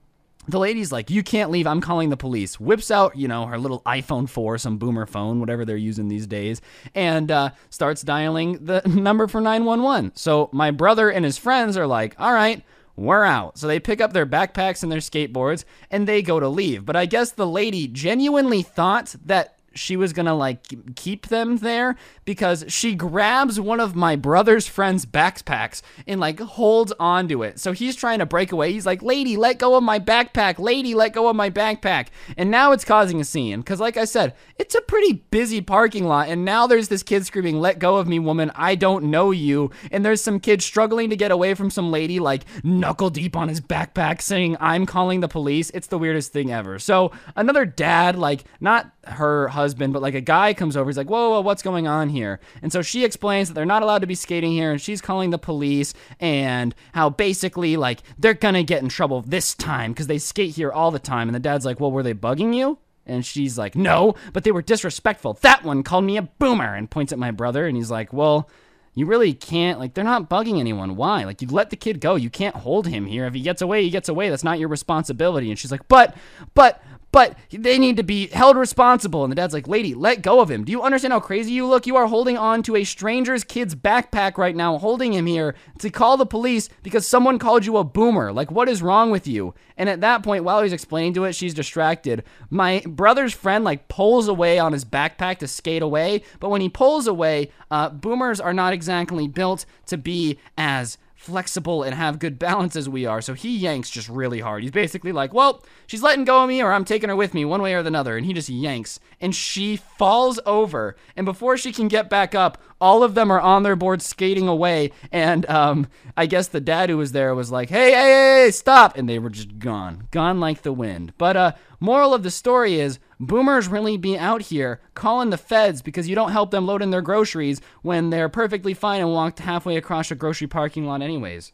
the 0.48 0.58
lady's 0.58 0.92
like, 0.92 1.10
You 1.10 1.22
can't 1.22 1.50
leave. 1.50 1.66
I'm 1.66 1.80
calling 1.80 2.10
the 2.10 2.16
police. 2.16 2.60
Whips 2.60 2.90
out, 2.90 3.16
you 3.16 3.28
know, 3.28 3.46
her 3.46 3.58
little 3.58 3.82
iPhone 3.82 4.28
4, 4.28 4.58
some 4.58 4.78
boomer 4.78 5.06
phone, 5.06 5.40
whatever 5.40 5.64
they're 5.64 5.76
using 5.76 6.08
these 6.08 6.26
days, 6.26 6.60
and 6.94 7.30
uh, 7.30 7.50
starts 7.70 8.02
dialing 8.02 8.64
the 8.64 8.82
number 8.86 9.26
for 9.26 9.40
911. 9.40 10.12
So 10.14 10.50
my 10.52 10.70
brother 10.70 11.10
and 11.10 11.24
his 11.24 11.38
friends 11.38 11.76
are 11.76 11.86
like, 11.86 12.14
All 12.18 12.32
right, 12.32 12.62
we're 12.96 13.24
out. 13.24 13.58
So 13.58 13.66
they 13.66 13.80
pick 13.80 14.00
up 14.00 14.12
their 14.12 14.26
backpacks 14.26 14.82
and 14.82 14.92
their 14.92 15.00
skateboards 15.00 15.64
and 15.90 16.06
they 16.06 16.22
go 16.22 16.38
to 16.38 16.48
leave. 16.48 16.84
But 16.84 16.96
I 16.96 17.06
guess 17.06 17.32
the 17.32 17.46
lady 17.46 17.88
genuinely 17.88 18.62
thought 18.62 19.14
that 19.24 19.53
she 19.74 19.96
was 19.96 20.12
gonna 20.12 20.34
like 20.34 20.94
keep 20.96 21.28
them 21.28 21.58
there 21.58 21.96
because 22.24 22.64
she 22.68 22.94
grabs 22.94 23.60
one 23.60 23.80
of 23.80 23.94
my 23.94 24.16
brother's 24.16 24.66
friend's 24.66 25.06
backpacks 25.06 25.82
and 26.06 26.20
like 26.20 26.40
holds 26.40 26.92
onto 26.98 27.42
it. 27.42 27.58
So 27.58 27.72
he's 27.72 27.96
trying 27.96 28.18
to 28.20 28.26
break 28.26 28.52
away. 28.52 28.72
He's 28.72 28.86
like, 28.86 29.02
Lady, 29.02 29.36
let 29.36 29.58
go 29.58 29.76
of 29.76 29.82
my 29.82 29.98
backpack. 29.98 30.58
Lady, 30.58 30.94
let 30.94 31.12
go 31.12 31.28
of 31.28 31.36
my 31.36 31.50
backpack. 31.50 32.08
And 32.36 32.50
now 32.50 32.72
it's 32.72 32.84
causing 32.84 33.20
a 33.20 33.24
scene 33.24 33.60
because, 33.60 33.80
like 33.80 33.96
I 33.96 34.04
said, 34.04 34.34
it's 34.58 34.74
a 34.74 34.80
pretty 34.80 35.24
busy 35.30 35.60
parking 35.60 36.04
lot. 36.06 36.28
And 36.28 36.44
now 36.44 36.66
there's 36.66 36.88
this 36.88 37.02
kid 37.02 37.26
screaming, 37.26 37.60
Let 37.60 37.78
go 37.78 37.96
of 37.96 38.06
me, 38.06 38.18
woman. 38.18 38.50
I 38.54 38.74
don't 38.74 39.04
know 39.06 39.30
you. 39.30 39.70
And 39.90 40.04
there's 40.04 40.20
some 40.20 40.40
kid 40.40 40.62
struggling 40.62 41.10
to 41.10 41.16
get 41.16 41.30
away 41.30 41.54
from 41.54 41.70
some 41.70 41.90
lady, 41.90 42.20
like 42.20 42.44
knuckle 42.62 43.10
deep 43.10 43.36
on 43.36 43.48
his 43.48 43.60
backpack, 43.60 44.20
saying, 44.20 44.56
I'm 44.60 44.86
calling 44.86 45.20
the 45.20 45.28
police. 45.28 45.70
It's 45.70 45.88
the 45.88 45.98
weirdest 45.98 46.32
thing 46.32 46.52
ever. 46.52 46.78
So 46.78 47.12
another 47.36 47.64
dad, 47.64 48.16
like, 48.16 48.44
not 48.60 48.90
her 49.06 49.48
husband, 49.48 49.63
but 49.72 50.02
like 50.02 50.14
a 50.14 50.20
guy 50.20 50.52
comes 50.52 50.76
over. 50.76 50.90
He's 50.90 50.98
like, 50.98 51.08
whoa, 51.08 51.30
whoa, 51.30 51.40
what's 51.40 51.62
going 51.62 51.86
on 51.86 52.10
here? 52.10 52.40
And 52.60 52.70
so 52.70 52.82
she 52.82 53.04
explains 53.04 53.48
that 53.48 53.54
they're 53.54 53.64
not 53.64 53.82
allowed 53.82 54.00
to 54.00 54.06
be 54.06 54.14
skating 54.14 54.52
here, 54.52 54.72
and 54.72 54.80
she's 54.80 55.00
calling 55.00 55.30
the 55.30 55.38
police, 55.38 55.94
and 56.20 56.74
how 56.92 57.08
basically, 57.08 57.76
like, 57.76 58.02
they're 58.18 58.34
gonna 58.34 58.62
get 58.62 58.82
in 58.82 58.88
trouble 58.88 59.22
this 59.22 59.54
time 59.54 59.92
because 59.92 60.08
they 60.08 60.18
skate 60.18 60.56
here 60.56 60.72
all 60.72 60.90
the 60.90 60.98
time. 60.98 61.28
And 61.28 61.34
the 61.34 61.40
dad's 61.40 61.64
like, 61.64 61.80
well, 61.80 61.92
were 61.92 62.02
they 62.02 62.14
bugging 62.14 62.54
you? 62.54 62.78
And 63.06 63.24
she's 63.24 63.56
like, 63.56 63.76
no, 63.76 64.14
but 64.32 64.44
they 64.44 64.52
were 64.52 64.62
disrespectful. 64.62 65.34
That 65.42 65.62
one 65.62 65.82
called 65.82 66.04
me 66.04 66.16
a 66.16 66.22
boomer 66.22 66.74
and 66.74 66.90
points 66.90 67.12
at 67.12 67.18
my 67.18 67.30
brother, 67.30 67.66
and 67.66 67.76
he's 67.76 67.90
like, 67.90 68.12
well, 68.12 68.50
you 68.94 69.06
really 69.06 69.34
can't 69.34 69.78
like 69.78 69.94
they're 69.94 70.04
not 70.04 70.30
bugging 70.30 70.60
anyone 70.60 70.96
why 70.96 71.24
like 71.24 71.42
you 71.42 71.48
let 71.48 71.70
the 71.70 71.76
kid 71.76 72.00
go 72.00 72.14
you 72.14 72.30
can't 72.30 72.56
hold 72.56 72.86
him 72.86 73.06
here 73.06 73.26
if 73.26 73.34
he 73.34 73.40
gets 73.40 73.60
away 73.60 73.82
he 73.82 73.90
gets 73.90 74.08
away 74.08 74.30
that's 74.30 74.44
not 74.44 74.58
your 74.58 74.68
responsibility 74.68 75.50
and 75.50 75.58
she's 75.58 75.72
like 75.72 75.86
but 75.88 76.16
but 76.54 76.82
but 77.14 77.38
they 77.52 77.78
need 77.78 77.96
to 77.96 78.02
be 78.02 78.26
held 78.26 78.56
responsible. 78.56 79.22
And 79.22 79.30
the 79.30 79.36
dad's 79.36 79.54
like, 79.54 79.68
Lady, 79.68 79.94
let 79.94 80.20
go 80.20 80.40
of 80.40 80.50
him. 80.50 80.64
Do 80.64 80.72
you 80.72 80.82
understand 80.82 81.12
how 81.12 81.20
crazy 81.20 81.52
you 81.52 81.64
look? 81.64 81.86
You 81.86 81.94
are 81.94 82.08
holding 82.08 82.36
on 82.36 82.64
to 82.64 82.74
a 82.74 82.82
stranger's 82.82 83.44
kid's 83.44 83.76
backpack 83.76 84.36
right 84.36 84.56
now, 84.56 84.78
holding 84.78 85.12
him 85.12 85.26
here 85.26 85.54
to 85.78 85.90
call 85.90 86.16
the 86.16 86.26
police 86.26 86.68
because 86.82 87.06
someone 87.06 87.38
called 87.38 87.64
you 87.64 87.76
a 87.76 87.84
boomer. 87.84 88.32
Like, 88.32 88.50
what 88.50 88.68
is 88.68 88.82
wrong 88.82 89.12
with 89.12 89.28
you? 89.28 89.54
And 89.76 89.88
at 89.88 90.00
that 90.00 90.24
point, 90.24 90.42
while 90.42 90.60
he's 90.60 90.72
explaining 90.72 91.14
to 91.14 91.22
it, 91.22 91.36
she's 91.36 91.54
distracted. 91.54 92.24
My 92.50 92.82
brother's 92.84 93.32
friend, 93.32 93.62
like, 93.62 93.86
pulls 93.86 94.26
away 94.26 94.58
on 94.58 94.72
his 94.72 94.84
backpack 94.84 95.38
to 95.38 95.46
skate 95.46 95.82
away. 95.82 96.24
But 96.40 96.48
when 96.48 96.62
he 96.62 96.68
pulls 96.68 97.06
away, 97.06 97.52
uh, 97.70 97.90
boomers 97.90 98.40
are 98.40 98.52
not 98.52 98.72
exactly 98.72 99.28
built 99.28 99.66
to 99.86 99.96
be 99.96 100.40
as 100.58 100.98
flexible 101.24 101.82
and 101.82 101.94
have 101.94 102.18
good 102.18 102.38
balance 102.38 102.76
as 102.76 102.88
we 102.88 103.06
are. 103.06 103.22
So 103.22 103.34
he 103.34 103.56
yanks 103.56 103.90
just 103.90 104.08
really 104.08 104.40
hard. 104.40 104.62
He's 104.62 104.70
basically 104.70 105.12
like, 105.12 105.32
well, 105.32 105.64
she's 105.86 106.02
letting 106.02 106.24
go 106.24 106.42
of 106.42 106.48
me 106.48 106.62
or 106.62 106.72
I'm 106.72 106.84
taking 106.84 107.08
her 107.08 107.16
with 107.16 107.32
me 107.34 107.44
one 107.44 107.62
way 107.62 107.74
or 107.74 107.78
another. 107.78 108.16
And 108.16 108.26
he 108.26 108.32
just 108.32 108.48
yanks 108.48 109.00
and 109.20 109.34
she 109.34 109.76
falls 109.76 110.38
over. 110.44 110.96
And 111.16 111.24
before 111.24 111.56
she 111.56 111.72
can 111.72 111.88
get 111.88 112.10
back 112.10 112.34
up, 112.34 112.58
all 112.84 113.02
of 113.02 113.14
them 113.14 113.30
are 113.30 113.40
on 113.40 113.62
their 113.62 113.76
board 113.76 114.02
skating 114.02 114.46
away. 114.46 114.92
And 115.10 115.48
um, 115.48 115.86
I 116.18 116.26
guess 116.26 116.48
the 116.48 116.60
dad 116.60 116.90
who 116.90 116.98
was 116.98 117.12
there 117.12 117.34
was 117.34 117.50
like, 117.50 117.70
hey, 117.70 117.92
hey, 117.92 118.42
hey, 118.42 118.50
stop. 118.50 118.98
And 118.98 119.08
they 119.08 119.18
were 119.18 119.30
just 119.30 119.58
gone, 119.58 120.06
gone 120.10 120.38
like 120.38 120.60
the 120.60 120.72
wind. 120.72 121.14
But 121.16 121.34
uh, 121.34 121.52
moral 121.80 122.12
of 122.12 122.22
the 122.22 122.30
story 122.30 122.78
is 122.78 122.98
boomers 123.18 123.68
really 123.68 123.96
be 123.96 124.18
out 124.18 124.42
here 124.42 124.82
calling 124.92 125.30
the 125.30 125.38
feds 125.38 125.80
because 125.80 126.10
you 126.10 126.14
don't 126.14 126.32
help 126.32 126.50
them 126.50 126.66
load 126.66 126.82
in 126.82 126.90
their 126.90 127.00
groceries 127.00 127.62
when 127.80 128.10
they're 128.10 128.28
perfectly 128.28 128.74
fine 128.74 129.00
and 129.00 129.10
walked 129.10 129.38
halfway 129.38 129.78
across 129.78 130.10
a 130.10 130.14
grocery 130.14 130.46
parking 130.46 130.84
lot 130.84 131.00
anyways. 131.00 131.52